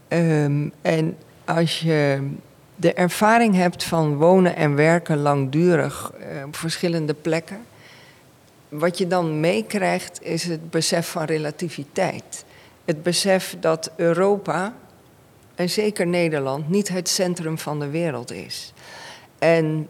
Um, 0.07 0.71
en 0.81 1.17
als 1.45 1.79
je 1.79 2.29
de 2.75 2.93
ervaring 2.93 3.55
hebt 3.55 3.83
van 3.83 4.15
wonen 4.15 4.55
en 4.55 4.75
werken 4.75 5.17
langdurig 5.17 6.11
op 6.45 6.55
verschillende 6.55 7.13
plekken. 7.13 7.65
Wat 8.69 8.97
je 8.97 9.07
dan 9.07 9.39
meekrijgt 9.39 10.23
is 10.23 10.43
het 10.43 10.69
besef 10.69 11.07
van 11.07 11.23
relativiteit. 11.23 12.45
Het 12.85 13.03
besef 13.03 13.55
dat 13.59 13.91
Europa 13.95 14.73
en 15.55 15.69
zeker 15.69 16.07
Nederland, 16.07 16.69
niet 16.69 16.87
het 16.87 17.09
centrum 17.09 17.57
van 17.57 17.79
de 17.79 17.89
wereld 17.89 18.31
is. 18.31 18.73
En 19.39 19.89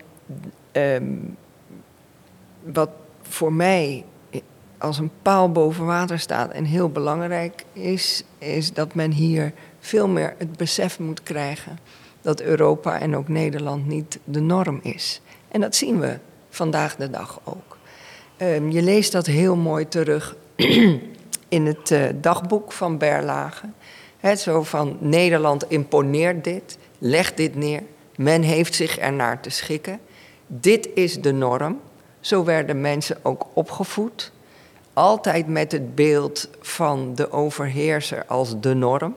um, 0.72 1.38
wat 2.64 2.90
voor 3.22 3.54
mij 3.54 4.06
als 4.78 4.98
een 4.98 5.12
paal 5.22 5.52
boven 5.52 5.86
water 5.86 6.20
staat 6.20 6.52
en 6.52 6.66
heel 6.66 6.90
belangrijk 6.90 7.66
is, 7.74 8.24
is 8.38 8.74
dat 8.74 8.94
men 8.94 9.12
hier 9.12 9.54
veel 9.80 10.08
meer 10.08 10.36
het 10.38 10.58
besef 10.58 11.00
moet 11.00 11.24
krijgen 11.24 11.80
dat 12.22 12.42
Europa 12.42 13.00
en 13.00 13.16
ook 13.16 13.28
Nederland 13.28 13.88
niet 13.88 14.20
de 14.24 14.40
norm 14.40 14.80
is. 14.82 15.22
En 15.48 15.62
dat 15.62 15.76
zien 15.76 16.00
we 16.00 16.18
vandaag 16.50 16.96
de 16.96 17.10
dag 17.10 17.40
ook. 17.44 17.78
Ehm, 18.38 18.70
je 18.70 18.82
leest 18.82 19.12
dat 19.12 19.26
heel 19.26 19.56
mooi 19.56 19.88
terug 19.88 20.36
in 21.48 21.66
het 21.66 21.92
uh, 21.92 22.06
dagboek 22.22 22.72
van 22.72 22.98
Berlage. 22.98 23.66
He, 24.18 24.36
zo 24.36 24.64
van 24.64 24.98
Nederland 25.00 25.70
imponeert 25.70 26.44
dit, 26.44 26.78
leg 26.98 27.34
dit 27.34 27.56
neer. 27.56 27.84
Men 28.16 28.42
heeft 28.42 28.76
zich 28.76 28.98
ernaar 28.98 29.42
te 29.42 29.50
schikken. 29.50 30.00
Dit 30.48 30.90
is 30.94 31.22
de 31.22 31.32
norm. 31.32 31.80
Zo 32.24 32.44
werden 32.44 32.82
mensen 32.82 33.18
ook 33.22 33.48
opgevoed. 33.54 34.32
Altijd 34.94 35.48
met 35.48 35.72
het 35.72 35.96
beeld 35.96 36.50
van 36.62 37.16
de 37.16 37.32
overheerser 37.32 38.26
als 38.26 38.60
de 38.60 38.74
norm. 38.74 39.16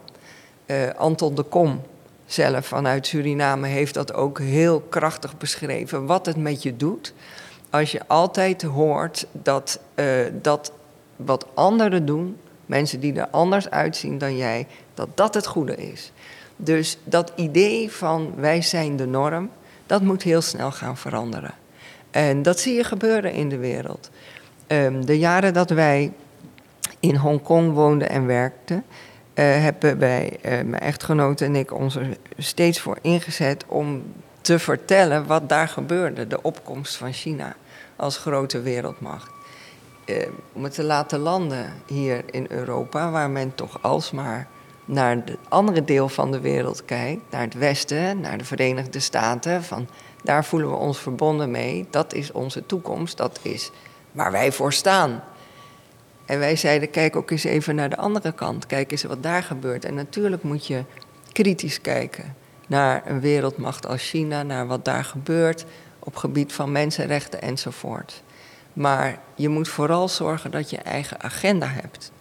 Uh, 0.66 0.90
Anton 0.96 1.34
de 1.34 1.42
Kom 1.42 1.82
zelf 2.26 2.66
vanuit 2.66 3.06
Suriname 3.06 3.66
heeft 3.66 3.94
dat 3.94 4.12
ook 4.12 4.38
heel 4.38 4.80
krachtig 4.80 5.36
beschreven. 5.36 6.06
Wat 6.06 6.26
het 6.26 6.36
met 6.36 6.62
je 6.62 6.76
doet 6.76 7.14
als 7.70 7.92
je 7.92 8.00
altijd 8.06 8.62
hoort 8.62 9.26
dat, 9.32 9.80
uh, 9.94 10.06
dat 10.42 10.72
wat 11.16 11.46
anderen 11.54 12.06
doen, 12.06 12.36
mensen 12.66 13.00
die 13.00 13.14
er 13.14 13.28
anders 13.28 13.70
uitzien 13.70 14.18
dan 14.18 14.36
jij, 14.36 14.66
dat 14.94 15.08
dat 15.14 15.34
het 15.34 15.46
goede 15.46 15.76
is. 15.76 16.12
Dus 16.56 16.98
dat 17.04 17.32
idee 17.36 17.92
van 17.92 18.32
wij 18.36 18.62
zijn 18.62 18.96
de 18.96 19.06
norm, 19.06 19.50
dat 19.86 20.02
moet 20.02 20.22
heel 20.22 20.40
snel 20.40 20.72
gaan 20.72 20.96
veranderen. 20.96 21.54
En 22.16 22.42
dat 22.42 22.60
zie 22.60 22.74
je 22.74 22.84
gebeuren 22.84 23.32
in 23.32 23.48
de 23.48 23.56
wereld. 23.56 24.10
Um, 24.66 25.06
de 25.06 25.18
jaren 25.18 25.54
dat 25.54 25.70
wij 25.70 26.12
in 27.00 27.16
Hongkong 27.16 27.72
woonden 27.72 28.08
en 28.08 28.26
werkten, 28.26 28.76
uh, 28.76 28.84
hebben 29.44 29.98
wij, 29.98 30.32
uh, 30.36 30.50
mijn 30.50 30.78
echtgenoot 30.78 31.40
en 31.40 31.56
ik, 31.56 31.72
ons 31.72 31.96
er 31.96 32.16
steeds 32.38 32.80
voor 32.80 32.98
ingezet 33.00 33.64
om 33.66 34.02
te 34.40 34.58
vertellen 34.58 35.26
wat 35.26 35.48
daar 35.48 35.68
gebeurde, 35.68 36.26
de 36.26 36.42
opkomst 36.42 36.96
van 36.96 37.12
China 37.12 37.56
als 37.96 38.18
grote 38.18 38.60
wereldmacht. 38.60 39.30
Uh, 40.06 40.16
om 40.52 40.64
het 40.64 40.74
te 40.74 40.84
laten 40.84 41.18
landen 41.18 41.72
hier 41.86 42.24
in 42.30 42.46
Europa, 42.48 43.10
waar 43.10 43.30
men 43.30 43.54
toch 43.54 43.82
alsmaar 43.82 44.48
naar 44.84 45.14
het 45.14 45.36
andere 45.48 45.84
deel 45.84 46.08
van 46.08 46.30
de 46.30 46.40
wereld 46.40 46.84
kijkt, 46.84 47.22
naar 47.30 47.42
het 47.42 47.54
Westen, 47.54 48.20
naar 48.20 48.38
de 48.38 48.44
Verenigde 48.44 49.00
Staten, 49.00 49.64
van 49.64 49.88
daar 50.26 50.44
voelen 50.44 50.70
we 50.70 50.76
ons 50.76 50.98
verbonden 50.98 51.50
mee, 51.50 51.86
dat 51.90 52.14
is 52.14 52.32
onze 52.32 52.66
toekomst, 52.66 53.16
dat 53.16 53.38
is 53.42 53.70
waar 54.12 54.32
wij 54.32 54.52
voor 54.52 54.72
staan. 54.72 55.22
En 56.24 56.38
wij 56.38 56.56
zeiden, 56.56 56.90
kijk 56.90 57.16
ook 57.16 57.30
eens 57.30 57.44
even 57.44 57.74
naar 57.74 57.90
de 57.90 57.96
andere 57.96 58.32
kant, 58.32 58.66
kijk 58.66 58.90
eens 58.90 59.02
wat 59.02 59.22
daar 59.22 59.42
gebeurt. 59.42 59.84
En 59.84 59.94
natuurlijk 59.94 60.42
moet 60.42 60.66
je 60.66 60.84
kritisch 61.32 61.80
kijken 61.80 62.36
naar 62.66 63.02
een 63.06 63.20
wereldmacht 63.20 63.86
als 63.86 64.08
China, 64.08 64.42
naar 64.42 64.66
wat 64.66 64.84
daar 64.84 65.04
gebeurt 65.04 65.64
op 65.98 66.16
gebied 66.16 66.52
van 66.52 66.72
mensenrechten 66.72 67.42
enzovoort. 67.42 68.22
Maar 68.72 69.18
je 69.34 69.48
moet 69.48 69.68
vooral 69.68 70.08
zorgen 70.08 70.50
dat 70.50 70.70
je 70.70 70.76
eigen 70.76 71.20
agenda 71.20 71.66
hebt 71.66 72.12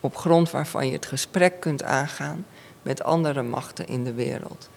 op 0.00 0.16
grond 0.16 0.50
waarvan 0.50 0.86
je 0.86 0.92
het 0.92 1.06
gesprek 1.06 1.60
kunt 1.60 1.82
aangaan 1.82 2.46
met 2.82 3.02
andere 3.02 3.42
machten 3.42 3.86
in 3.86 4.04
de 4.04 4.12
wereld. 4.12 4.68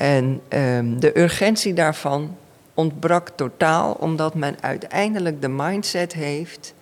En 0.00 0.40
um, 0.48 1.00
de 1.00 1.18
urgentie 1.18 1.74
daarvan 1.74 2.36
ontbrak 2.74 3.28
totaal, 3.28 3.92
omdat 3.92 4.34
men 4.34 4.56
uiteindelijk 4.60 5.42
de 5.42 5.48
mindset 5.48 6.12
heeft. 6.12 6.74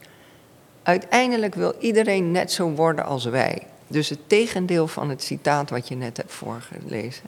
Uiteindelijk 0.83 1.55
wil 1.55 1.75
iedereen 1.79 2.31
net 2.31 2.53
zo 2.53 2.71
worden 2.71 3.05
als 3.05 3.25
wij. 3.25 3.63
Dus 3.87 4.09
het 4.09 4.19
tegendeel 4.27 4.89
van 4.89 5.11
het 5.11 5.23
citaat 5.23 5.71
wat 5.71 5.89
je 5.89 5.95
net 5.95 6.17
hebt 6.17 6.33
voorgelezen. 6.33 7.25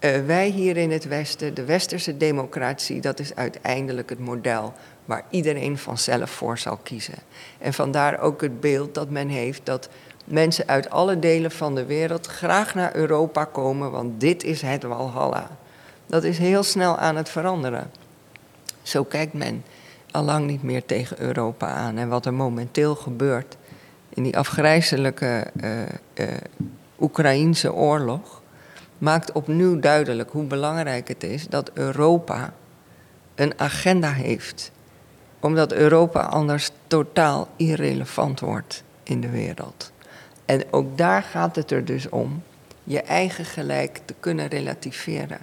Uh, 0.00 0.10
wij 0.26 0.48
hier 0.48 0.76
in 0.76 0.90
het 0.90 1.04
Westen, 1.08 1.54
de 1.54 1.64
westerse 1.64 2.16
democratie, 2.16 3.00
dat 3.00 3.18
is 3.18 3.34
uiteindelijk 3.34 4.10
het 4.10 4.18
model 4.18 4.72
waar 5.04 5.24
iedereen 5.30 5.78
vanzelf 5.78 6.30
voor 6.30 6.58
zal 6.58 6.76
kiezen. 6.82 7.18
En 7.58 7.72
vandaar 7.72 8.20
ook 8.20 8.40
het 8.40 8.60
beeld 8.60 8.94
dat 8.94 9.10
men 9.10 9.28
heeft 9.28 9.60
dat 9.64 9.88
mensen 10.32 10.68
uit 10.68 10.90
alle 10.90 11.18
delen 11.18 11.50
van 11.50 11.74
de 11.74 11.84
wereld 11.84 12.26
graag 12.26 12.74
naar 12.74 12.94
Europa 12.94 13.44
komen, 13.44 13.90
want 13.90 14.20
dit 14.20 14.44
is 14.44 14.62
het 14.62 14.82
Walhalla. 14.82 15.50
Dat 16.06 16.24
is 16.24 16.38
heel 16.38 16.62
snel 16.62 16.98
aan 16.98 17.16
het 17.16 17.28
veranderen. 17.28 17.90
Zo 18.82 19.04
kijkt 19.04 19.32
men 19.32 19.64
al 20.10 20.22
lang 20.22 20.46
niet 20.46 20.62
meer 20.62 20.84
tegen 20.84 21.20
Europa 21.20 21.66
aan. 21.66 21.98
En 21.98 22.08
wat 22.08 22.26
er 22.26 22.34
momenteel 22.34 22.94
gebeurt 22.94 23.56
in 24.08 24.22
die 24.22 24.36
afgrijzelijke 24.36 25.46
uh, 25.62 25.80
uh, 26.14 26.26
Oekraïense 27.00 27.72
oorlog, 27.72 28.42
maakt 28.98 29.32
opnieuw 29.32 29.80
duidelijk 29.80 30.30
hoe 30.30 30.44
belangrijk 30.44 31.08
het 31.08 31.22
is 31.22 31.48
dat 31.48 31.70
Europa 31.74 32.52
een 33.34 33.52
agenda 33.56 34.12
heeft 34.12 34.72
omdat 35.42 35.72
Europa 35.72 36.20
anders 36.20 36.70
totaal 36.86 37.48
irrelevant 37.56 38.40
wordt 38.40 38.82
in 39.02 39.20
de 39.20 39.28
wereld. 39.28 39.91
En 40.52 40.62
ook 40.70 40.98
daar 40.98 41.22
gaat 41.22 41.56
het 41.56 41.70
er 41.70 41.84
dus 41.84 42.08
om 42.08 42.42
je 42.84 43.02
eigen 43.02 43.44
gelijk 43.44 44.00
te 44.04 44.14
kunnen 44.20 44.46
relativeren. 44.46 45.38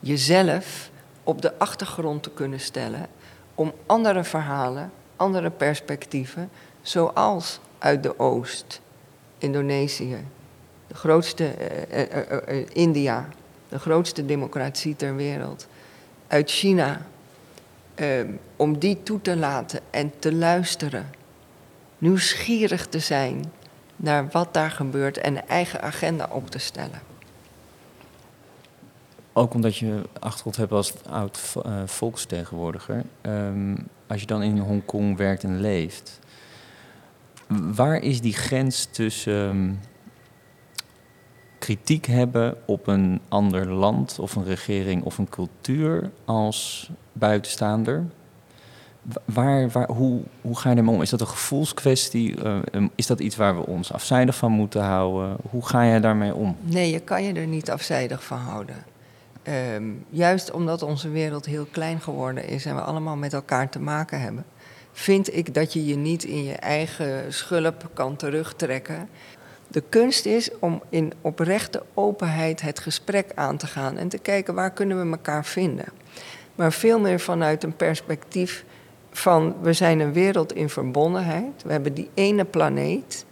Jezelf 0.00 0.90
op 1.24 1.42
de 1.42 1.58
achtergrond 1.58 2.22
te 2.22 2.30
kunnen 2.30 2.60
stellen 2.60 3.06
om 3.54 3.72
andere 3.86 4.24
verhalen, 4.24 4.90
andere 5.16 5.50
perspectieven, 5.50 6.50
zoals 6.82 7.60
uit 7.78 8.02
de 8.02 8.18
Oost, 8.18 8.80
Indonesië, 9.38 10.24
de 10.86 10.94
grootste 10.94 11.54
uh, 11.90 11.98
uh, 11.98 12.58
uh, 12.58 12.66
India, 12.72 13.28
de 13.68 13.78
grootste 13.78 14.26
democratie 14.26 14.96
ter 14.96 15.16
wereld, 15.16 15.66
uit 16.26 16.50
China, 16.50 17.06
um, 17.94 18.38
om 18.56 18.78
die 18.78 19.02
toe 19.02 19.20
te 19.20 19.36
laten 19.36 19.80
en 19.90 20.12
te 20.18 20.32
luisteren. 20.32 21.10
Nieuwsgierig 21.98 22.86
te 22.86 22.98
zijn 22.98 23.56
naar 23.98 24.28
wat 24.28 24.54
daar 24.54 24.70
gebeurt 24.70 25.18
en 25.18 25.36
een 25.36 25.48
eigen 25.48 25.82
agenda 25.82 26.28
op 26.30 26.50
te 26.50 26.58
stellen. 26.58 27.00
Ook 29.32 29.54
omdat 29.54 29.76
je 29.76 30.02
achtergrond 30.20 30.56
hebt 30.56 30.72
als 30.72 31.04
oud 31.04 31.54
uh, 31.66 31.82
volksvertegenwoordiger. 31.84 33.04
Um, 33.22 33.88
als 34.06 34.20
je 34.20 34.26
dan 34.26 34.42
in 34.42 34.58
Hongkong 34.58 35.16
werkt 35.16 35.44
en 35.44 35.60
leeft, 35.60 36.18
waar 37.48 37.96
is 37.96 38.20
die 38.20 38.34
grens 38.34 38.84
tussen 38.84 39.48
um, 39.48 39.80
kritiek 41.58 42.06
hebben 42.06 42.56
op 42.66 42.86
een 42.86 43.20
ander 43.28 43.68
land 43.72 44.18
of 44.18 44.36
een 44.36 44.44
regering 44.44 45.02
of 45.04 45.18
een 45.18 45.28
cultuur 45.28 46.10
als 46.24 46.90
buitenstaander. 47.12 48.04
Waar, 49.24 49.68
waar, 49.68 49.90
hoe, 49.90 50.20
hoe 50.40 50.58
ga 50.58 50.70
je 50.70 50.76
ermee 50.76 50.94
om? 50.94 51.02
Is 51.02 51.10
dat 51.10 51.20
een 51.20 51.26
gevoelskwestie? 51.26 52.44
Uh, 52.44 52.58
is 52.94 53.06
dat 53.06 53.20
iets 53.20 53.36
waar 53.36 53.56
we 53.56 53.66
ons 53.66 53.92
afzijdig 53.92 54.36
van 54.36 54.52
moeten 54.52 54.82
houden? 54.82 55.36
Hoe 55.50 55.66
ga 55.66 55.82
je 55.82 56.00
daarmee 56.00 56.34
om? 56.34 56.56
Nee, 56.60 56.90
je 56.90 57.00
kan 57.00 57.24
je 57.24 57.32
er 57.32 57.46
niet 57.46 57.70
afzijdig 57.70 58.24
van 58.24 58.38
houden. 58.38 58.76
Um, 59.74 60.04
juist 60.10 60.50
omdat 60.50 60.82
onze 60.82 61.10
wereld 61.10 61.46
heel 61.46 61.66
klein 61.70 62.00
geworden 62.00 62.48
is 62.48 62.66
en 62.66 62.74
we 62.74 62.80
allemaal 62.80 63.16
met 63.16 63.32
elkaar 63.32 63.68
te 63.68 63.80
maken 63.80 64.20
hebben, 64.20 64.44
vind 64.92 65.36
ik 65.36 65.54
dat 65.54 65.72
je 65.72 65.86
je 65.86 65.96
niet 65.96 66.24
in 66.24 66.44
je 66.44 66.54
eigen 66.54 67.32
schulp 67.32 67.90
kan 67.92 68.16
terugtrekken. 68.16 69.08
De 69.68 69.82
kunst 69.88 70.26
is 70.26 70.50
om 70.58 70.82
in 70.88 71.12
oprechte 71.20 71.82
openheid 71.94 72.60
het 72.60 72.78
gesprek 72.78 73.32
aan 73.34 73.56
te 73.56 73.66
gaan 73.66 73.96
en 73.96 74.08
te 74.08 74.18
kijken 74.18 74.54
waar 74.54 74.70
kunnen 74.70 75.04
we 75.04 75.10
elkaar 75.10 75.44
vinden 75.44 75.86
maar 76.58 76.72
veel 76.72 77.00
meer 77.00 77.20
vanuit 77.20 77.64
een 77.64 77.76
perspectief 77.76 78.64
van 79.18 79.54
we 79.60 79.72
zijn 79.72 80.00
een 80.00 80.12
wereld 80.12 80.52
in 80.52 80.68
verbondenheid. 80.68 81.62
We 81.64 81.72
hebben 81.72 81.94
die 81.94 82.10
ene 82.14 82.44
planeet 82.44 83.26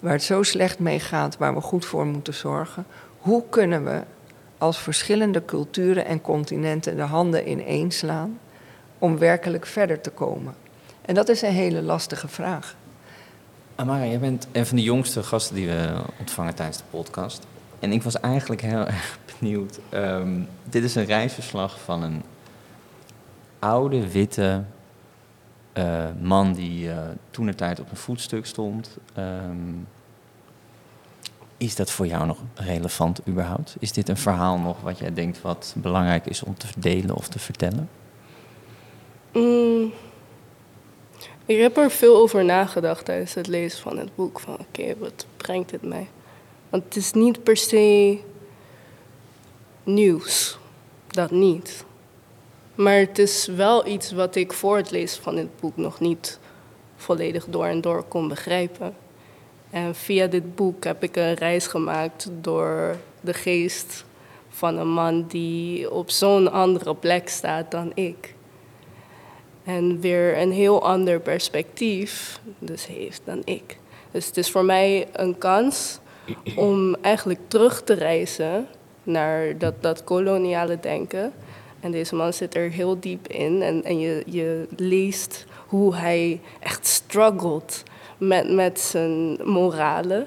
waar 0.00 0.12
het 0.12 0.22
zo 0.22 0.42
slecht 0.42 0.78
mee 0.78 1.00
gaat, 1.00 1.36
waar 1.36 1.54
we 1.54 1.60
goed 1.60 1.84
voor 1.84 2.06
moeten 2.06 2.34
zorgen. 2.34 2.86
Hoe 3.18 3.42
kunnen 3.50 3.84
we 3.84 4.02
als 4.58 4.78
verschillende 4.78 5.44
culturen 5.44 6.04
en 6.04 6.20
continenten 6.20 6.96
de 6.96 7.02
handen 7.02 7.50
ineen 7.50 7.90
slaan 7.90 8.38
om 8.98 9.18
werkelijk 9.18 9.66
verder 9.66 10.00
te 10.00 10.10
komen? 10.10 10.54
En 11.02 11.14
dat 11.14 11.28
is 11.28 11.42
een 11.42 11.52
hele 11.52 11.82
lastige 11.82 12.28
vraag. 12.28 12.76
Amara, 13.74 14.06
jij 14.06 14.18
bent 14.18 14.46
een 14.52 14.66
van 14.66 14.76
de 14.76 14.82
jongste 14.82 15.22
gasten 15.22 15.54
die 15.54 15.66
we 15.66 15.94
ontvangen 16.18 16.54
tijdens 16.54 16.78
de 16.78 16.84
podcast. 16.90 17.46
En 17.78 17.92
ik 17.92 18.02
was 18.02 18.20
eigenlijk 18.20 18.60
heel 18.60 18.86
erg 18.96 19.18
benieuwd. 19.38 19.78
Um, 19.94 20.48
dit 20.64 20.84
is 20.84 20.94
een 20.94 21.04
reisverslag 21.04 21.80
van 21.80 22.02
een 22.02 22.22
oude, 23.58 24.10
witte 24.10 24.64
uh, 25.78 26.04
man 26.20 26.52
die 26.52 26.88
uh, 26.88 26.98
toen 27.30 27.46
de 27.46 27.54
tijd 27.54 27.80
op 27.80 27.90
een 27.90 27.96
voetstuk 27.96 28.46
stond. 28.46 28.96
Um, 29.18 29.86
is 31.56 31.76
dat 31.76 31.90
voor 31.90 32.06
jou 32.06 32.26
nog 32.26 32.38
relevant 32.54 33.20
überhaupt? 33.28 33.76
Is 33.78 33.92
dit 33.92 34.08
een 34.08 34.16
verhaal 34.16 34.58
nog 34.58 34.80
wat 34.80 34.98
jij 34.98 35.12
denkt 35.12 35.40
wat 35.40 35.74
belangrijk 35.76 36.26
is 36.26 36.42
om 36.42 36.56
te 36.56 36.66
delen 36.76 37.14
of 37.14 37.28
te 37.28 37.38
vertellen? 37.38 37.88
Mm, 39.32 39.92
ik 41.44 41.58
heb 41.58 41.76
er 41.76 41.90
veel 41.90 42.16
over 42.16 42.44
nagedacht 42.44 43.04
tijdens 43.04 43.34
het 43.34 43.46
lezen 43.46 43.80
van 43.80 43.98
het 43.98 44.14
boek. 44.14 44.40
Van 44.40 44.58
oké, 44.58 44.98
wat 44.98 45.26
brengt 45.36 45.70
het 45.70 45.82
mij? 45.82 46.08
Want 46.68 46.84
het 46.84 46.96
is 46.96 47.12
niet 47.12 47.42
per 47.42 47.56
se 47.56 48.18
nieuws. 49.82 50.58
Dat 51.06 51.30
niet. 51.30 51.84
Maar 52.76 52.98
het 52.98 53.18
is 53.18 53.46
wel 53.46 53.86
iets 53.86 54.12
wat 54.12 54.34
ik 54.34 54.52
voor 54.52 54.76
het 54.76 54.90
lezen 54.90 55.22
van 55.22 55.34
dit 55.34 55.60
boek 55.60 55.76
nog 55.76 56.00
niet 56.00 56.38
volledig 56.96 57.46
door 57.48 57.66
en 57.66 57.80
door 57.80 58.02
kon 58.02 58.28
begrijpen. 58.28 58.96
En 59.70 59.94
via 59.94 60.26
dit 60.26 60.54
boek 60.54 60.84
heb 60.84 61.02
ik 61.02 61.16
een 61.16 61.34
reis 61.34 61.66
gemaakt 61.66 62.28
door 62.40 62.96
de 63.20 63.34
geest 63.34 64.04
van 64.48 64.76
een 64.78 64.88
man 64.88 65.26
die 65.28 65.90
op 65.90 66.10
zo'n 66.10 66.52
andere 66.52 66.94
plek 66.94 67.28
staat 67.28 67.70
dan 67.70 67.92
ik. 67.94 68.34
En 69.64 70.00
weer 70.00 70.38
een 70.38 70.52
heel 70.52 70.86
ander 70.86 71.20
perspectief 71.20 72.40
dus 72.58 72.86
heeft 72.86 73.20
dan 73.24 73.42
ik. 73.44 73.78
Dus 74.10 74.26
het 74.26 74.36
is 74.36 74.50
voor 74.50 74.64
mij 74.64 75.08
een 75.12 75.38
kans 75.38 75.98
om 76.56 76.96
eigenlijk 77.00 77.40
terug 77.48 77.82
te 77.82 77.94
reizen 77.94 78.66
naar 79.02 79.58
dat, 79.58 79.74
dat 79.80 80.04
koloniale 80.04 80.80
denken. 80.80 81.32
En 81.86 81.92
deze 81.92 82.14
man 82.14 82.32
zit 82.32 82.54
er 82.54 82.70
heel 82.70 83.00
diep 83.00 83.28
in 83.28 83.62
en, 83.62 83.84
en 83.84 83.98
je, 83.98 84.22
je 84.26 84.66
leest 84.76 85.44
hoe 85.66 85.94
hij 85.94 86.40
echt 86.60 86.86
struggelt 86.86 87.82
met, 88.18 88.52
met 88.52 88.80
zijn 88.80 89.38
moralen. 89.44 90.26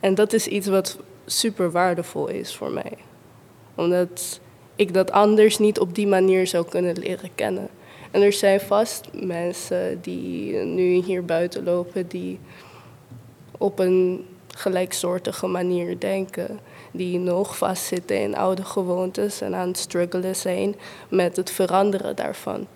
En 0.00 0.14
dat 0.14 0.32
is 0.32 0.46
iets 0.46 0.66
wat 0.66 0.98
super 1.26 1.70
waardevol 1.70 2.28
is 2.28 2.54
voor 2.56 2.70
mij. 2.70 2.92
Omdat 3.74 4.40
ik 4.76 4.94
dat 4.94 5.10
anders 5.10 5.58
niet 5.58 5.78
op 5.78 5.94
die 5.94 6.06
manier 6.06 6.46
zou 6.46 6.66
kunnen 6.68 6.98
leren 6.98 7.30
kennen. 7.34 7.68
En 8.10 8.22
er 8.22 8.32
zijn 8.32 8.60
vast 8.60 9.08
mensen 9.12 9.98
die 10.00 10.54
nu 10.54 11.02
hier 11.02 11.24
buiten 11.24 11.64
lopen 11.64 12.08
die 12.08 12.38
op 13.58 13.78
een 13.78 14.26
gelijksoortige 14.56 15.46
manier 15.46 15.98
denken. 15.98 16.60
Die 16.90 17.18
nog 17.18 17.56
vastzitten 17.56 18.20
in 18.20 18.36
oude 18.36 18.64
gewoontes 18.64 19.40
en 19.40 19.54
aan 19.54 19.68
het 19.68 19.78
struggelen 19.78 20.36
zijn 20.36 20.74
met 21.08 21.36
het 21.36 21.50
veranderen 21.50 22.16
daarvan. 22.16 22.66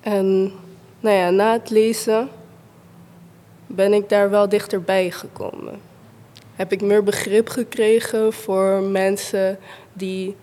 En 0.00 0.52
nou 1.00 1.16
ja, 1.16 1.30
na 1.30 1.52
het 1.52 1.70
lezen 1.70 2.28
ben 3.66 3.92
ik 3.92 4.08
daar 4.08 4.30
wel 4.30 4.48
dichterbij 4.48 5.10
gekomen. 5.10 5.80
Heb 6.54 6.72
ik 6.72 6.82
meer 6.82 7.02
begrip 7.02 7.48
gekregen 7.48 8.32
voor 8.32 8.82
mensen 8.82 9.58
die 9.92 10.36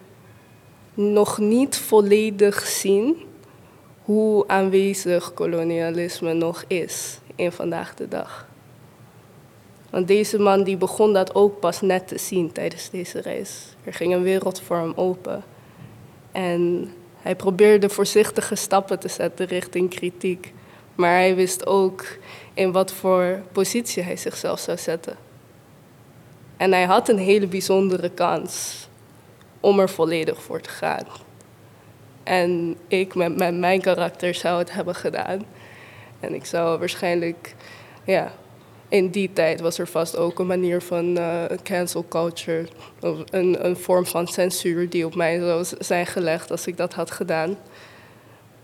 nog 0.94 1.38
niet 1.38 1.78
volledig 1.78 2.68
zien 2.68 3.26
hoe 4.04 4.48
aanwezig 4.48 5.34
kolonialisme 5.34 6.34
nog 6.34 6.64
is 6.68 7.20
in 7.36 7.52
vandaag 7.52 7.96
de 7.96 8.08
dag. 8.08 8.47
Want 9.98 10.10
deze 10.10 10.40
man 10.40 10.64
die 10.64 10.78
begon 10.78 11.14
dat 11.14 11.36
ook 11.36 11.60
pas 11.60 11.82
net 11.82 12.08
te 12.08 12.18
zien 12.18 12.52
tijdens 12.52 12.90
deze 12.90 13.22
reis. 13.22 13.76
Er 13.84 13.94
ging 13.94 14.14
een 14.14 14.24
wereld 14.24 14.62
voor 14.62 14.78
hem 14.78 14.94
open. 14.96 15.44
En 16.32 16.92
hij 17.22 17.36
probeerde 17.36 17.90
voorzichtige 17.90 18.56
stappen 18.56 19.00
te 19.00 19.08
zetten 19.08 19.46
richting 19.46 19.90
kritiek. 19.90 20.54
Maar 20.96 21.12
hij 21.12 21.36
wist 21.36 21.66
ook 21.66 22.06
in 22.54 22.72
wat 22.72 22.92
voor 22.92 23.42
positie 23.52 24.04
hij 24.04 24.18
zichzelf 24.18 24.60
zou 24.60 24.78
zetten. 24.78 25.18
En 26.58 26.72
hij 26.72 26.84
had 26.84 27.10
een 27.10 27.20
hele 27.20 27.48
bijzondere 27.48 28.10
kans 28.10 28.88
om 29.60 29.80
er 29.80 29.90
volledig 29.90 30.42
voor 30.42 30.62
te 30.62 30.70
gaan. 30.70 31.06
En 32.24 32.78
ik 32.88 33.16
met, 33.16 33.58
mijn 33.58 33.82
karakter 33.82 34.34
zou 34.34 34.60
het 34.60 34.72
hebben 34.72 34.96
gedaan. 34.96 35.46
En 36.20 36.34
ik 36.34 36.46
zou 36.46 36.80
waarschijnlijk, 36.80 37.56
ja, 38.04 38.32
in 38.90 39.10
die 39.10 39.34
tijd 39.34 39.62
was 39.62 39.78
er 39.78 39.88
vast 39.88 40.18
ook 40.18 40.40
een 40.40 40.48
manier 40.48 40.82
van 40.82 41.18
uh, 41.18 41.44
cancel 41.64 42.06
culture. 42.10 42.68
Of 43.02 43.18
een, 43.30 43.66
een 43.66 43.78
vorm 43.78 44.06
van 44.06 44.28
censuur 44.28 44.90
die 44.90 45.06
op 45.06 45.16
mij 45.16 45.40
zou 45.40 45.66
zijn 45.80 46.06
gelegd 46.06 46.52
als 46.52 46.68
ik 46.68 46.78
dat 46.78 46.94
had 46.94 47.12
gedaan. 47.12 47.58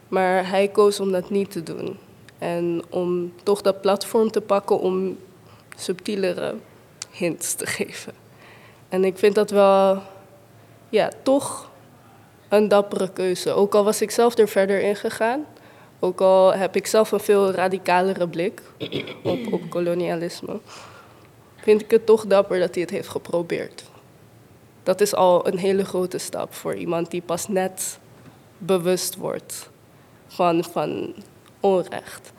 Maar 0.07 0.49
hij 0.49 0.67
koos 0.67 0.99
om 0.99 1.11
dat 1.11 1.29
niet 1.29 1.51
te 1.51 1.63
doen. 1.63 1.97
En 2.37 2.83
om 2.89 3.33
toch 3.43 3.61
dat 3.61 3.81
platform 3.81 4.31
te 4.31 4.41
pakken 4.41 4.79
om 4.79 5.17
subtielere 5.75 6.55
hints 7.11 7.53
te 7.53 7.65
geven. 7.65 8.13
En 8.89 9.03
ik 9.03 9.17
vind 9.17 9.35
dat 9.35 9.49
wel, 9.49 10.01
ja, 10.89 11.11
toch 11.23 11.71
een 12.49 12.67
dappere 12.67 13.09
keuze. 13.13 13.51
Ook 13.51 13.75
al 13.75 13.83
was 13.83 14.01
ik 14.01 14.11
zelf 14.11 14.37
er 14.37 14.47
verder 14.47 14.81
in 14.81 14.95
gegaan. 14.95 15.45
Ook 16.03 16.21
al 16.21 16.53
heb 16.53 16.75
ik 16.75 16.87
zelf 16.87 17.11
een 17.11 17.19
veel 17.19 17.51
radicalere 17.51 18.27
blik 18.27 18.61
op, 19.23 19.53
op 19.53 19.61
kolonialisme. 19.69 20.59
Vind 21.55 21.81
ik 21.81 21.91
het 21.91 22.05
toch 22.05 22.25
dapper 22.25 22.59
dat 22.59 22.73
hij 22.73 22.81
het 22.81 22.91
heeft 22.91 23.07
geprobeerd. 23.07 23.83
Dat 24.83 25.01
is 25.01 25.15
al 25.15 25.47
een 25.47 25.57
hele 25.57 25.85
grote 25.85 26.17
stap 26.17 26.53
voor 26.53 26.75
iemand 26.75 27.11
die 27.11 27.21
pas 27.21 27.47
net 27.47 27.99
bewust 28.57 29.15
wordt 29.15 29.69
van, 30.27 30.63
van 30.63 31.13
onrecht. 31.59 32.31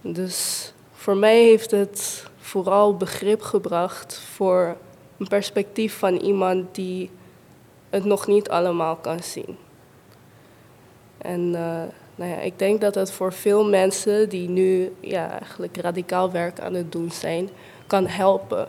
Dus 0.00 0.72
voor 0.92 1.16
mij 1.16 1.42
heeft 1.42 1.70
het 1.70 2.26
vooral 2.38 2.96
begrip 2.96 3.42
gebracht 3.42 4.18
voor 4.18 4.76
een 5.18 5.28
perspectief 5.28 5.98
van 5.98 6.16
iemand 6.16 6.74
die 6.74 7.10
het 7.90 8.04
nog 8.04 8.26
niet 8.26 8.48
allemaal 8.48 8.96
kan 8.96 9.22
zien. 9.22 9.56
En 11.18 11.40
uh, 11.40 11.82
nou 12.16 12.30
ja, 12.30 12.36
ik 12.36 12.58
denk 12.58 12.80
dat 12.80 12.94
het 12.94 13.12
voor 13.12 13.32
veel 13.32 13.68
mensen 13.68 14.28
die 14.28 14.48
nu 14.48 14.92
ja, 15.00 15.30
eigenlijk 15.30 15.76
radicaal 15.76 16.30
werk 16.30 16.60
aan 16.60 16.74
het 16.74 16.92
doen 16.92 17.10
zijn, 17.10 17.48
kan 17.86 18.06
helpen. 18.06 18.68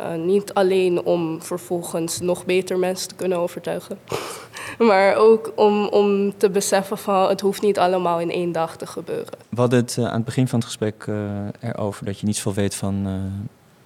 Uh, 0.00 0.14
niet 0.14 0.54
alleen 0.54 1.02
om 1.02 1.42
vervolgens 1.42 2.20
nog 2.20 2.44
beter 2.44 2.78
mensen 2.78 3.08
te 3.08 3.14
kunnen 3.14 3.38
overtuigen, 3.38 3.98
maar 4.78 5.16
ook 5.16 5.52
om, 5.54 5.86
om 5.86 6.36
te 6.36 6.50
beseffen 6.50 6.98
van 6.98 7.28
het 7.28 7.40
hoeft 7.40 7.62
niet 7.62 7.78
allemaal 7.78 8.20
in 8.20 8.30
één 8.30 8.52
dag 8.52 8.76
te 8.76 8.86
gebeuren. 8.86 9.32
We 9.48 9.60
hadden 9.60 9.78
het 9.78 9.96
uh, 9.98 10.06
aan 10.06 10.14
het 10.14 10.24
begin 10.24 10.48
van 10.48 10.58
het 10.58 10.68
gesprek 10.68 11.06
uh, 11.08 11.16
erover 11.60 12.04
dat 12.04 12.18
je 12.18 12.26
niet 12.26 12.36
zoveel 12.36 12.62
weet 12.62 12.74
van, 12.74 13.06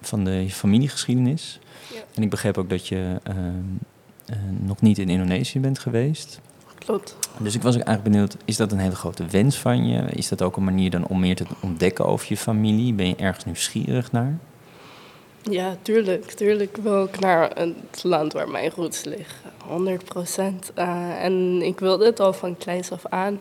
van 0.01 0.23
de 0.23 0.49
familiegeschiedenis. 0.49 1.59
Ja. 1.93 1.99
En 2.15 2.23
ik 2.23 2.29
begreep 2.29 2.57
ook 2.57 2.69
dat 2.69 2.87
je 2.87 3.19
nog 4.59 4.81
niet 4.81 4.97
in 4.97 5.09
Indonesië 5.09 5.59
bent 5.59 5.79
geweest. 5.79 6.39
Klopt. 6.85 7.17
Dus 7.37 7.55
ik 7.55 7.61
was 7.61 7.75
ook 7.75 7.81
eigenlijk 7.81 8.15
benieuwd, 8.15 8.37
is 8.45 8.57
dat 8.57 8.71
een 8.71 8.79
hele 8.79 8.95
grote 8.95 9.25
wens 9.25 9.57
van 9.57 9.87
je? 9.87 10.01
Is 10.01 10.27
dat 10.27 10.41
ook 10.41 10.57
een 10.57 10.63
manier 10.63 10.89
dan 10.89 11.07
om 11.07 11.19
meer 11.19 11.35
te 11.35 11.45
ontdekken 11.61 12.05
over 12.05 12.25
je 12.29 12.37
familie? 12.37 12.93
Ben 12.93 13.07
je 13.07 13.15
ergens 13.15 13.45
nieuwsgierig 13.45 14.11
naar? 14.11 14.39
Ja, 15.41 15.77
tuurlijk. 15.81 16.31
Tuurlijk 16.31 16.77
wil 16.77 17.03
ik 17.03 17.19
naar 17.19 17.51
het 17.55 18.03
land 18.03 18.33
waar 18.33 18.49
mijn 18.49 18.71
roots 18.75 19.03
liggen. 19.03 19.51
100 19.65 20.05
procent. 20.05 20.71
Uh, 20.77 21.23
en 21.23 21.61
ik 21.61 21.79
wilde 21.79 22.05
het 22.05 22.19
al 22.19 22.33
van 22.33 22.57
kleins 22.57 22.91
af 22.91 23.05
aan. 23.05 23.39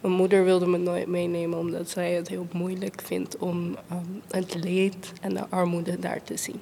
Mijn 0.00 0.14
moeder 0.14 0.44
wilde 0.44 0.66
me 0.66 0.78
nooit 0.78 1.06
meenemen 1.06 1.58
omdat 1.58 1.90
zij 1.90 2.12
het 2.12 2.28
heel 2.28 2.46
moeilijk 2.52 3.02
vindt 3.04 3.36
om 3.36 3.76
um, 3.92 4.22
het 4.30 4.64
leed 4.64 5.12
en 5.20 5.34
de 5.34 5.48
armoede 5.48 5.98
daar 5.98 6.22
te 6.22 6.36
zien. 6.36 6.60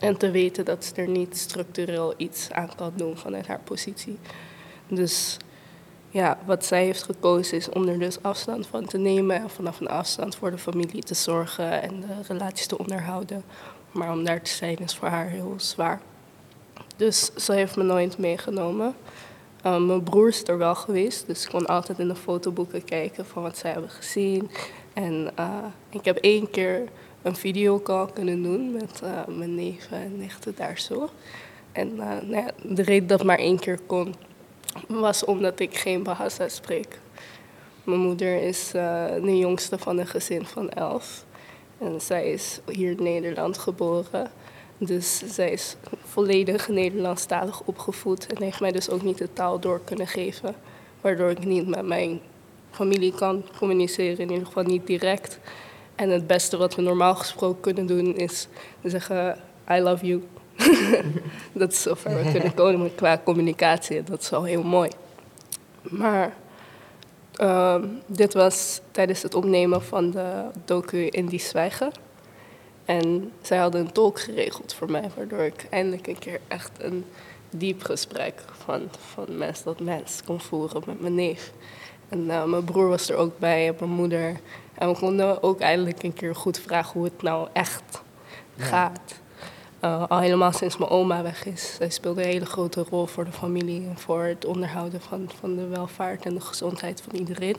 En 0.00 0.16
te 0.16 0.30
weten 0.30 0.64
dat 0.64 0.84
ze 0.84 0.94
er 0.94 1.08
niet 1.08 1.36
structureel 1.36 2.14
iets 2.16 2.50
aan 2.50 2.70
kan 2.76 2.92
doen 2.96 3.16
vanuit 3.16 3.46
haar 3.46 3.60
positie. 3.64 4.18
Dus 4.88 5.36
ja, 6.10 6.38
wat 6.46 6.64
zij 6.64 6.84
heeft 6.84 7.02
gekozen 7.02 7.56
is 7.56 7.68
om 7.68 7.88
er 7.88 7.98
dus 7.98 8.22
afstand 8.22 8.66
van 8.66 8.84
te 8.84 8.98
nemen 8.98 9.36
en 9.36 9.50
vanaf 9.50 9.80
een 9.80 9.88
afstand 9.88 10.36
voor 10.36 10.50
de 10.50 10.58
familie 10.58 11.02
te 11.02 11.14
zorgen 11.14 11.82
en 11.82 12.00
de 12.00 12.06
relaties 12.28 12.66
te 12.66 12.78
onderhouden. 12.78 13.44
Maar 13.92 14.12
om 14.12 14.24
daar 14.24 14.42
te 14.42 14.50
zijn 14.50 14.78
is 14.78 14.94
voor 14.94 15.08
haar 15.08 15.28
heel 15.28 15.54
zwaar. 15.56 16.00
Dus 16.96 17.30
ze 17.36 17.52
heeft 17.52 17.76
me 17.76 17.82
nooit 17.82 18.18
meegenomen. 18.18 18.94
Um, 19.66 19.86
mijn 19.86 20.02
broer 20.02 20.28
is 20.28 20.48
er 20.48 20.58
wel 20.58 20.74
geweest, 20.74 21.26
dus 21.26 21.44
ik 21.44 21.50
kon 21.50 21.66
altijd 21.66 21.98
in 21.98 22.08
de 22.08 22.14
fotoboeken 22.14 22.84
kijken 22.84 23.26
van 23.26 23.42
wat 23.42 23.58
zij 23.58 23.70
hebben 23.70 23.90
gezien. 23.90 24.50
En 24.92 25.30
uh, 25.38 25.64
ik 25.90 26.04
heb 26.04 26.16
één 26.16 26.50
keer 26.50 26.82
een 27.22 27.36
videocall 27.36 28.06
kunnen 28.12 28.42
doen 28.42 28.72
met 28.72 29.00
uh, 29.04 29.36
mijn 29.36 29.54
neven 29.54 29.96
en 29.96 30.18
nichten 30.18 30.54
daar 30.56 30.78
zo. 30.78 31.08
En 31.72 31.88
uh, 31.88 31.98
nou 31.98 32.36
ja, 32.36 32.50
de 32.62 32.82
reden 32.82 33.08
dat 33.08 33.24
maar 33.24 33.38
één 33.38 33.58
keer 33.58 33.78
kon, 33.86 34.14
was 34.86 35.24
omdat 35.24 35.60
ik 35.60 35.76
geen 35.76 36.02
Bahasa 36.02 36.48
spreek. 36.48 36.98
Mijn 37.84 38.00
moeder 38.00 38.42
is 38.42 38.72
uh, 38.74 39.04
de 39.22 39.38
jongste 39.38 39.78
van 39.78 39.98
een 39.98 40.06
gezin 40.06 40.46
van 40.46 40.70
elf. 40.70 41.24
En 41.78 42.00
zij 42.00 42.30
is 42.30 42.60
hier 42.66 42.90
in 42.90 43.02
Nederland 43.02 43.58
geboren. 43.58 44.30
Dus 44.78 45.22
zij 45.26 45.50
is 45.50 45.76
volledig 46.04 46.68
Nederlandstalig 46.68 47.62
opgevoed 47.64 48.26
en 48.26 48.42
heeft 48.42 48.60
mij 48.60 48.72
dus 48.72 48.90
ook 48.90 49.02
niet 49.02 49.18
de 49.18 49.32
taal 49.32 49.60
door 49.60 49.80
kunnen 49.84 50.06
geven. 50.06 50.54
Waardoor 51.00 51.30
ik 51.30 51.44
niet 51.44 51.68
met 51.68 51.86
mijn 51.86 52.20
familie 52.70 53.14
kan 53.14 53.44
communiceren, 53.58 54.18
in 54.18 54.30
ieder 54.30 54.46
geval 54.46 54.62
niet 54.62 54.86
direct. 54.86 55.38
En 55.94 56.10
het 56.10 56.26
beste 56.26 56.56
wat 56.56 56.74
we 56.74 56.82
normaal 56.82 57.14
gesproken 57.14 57.60
kunnen 57.60 57.86
doen 57.86 58.16
is 58.16 58.48
zeggen: 58.82 59.38
I 59.70 59.80
love 59.80 60.06
you. 60.06 60.22
dat 61.52 61.72
is 61.72 61.82
zover 61.82 62.24
we 62.24 62.30
kunnen 62.32 62.54
komen 62.54 62.94
qua 62.94 63.20
communicatie. 63.24 64.02
Dat 64.02 64.20
is 64.20 64.32
al 64.32 64.44
heel 64.44 64.62
mooi. 64.62 64.90
Maar 65.82 66.34
uh, 67.40 67.82
dit 68.06 68.34
was 68.34 68.80
tijdens 68.90 69.22
het 69.22 69.34
opnemen 69.34 69.82
van 69.82 70.10
de 70.10 70.44
docu 70.64 71.06
In 71.06 71.26
die 71.26 71.40
Zwijgen. 71.40 71.92
En 72.84 73.32
zij 73.42 73.58
hadden 73.58 73.80
een 73.80 73.92
tolk 73.92 74.20
geregeld 74.20 74.74
voor 74.74 74.90
mij, 74.90 75.10
waardoor 75.16 75.40
ik 75.40 75.66
eindelijk 75.70 76.06
een 76.06 76.18
keer 76.18 76.40
echt 76.48 76.70
een 76.78 77.04
diep 77.50 77.82
gesprek 77.82 78.42
van, 78.64 78.88
van 79.12 79.38
mens 79.38 79.60
tot 79.60 79.80
mens 79.80 80.20
kon 80.24 80.40
voeren 80.40 80.82
met 80.86 81.00
mijn 81.00 81.14
neef. 81.14 81.52
En 82.08 82.24
uh, 82.24 82.44
mijn 82.44 82.64
broer 82.64 82.88
was 82.88 83.10
er 83.10 83.16
ook 83.16 83.38
bij 83.38 83.68
en 83.68 83.74
mijn 83.78 83.90
moeder. 83.90 84.40
En 84.74 84.88
we 84.88 84.98
konden 84.98 85.42
ook 85.42 85.60
eindelijk 85.60 86.02
een 86.02 86.14
keer 86.14 86.34
goed 86.34 86.58
vragen 86.58 86.92
hoe 86.92 87.04
het 87.04 87.22
nou 87.22 87.48
echt 87.52 88.02
gaat. 88.56 89.20
Uh, 89.84 90.04
al 90.08 90.18
helemaal 90.18 90.52
sinds 90.52 90.76
mijn 90.76 90.90
oma 90.90 91.22
weg 91.22 91.44
is. 91.44 91.74
Zij 91.74 91.90
speelde 91.90 92.22
een 92.22 92.28
hele 92.28 92.46
grote 92.46 92.84
rol 92.90 93.06
voor 93.06 93.24
de 93.24 93.32
familie 93.32 93.86
en 93.88 93.98
voor 93.98 94.22
het 94.22 94.44
onderhouden 94.44 95.00
van, 95.00 95.30
van 95.40 95.56
de 95.56 95.66
welvaart 95.66 96.24
en 96.24 96.34
de 96.34 96.40
gezondheid 96.40 97.00
van 97.00 97.14
iedereen. 97.14 97.56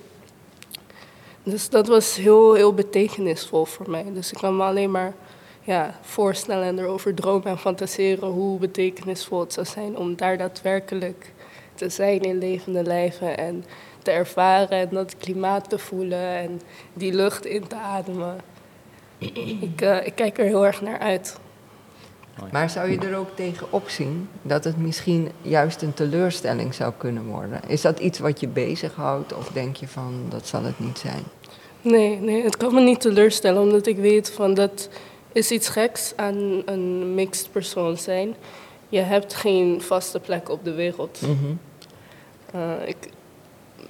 Dus 1.43 1.69
dat 1.69 1.87
was 1.87 2.15
heel, 2.15 2.53
heel 2.53 2.73
betekenisvol 2.73 3.65
voor 3.65 3.89
mij. 3.89 4.05
Dus 4.13 4.31
ik 4.31 4.37
kan 4.37 4.57
me 4.57 4.63
alleen 4.63 4.91
maar 4.91 5.13
ja, 5.61 5.99
voorstellen 6.01 6.63
en 6.63 6.79
erover 6.79 7.13
dromen 7.13 7.47
en 7.47 7.57
fantaseren 7.57 8.29
hoe 8.29 8.59
betekenisvol 8.59 9.39
het 9.39 9.53
zou 9.53 9.65
zijn 9.65 9.97
om 9.97 10.15
daar 10.15 10.37
daadwerkelijk 10.37 11.33
te 11.75 11.89
zijn 11.89 12.21
in 12.21 12.37
levende 12.37 12.83
lijven 12.83 13.37
en 13.37 13.65
te 14.03 14.11
ervaren 14.11 14.69
en 14.69 14.89
dat 14.91 15.17
klimaat 15.17 15.69
te 15.69 15.77
voelen 15.77 16.37
en 16.37 16.61
die 16.93 17.13
lucht 17.13 17.45
in 17.45 17.67
te 17.67 17.75
ademen. 17.75 18.37
ik, 19.61 19.81
uh, 19.81 20.05
ik 20.05 20.15
kijk 20.15 20.37
er 20.37 20.45
heel 20.45 20.65
erg 20.65 20.81
naar 20.81 20.99
uit. 20.99 21.39
Maar 22.51 22.69
zou 22.69 22.91
je 22.91 22.97
er 22.97 23.15
ook 23.15 23.35
tegen 23.35 23.71
opzien 23.71 24.29
dat 24.41 24.63
het 24.63 24.77
misschien 24.77 25.31
juist 25.41 25.81
een 25.81 25.93
teleurstelling 25.93 26.73
zou 26.73 26.93
kunnen 26.97 27.25
worden? 27.25 27.61
Is 27.67 27.81
dat 27.81 27.99
iets 27.99 28.19
wat 28.19 28.39
je 28.39 28.47
bezighoudt 28.47 29.33
of 29.33 29.47
denk 29.47 29.75
je 29.75 29.87
van 29.87 30.25
dat 30.29 30.47
zal 30.47 30.63
het 30.63 30.79
niet 30.79 30.97
zijn? 30.97 31.23
Nee, 31.81 32.19
nee, 32.19 32.43
het 32.43 32.57
kan 32.57 32.73
me 32.73 32.81
niet 32.81 33.01
teleurstellen 33.01 33.61
omdat 33.61 33.87
ik 33.87 33.97
weet 33.97 34.31
van 34.31 34.53
dat 34.53 34.89
is 35.31 35.51
iets 35.51 35.69
geks 35.69 36.13
aan 36.15 36.61
een 36.65 37.13
mixed 37.13 37.51
persoon 37.51 37.97
zijn. 37.97 38.35
Je 38.89 38.99
hebt 38.99 39.33
geen 39.33 39.81
vaste 39.81 40.19
plek 40.19 40.49
op 40.49 40.63
de 40.63 40.73
wereld. 40.73 41.21
Mm 41.21 41.59
ik 42.85 42.97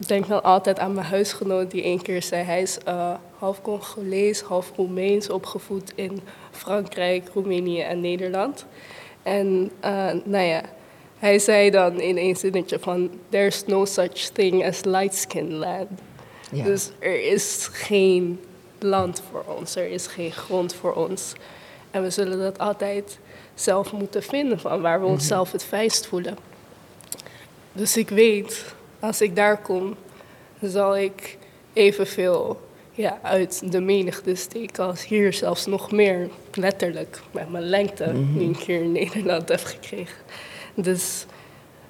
denk 0.07 0.27
dan 0.27 0.43
altijd 0.43 0.79
aan 0.79 0.93
mijn 0.93 1.05
huisgenoot 1.05 1.71
die 1.71 1.85
een 1.85 2.01
keer 2.01 2.23
zei... 2.23 2.43
hij 2.43 2.61
is 2.61 2.77
uh, 2.87 3.13
half 3.37 3.61
Congolees, 3.61 4.41
half 4.41 4.71
Roemeens, 4.75 5.29
opgevoed 5.29 5.91
in 5.95 6.21
Frankrijk, 6.51 7.29
Roemenië 7.33 7.81
en 7.81 8.01
Nederland. 8.01 8.65
En 9.23 9.71
uh, 9.85 10.11
nou 10.23 10.45
ja, 10.45 10.61
hij 11.17 11.39
zei 11.39 11.69
dan 11.69 11.99
in 11.99 12.17
een 12.17 12.35
zinnetje 12.35 12.79
van... 12.79 13.09
there's 13.29 13.65
no 13.65 13.85
such 13.85 14.29
thing 14.33 14.65
as 14.65 14.83
light 14.83 15.15
skin 15.15 15.53
land. 15.53 15.89
Ja. 16.51 16.63
Dus 16.63 16.89
er 16.99 17.31
is 17.31 17.69
geen 17.71 18.39
land 18.79 19.21
voor 19.31 19.43
ons, 19.57 19.75
er 19.75 19.89
is 19.89 20.07
geen 20.07 20.31
grond 20.31 20.73
voor 20.73 20.93
ons. 20.93 21.33
En 21.91 22.01
we 22.01 22.09
zullen 22.09 22.39
dat 22.39 22.59
altijd 22.59 23.19
zelf 23.53 23.91
moeten 23.91 24.23
vinden 24.23 24.59
van 24.59 24.81
waar 24.81 24.99
we 24.99 25.05
mhm. 25.05 25.13
onszelf 25.13 25.51
het 25.51 25.63
fijnst 25.63 26.07
voelen. 26.07 26.37
Dus 27.71 27.97
ik 27.97 28.09
weet, 28.09 28.65
als 28.99 29.21
ik 29.21 29.35
daar 29.35 29.61
kom, 29.61 29.95
zal 30.61 30.97
ik 30.97 31.37
evenveel 31.73 32.59
ja, 32.91 33.19
uit 33.21 33.71
de 33.71 33.81
menigte 33.81 34.35
steken 34.35 34.83
als 34.83 35.07
hier, 35.07 35.33
zelfs 35.33 35.65
nog 35.65 35.91
meer, 35.91 36.29
letterlijk, 36.53 37.21
met 37.31 37.49
mijn 37.51 37.63
lengte, 37.63 38.11
mm 38.13 38.37
die 38.37 38.49
ik 38.49 38.57
hier 38.57 38.81
in 38.81 38.91
Nederland 38.91 39.49
heb 39.49 39.63
gekregen. 39.63 40.17
Dus 40.73 41.25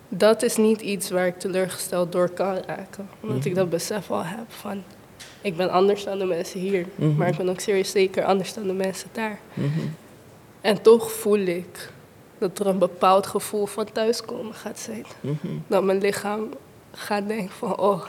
dat 0.10 0.44
is 0.44 0.56
niet 0.56 0.82
iets 0.82 1.10
waar 1.10 1.28
ik 1.28 1.40
teleurgesteld 1.40 2.12
door 2.12 2.30
kan 2.30 2.58
raken. 2.66 3.10
Omdat 3.20 3.46
ik 3.46 3.52
mhm. 3.52 3.60
dat 3.60 3.70
besef 3.70 4.12
al 4.12 4.24
heb 4.24 4.46
van, 4.48 4.84
ik 5.42 5.58
ben 5.58 5.70
anders 5.70 6.04
dan 6.04 6.20
de 6.20 6.26
mensen 6.26 6.60
hier, 6.60 6.86
mhm. 6.96 7.16
maar 7.16 7.28
ik 7.28 7.38
ben 7.38 7.50
ook 7.50 7.60
serieus 7.60 7.92
zeker 7.92 8.24
anders 8.24 8.54
dan 8.54 8.68
de 8.68 8.74
mensen 8.74 9.10
daar. 9.12 9.40
En 10.62 10.82
toch 10.82 11.12
voel 11.12 11.40
ik 11.40 11.90
dat 12.38 12.60
er 12.60 12.68
een 12.68 12.78
bepaald 12.78 13.28
gevoel 13.28 13.66
van 13.66 13.92
thuiskomen 13.92 14.54
gaat 14.54 14.80
zijn. 14.80 15.06
Mhm. 15.22 15.48
Dat 15.68 15.84
mijn 15.84 16.00
lichaam 16.00 16.50
gaat 16.92 17.28
denken 17.28 17.56
van, 17.58 17.78
oh, 17.78 18.04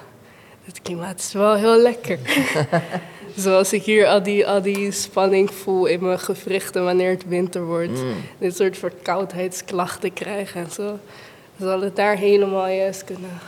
het 0.64 0.82
klimaat 0.82 1.18
is 1.18 1.32
wel 1.32 1.54
heel 1.54 1.78
lekker. 1.78 2.18
Zoals 3.36 3.72
ik 3.72 3.82
hier 3.82 4.06
al 4.06 4.22
die, 4.22 4.46
al 4.46 4.62
die 4.62 4.90
spanning 4.90 5.50
voel 5.50 5.86
in 5.86 6.04
mijn 6.04 6.18
gewrichten 6.18 6.84
wanneer 6.84 7.10
het 7.10 7.28
winter 7.28 7.64
wordt. 7.64 8.02
Mm. 8.02 8.14
Dit 8.38 8.56
soort 8.56 8.78
verkoudheidsklachten 8.78 10.12
krijgen 10.12 10.64
en 10.64 10.70
zo. 10.70 10.98
Zal 11.60 11.80
het 11.80 11.96
daar 11.96 12.16
helemaal 12.16 12.68
juist 12.68 13.04
kunnen 13.04 13.38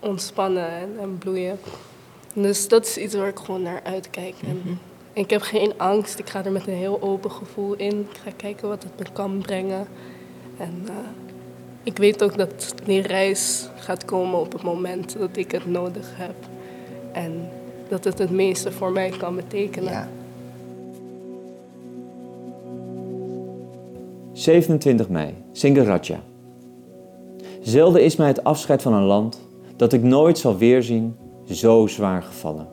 ontspannen 0.00 0.68
en, 0.68 0.96
en 1.00 1.18
bloeien. 1.18 1.58
Dus 2.34 2.68
dat 2.68 2.86
is 2.86 2.96
iets 2.96 3.14
waar 3.14 3.28
ik 3.28 3.38
gewoon 3.38 3.62
naar 3.62 3.80
uitkijk. 3.84 4.34
En 4.46 4.62
mhm. 4.64 4.74
ik 5.12 5.30
heb 5.30 5.42
geen 5.42 5.72
angst. 5.76 6.18
Ik 6.18 6.28
ga 6.28 6.44
er 6.44 6.52
met 6.52 6.66
een 6.66 6.74
heel 6.74 7.02
open 7.02 7.30
gevoel 7.30 7.74
in. 7.74 8.00
Ik 8.10 8.20
ga 8.24 8.30
kijken 8.36 8.68
wat 8.68 8.82
het 8.82 8.98
me 8.98 9.04
kan 9.12 9.38
brengen. 9.38 9.86
En 10.58 10.82
uh, 10.84 10.94
ik 11.82 11.96
weet 11.96 12.24
ook 12.24 12.38
dat 12.38 12.74
die 12.84 13.00
reis 13.00 13.68
gaat 13.76 14.04
komen 14.04 14.40
op 14.40 14.52
het 14.52 14.62
moment 14.62 15.18
dat 15.18 15.36
ik 15.36 15.52
het 15.52 15.66
nodig 15.66 16.10
heb. 16.14 16.34
En 17.12 17.48
dat 17.88 18.04
het 18.04 18.18
het 18.18 18.30
meeste 18.30 18.72
voor 18.72 18.92
mij 18.92 19.10
kan 19.18 19.36
betekenen. 19.36 19.92
Ja. 19.92 20.08
27 24.32 25.08
mei, 25.08 25.34
Singaraja. 25.52 26.20
Zelden 27.60 28.02
is 28.02 28.16
mij 28.16 28.26
het 28.26 28.44
afscheid 28.44 28.82
van 28.82 28.92
een 28.92 29.02
land 29.02 29.40
dat 29.76 29.92
ik 29.92 30.02
nooit 30.02 30.38
zal 30.38 30.56
weerzien 30.56 31.16
zo 31.44 31.86
zwaar 31.86 32.22
gevallen. 32.22 32.68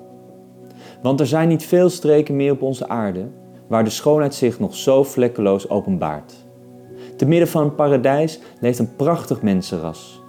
Want 1.01 1.19
er 1.19 1.27
zijn 1.27 1.47
niet 1.47 1.65
veel 1.65 1.89
streken 1.89 2.35
meer 2.35 2.51
op 2.51 2.61
onze 2.61 2.87
aarde 2.87 3.27
waar 3.67 3.83
de 3.83 3.89
schoonheid 3.89 4.35
zich 4.35 4.59
nog 4.59 4.75
zo 4.75 5.03
vlekkeloos 5.03 5.69
openbaart. 5.69 6.33
Te 7.19 7.25
midden 7.25 7.47
van 7.47 7.63
een 7.63 7.75
paradijs 7.75 8.39
leeft 8.59 8.79
een 8.79 8.95
prachtig 8.95 9.41
mensenras. 9.41 10.21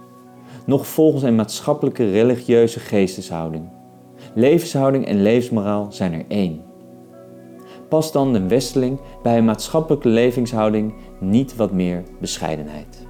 Nog 0.65 0.87
volgens 0.87 1.23
een 1.23 1.35
maatschappelijke 1.35 2.11
religieuze 2.11 2.79
geesteshouding. 2.79 3.69
Levenshouding 4.33 5.05
en 5.05 5.21
levensmoraal 5.21 5.91
zijn 5.91 6.13
er 6.13 6.25
één. 6.27 6.61
Past 7.89 8.13
dan 8.13 8.33
de 8.33 8.47
westeling 8.47 8.99
bij 9.23 9.37
een 9.37 9.45
maatschappelijke 9.45 10.07
levenshouding 10.07 10.93
niet 11.19 11.55
wat 11.55 11.71
meer 11.71 12.03
bescheidenheid? 12.19 13.05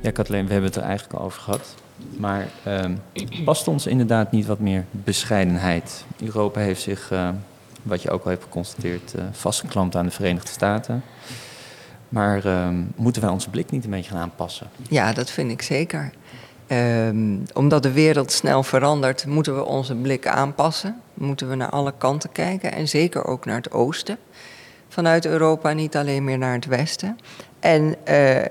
Ja, 0.00 0.10
Kathleen, 0.10 0.46
we 0.46 0.52
hebben 0.52 0.70
het 0.70 0.78
er 0.78 0.86
eigenlijk 0.86 1.18
al 1.18 1.24
over 1.24 1.40
gehad. 1.40 1.74
Maar 2.18 2.48
um, 2.84 2.98
past 3.44 3.68
ons 3.68 3.86
inderdaad 3.86 4.32
niet 4.32 4.46
wat 4.46 4.58
meer 4.58 4.84
bescheidenheid? 4.90 6.04
Europa 6.20 6.60
heeft 6.60 6.82
zich 6.82 7.12
uh, 7.12 7.28
wat 7.84 8.02
je 8.02 8.10
ook 8.10 8.24
al 8.24 8.30
hebt 8.30 8.42
geconstateerd, 8.42 9.14
uh, 9.16 9.24
vastgeklampt 9.32 9.96
aan 9.96 10.04
de 10.04 10.10
Verenigde 10.10 10.50
Staten. 10.50 11.02
Maar 12.08 12.44
ehm, 12.44 12.82
moeten 12.96 13.22
wij 13.22 13.30
onze 13.30 13.50
blik 13.50 13.70
niet 13.70 13.84
een 13.84 13.90
beetje 13.90 14.10
gaan 14.10 14.20
aanpassen? 14.20 14.66
Ja, 14.88 15.12
dat 15.12 15.30
vind 15.30 15.50
ik 15.50 15.62
zeker. 15.62 16.12
Um, 16.68 17.42
omdat 17.52 17.82
de 17.82 17.92
wereld 17.92 18.32
snel 18.32 18.62
verandert, 18.62 19.26
moeten 19.26 19.56
we 19.56 19.64
onze 19.64 19.94
blik 19.94 20.26
aanpassen. 20.26 21.00
Moeten 21.14 21.48
we 21.48 21.54
naar 21.54 21.70
alle 21.70 21.92
kanten 21.98 22.32
kijken 22.32 22.72
en 22.72 22.88
zeker 22.88 23.24
ook 23.24 23.44
naar 23.44 23.56
het 23.56 23.72
oosten. 23.72 24.18
Vanuit 24.88 25.26
Europa, 25.26 25.72
niet 25.72 25.96
alleen 25.96 26.24
meer 26.24 26.38
naar 26.38 26.54
het 26.54 26.66
westen. 26.66 27.18
En 27.60 27.94
uh, 28.08 28.38
uh, 28.38 28.44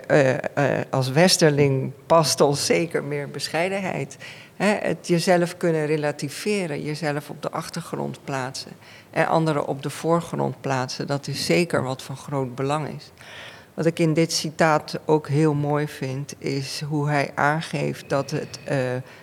als 0.89 1.09
westerling 1.09 1.91
past 2.05 2.41
ons 2.41 2.65
zeker 2.65 3.03
meer 3.03 3.29
bescheidenheid. 3.29 4.17
het 4.57 5.07
jezelf 5.07 5.57
kunnen 5.57 5.85
relativeren, 5.85 6.83
jezelf 6.83 7.29
op 7.29 7.41
de 7.41 7.51
achtergrond 7.51 8.19
plaatsen 8.23 8.71
en 9.13 9.27
anderen 9.27 9.65
op 9.67 9.83
de 9.83 9.89
voorgrond 9.89 10.61
plaatsen, 10.61 11.07
dat 11.07 11.27
is 11.27 11.45
zeker 11.45 11.83
wat 11.83 12.01
van 12.01 12.17
groot 12.17 12.55
belang 12.55 12.87
is. 12.87 13.11
Wat 13.73 13.85
ik 13.85 13.99
in 13.99 14.13
dit 14.13 14.31
citaat 14.31 14.99
ook 15.05 15.27
heel 15.27 15.53
mooi 15.53 15.87
vind, 15.87 16.33
is 16.37 16.81
hoe 16.81 17.09
hij 17.09 17.31
aangeeft 17.35 18.09
dat 18.09 18.31
het 18.31 18.59
uh, 18.71 18.77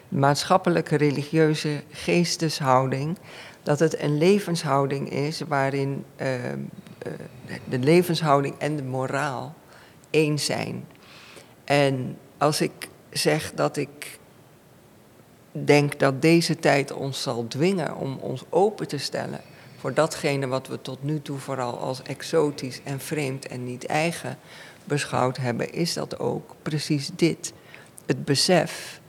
maatschappelijke 0.09 0.97
religieuze 0.97 1.83
geesteshouding, 1.91 3.19
dat 3.63 3.79
het 3.79 4.01
een 4.01 4.19
levenshouding 4.19 5.11
is 5.11 5.41
waarin 5.41 6.05
uh, 6.21 6.35
uh, 6.35 6.53
de 7.65 7.79
levenshouding 7.79 8.55
en 8.59 8.77
de 8.77 8.83
moraal 8.83 9.55
één 10.11 10.39
zijn. 10.39 10.85
En 11.65 12.17
als 12.39 12.61
ik 12.61 12.89
zeg 13.11 13.53
dat 13.55 13.77
ik 13.77 14.19
denk 15.53 15.99
dat 15.99 16.23
deze 16.23 16.57
tijd 16.57 16.93
ons 16.93 17.23
zal 17.23 17.47
dwingen 17.49 17.97
om 17.97 18.19
ons 18.21 18.45
open 18.49 18.89
te 18.89 18.99
stellen 18.99 19.41
voor 19.81 19.95
datgene 19.95 20.47
wat 20.47 20.67
we 20.67 20.83
tot 20.83 21.03
nu 21.03 21.23
toe 21.23 21.39
vooral 21.39 21.79
als 21.79 22.03
exotisch 22.03 22.81
en 22.85 23.01
vreemd 23.01 23.47
en 23.47 23.65
niet 23.65 23.87
eigen 23.87 24.39
beschouwd 24.85 25.37
hebben, 25.37 25.73
is 25.73 25.95
dat 25.95 26.19
ook 26.19 26.55
precies 26.63 27.11
dit. 27.17 27.53
Het 28.07 28.25
besef 28.25 29.01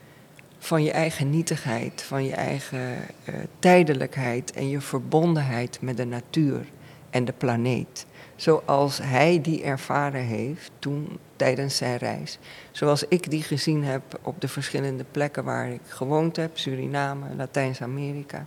van 0.59 0.83
je 0.83 0.91
eigen 0.91 1.29
nietigheid, 1.29 2.01
van 2.01 2.25
je 2.25 2.33
eigen 2.33 2.97
uh, 3.29 3.35
tijdelijkheid 3.59 4.51
en 4.51 4.69
je 4.69 4.81
verbondenheid 4.81 5.81
met 5.81 5.97
de 5.97 6.05
natuur 6.05 6.65
en 7.09 7.25
de 7.25 7.33
planeet. 7.37 8.05
Zoals 8.35 8.97
hij 8.97 9.41
die 9.41 9.63
ervaren 9.63 10.23
heeft 10.23 10.71
toen 10.79 11.19
tijdens 11.35 11.77
zijn 11.77 11.97
reis. 11.97 12.39
Zoals 12.71 13.03
ik 13.07 13.29
die 13.29 13.43
gezien 13.43 13.83
heb 13.83 14.19
op 14.21 14.41
de 14.41 14.47
verschillende 14.47 15.05
plekken 15.11 15.43
waar 15.43 15.69
ik 15.69 15.81
gewoond 15.87 16.35
heb: 16.35 16.57
Suriname, 16.57 17.35
Latijns-Amerika 17.35 18.45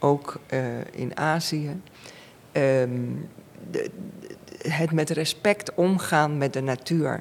ook 0.00 0.40
uh, 0.52 0.60
in 0.90 1.16
Azië. 1.16 1.80
Um, 2.52 3.28
de, 3.70 3.90
het 4.68 4.92
met 4.92 5.10
respect 5.10 5.74
omgaan 5.74 6.38
met 6.38 6.52
de 6.52 6.60
natuur. 6.60 7.20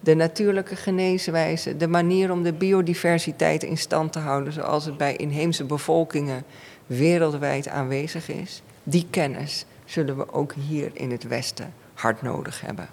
de 0.00 0.14
natuurlijke 0.14 0.76
geneeswijze, 0.76 1.76
de 1.76 1.88
manier 1.88 2.32
om 2.32 2.42
de 2.42 2.52
biodiversiteit 2.52 3.62
in 3.62 3.78
stand 3.78 4.12
te 4.12 4.18
houden, 4.18 4.52
zoals 4.52 4.84
het 4.84 4.96
bij 4.96 5.16
inheemse 5.16 5.64
bevolkingen 5.64 6.44
wereldwijd 6.86 7.68
aanwezig 7.68 8.28
is, 8.28 8.62
die 8.82 9.06
kennis 9.10 9.66
zullen 9.84 10.16
we 10.16 10.32
ook 10.32 10.52
hier 10.52 10.90
in 10.92 11.10
het 11.10 11.28
Westen 11.28 11.72
hard 11.94 12.22
nodig 12.22 12.60
hebben. 12.60 12.88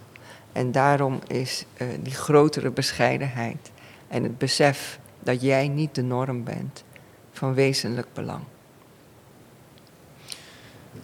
En 0.52 0.72
daarom 0.72 1.20
is 1.28 1.66
uh, 1.78 1.88
die 2.02 2.14
grotere 2.14 2.72
bescheidenheid 2.72 3.72
en 4.08 4.24
het 4.24 4.38
besef 4.38 5.00
dat 5.20 5.42
jij 5.42 5.68
niet 5.68 5.96
de 5.96 6.04
norm 6.04 6.44
bent 6.44 6.84
van 7.32 7.54
wezenlijk 7.54 8.08
belang. 8.14 8.44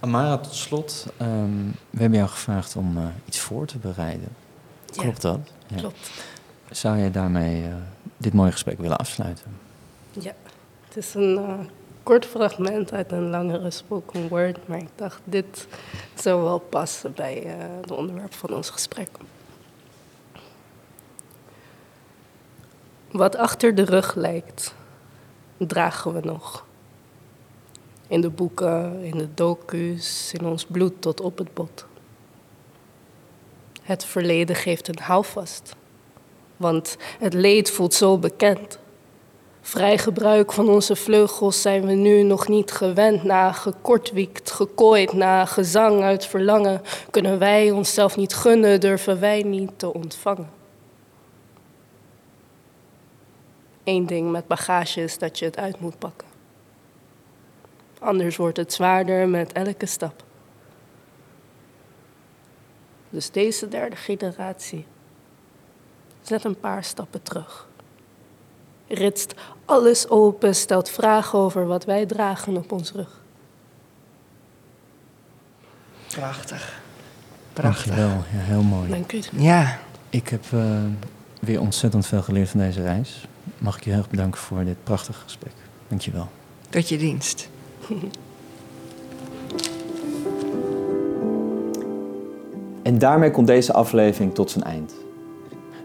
Amara, 0.00 0.38
tot 0.38 0.54
slot, 0.54 1.06
um, 1.20 1.74
we 1.90 2.00
hebben 2.00 2.18
jou 2.18 2.30
gevraagd 2.30 2.76
om 2.76 2.98
uh, 2.98 3.04
iets 3.24 3.38
voor 3.38 3.66
te 3.66 3.78
bereiden. 3.78 4.28
Klopt 4.86 5.22
dat? 5.22 5.38
Ja, 5.66 5.76
klopt. 5.76 6.10
Zou 6.70 6.98
jij 6.98 7.10
daarmee 7.10 7.62
uh, 7.62 7.74
dit 8.16 8.32
mooie 8.32 8.52
gesprek 8.52 8.78
willen 8.78 8.96
afsluiten? 8.96 9.56
Ja, 10.10 10.32
het 10.84 10.96
is 10.96 11.14
een 11.14 11.38
uh, 11.38 11.54
kort 12.02 12.26
fragment 12.26 12.92
uit 12.92 13.12
een 13.12 13.30
langere 13.30 13.70
spoken 13.70 14.28
word, 14.28 14.68
maar 14.68 14.78
ik 14.78 14.88
dacht 14.94 15.20
dit 15.24 15.66
zou 16.14 16.42
wel 16.42 16.58
passen 16.58 17.12
bij 17.14 17.56
het 17.80 17.90
onderwerp 17.90 18.34
van 18.34 18.54
ons 18.54 18.70
gesprek. 18.70 19.08
Wat 23.10 23.36
achter 23.36 23.74
de 23.74 23.84
rug 23.84 24.14
lijkt, 24.14 24.74
dragen 25.56 26.12
we 26.12 26.20
nog. 26.20 26.66
In 28.08 28.20
de 28.20 28.30
boeken, 28.30 29.02
in 29.02 29.18
de 29.18 29.34
docu's, 29.34 30.32
in 30.32 30.46
ons 30.46 30.64
bloed 30.64 31.02
tot 31.02 31.20
op 31.20 31.38
het 31.38 31.54
bot. 31.54 31.86
Het 33.82 34.04
verleden 34.04 34.56
geeft 34.56 34.88
een 34.88 34.98
houvast, 35.02 35.74
want 36.56 36.96
het 37.18 37.34
leed 37.34 37.70
voelt 37.70 37.94
zo 37.94 38.18
bekend. 38.18 38.78
Vrij 39.60 39.98
gebruik 39.98 40.52
van 40.52 40.68
onze 40.68 40.96
vleugels 40.96 41.62
zijn 41.62 41.86
we 41.86 41.92
nu 41.92 42.22
nog 42.22 42.48
niet 42.48 42.70
gewend. 42.70 43.22
Na 43.22 43.52
gekortwiekt, 43.52 44.50
gekooid, 44.50 45.12
na 45.12 45.44
gezang 45.44 46.02
uit 46.02 46.26
verlangen, 46.26 46.82
kunnen 47.10 47.38
wij 47.38 47.70
onszelf 47.70 48.16
niet 48.16 48.34
gunnen, 48.34 48.80
durven 48.80 49.20
wij 49.20 49.42
niet 49.42 49.70
te 49.76 49.92
ontvangen. 49.92 50.50
Eén 53.84 54.06
ding 54.06 54.30
met 54.30 54.46
bagage 54.46 55.00
is 55.00 55.18
dat 55.18 55.38
je 55.38 55.44
het 55.44 55.56
uit 55.56 55.80
moet 55.80 55.98
pakken. 55.98 56.37
Anders 58.00 58.36
wordt 58.36 58.56
het 58.56 58.72
zwaarder 58.72 59.28
met 59.28 59.52
elke 59.52 59.86
stap. 59.86 60.24
Dus 63.10 63.30
deze 63.30 63.68
derde 63.68 63.96
generatie 63.96 64.86
zet 66.22 66.44
een 66.44 66.60
paar 66.60 66.84
stappen 66.84 67.22
terug. 67.22 67.66
Ritst 68.88 69.34
alles 69.64 70.08
open, 70.08 70.54
stelt 70.54 70.90
vragen 70.90 71.38
over 71.38 71.66
wat 71.66 71.84
wij 71.84 72.06
dragen 72.06 72.56
op 72.56 72.72
ons 72.72 72.92
rug. 72.92 73.20
Prachtig. 76.06 76.80
Prachtig. 77.52 77.84
Dankjewel, 77.84 78.24
ja, 78.32 78.38
heel 78.38 78.62
mooi. 78.62 78.88
Dank 78.88 79.12
u. 79.12 79.20
Ja. 79.32 79.78
Ik 80.10 80.28
heb 80.28 80.44
uh, 80.54 80.80
weer 81.40 81.60
ontzettend 81.60 82.06
veel 82.06 82.22
geleerd 82.22 82.48
van 82.48 82.60
deze 82.60 82.82
reis. 82.82 83.26
Mag 83.58 83.76
ik 83.76 83.84
je 83.84 83.90
heel 83.90 83.98
erg 83.98 84.10
bedanken 84.10 84.40
voor 84.40 84.64
dit 84.64 84.84
prachtige 84.84 85.20
gesprek. 85.20 85.52
Dankjewel. 85.88 86.28
Tot 86.68 86.88
je 86.88 86.98
dienst. 86.98 87.48
En 92.88 92.98
daarmee 92.98 93.30
komt 93.30 93.46
deze 93.46 93.72
aflevering 93.72 94.34
tot 94.34 94.50
zijn 94.50 94.64
eind. 94.64 94.94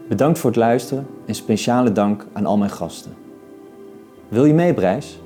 Bedankt 0.08 0.38
voor 0.38 0.50
het 0.50 0.58
luisteren 0.58 1.06
en 1.26 1.34
speciale 1.34 1.92
dank 1.92 2.26
aan 2.32 2.46
al 2.46 2.56
mijn 2.56 2.70
gasten. 2.70 3.12
Wil 4.28 4.44
je 4.44 4.54
mee 4.54 4.74
Brijs? 4.74 5.20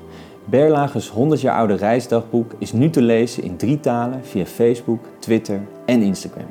Berlagers 0.45 1.09
100 1.09 1.41
jaar 1.41 1.57
oude 1.57 1.73
reisdagboek 1.73 2.51
is 2.57 2.73
nu 2.73 2.89
te 2.89 3.01
lezen 3.01 3.43
in 3.43 3.57
drie 3.57 3.79
talen 3.79 4.25
via 4.25 4.45
Facebook, 4.45 5.05
Twitter 5.19 5.61
en 5.85 6.01
Instagram. 6.01 6.49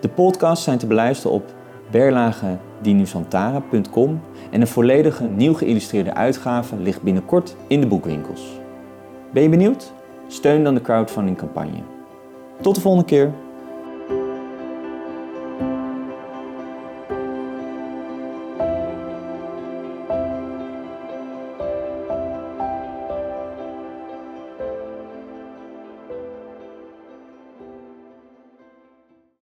De 0.00 0.08
podcasts 0.08 0.64
zijn 0.64 0.78
te 0.78 0.86
beluisteren 0.86 1.36
op 1.36 1.44
berlagedinusantara.com 1.90 4.20
en 4.50 4.60
een 4.60 4.66
volledige 4.66 5.24
nieuw 5.24 5.54
geïllustreerde 5.54 6.14
uitgave 6.14 6.76
ligt 6.76 7.02
binnenkort 7.02 7.56
in 7.66 7.80
de 7.80 7.86
boekwinkels. 7.86 8.58
Ben 9.30 9.42
je 9.42 9.48
benieuwd? 9.48 9.92
Steun 10.28 10.64
dan 10.64 10.74
de 10.74 10.80
crowdfunding 10.80 11.36
campagne. 11.36 11.82
Tot 12.60 12.74
de 12.74 12.80
volgende 12.80 13.06
keer! 13.06 13.32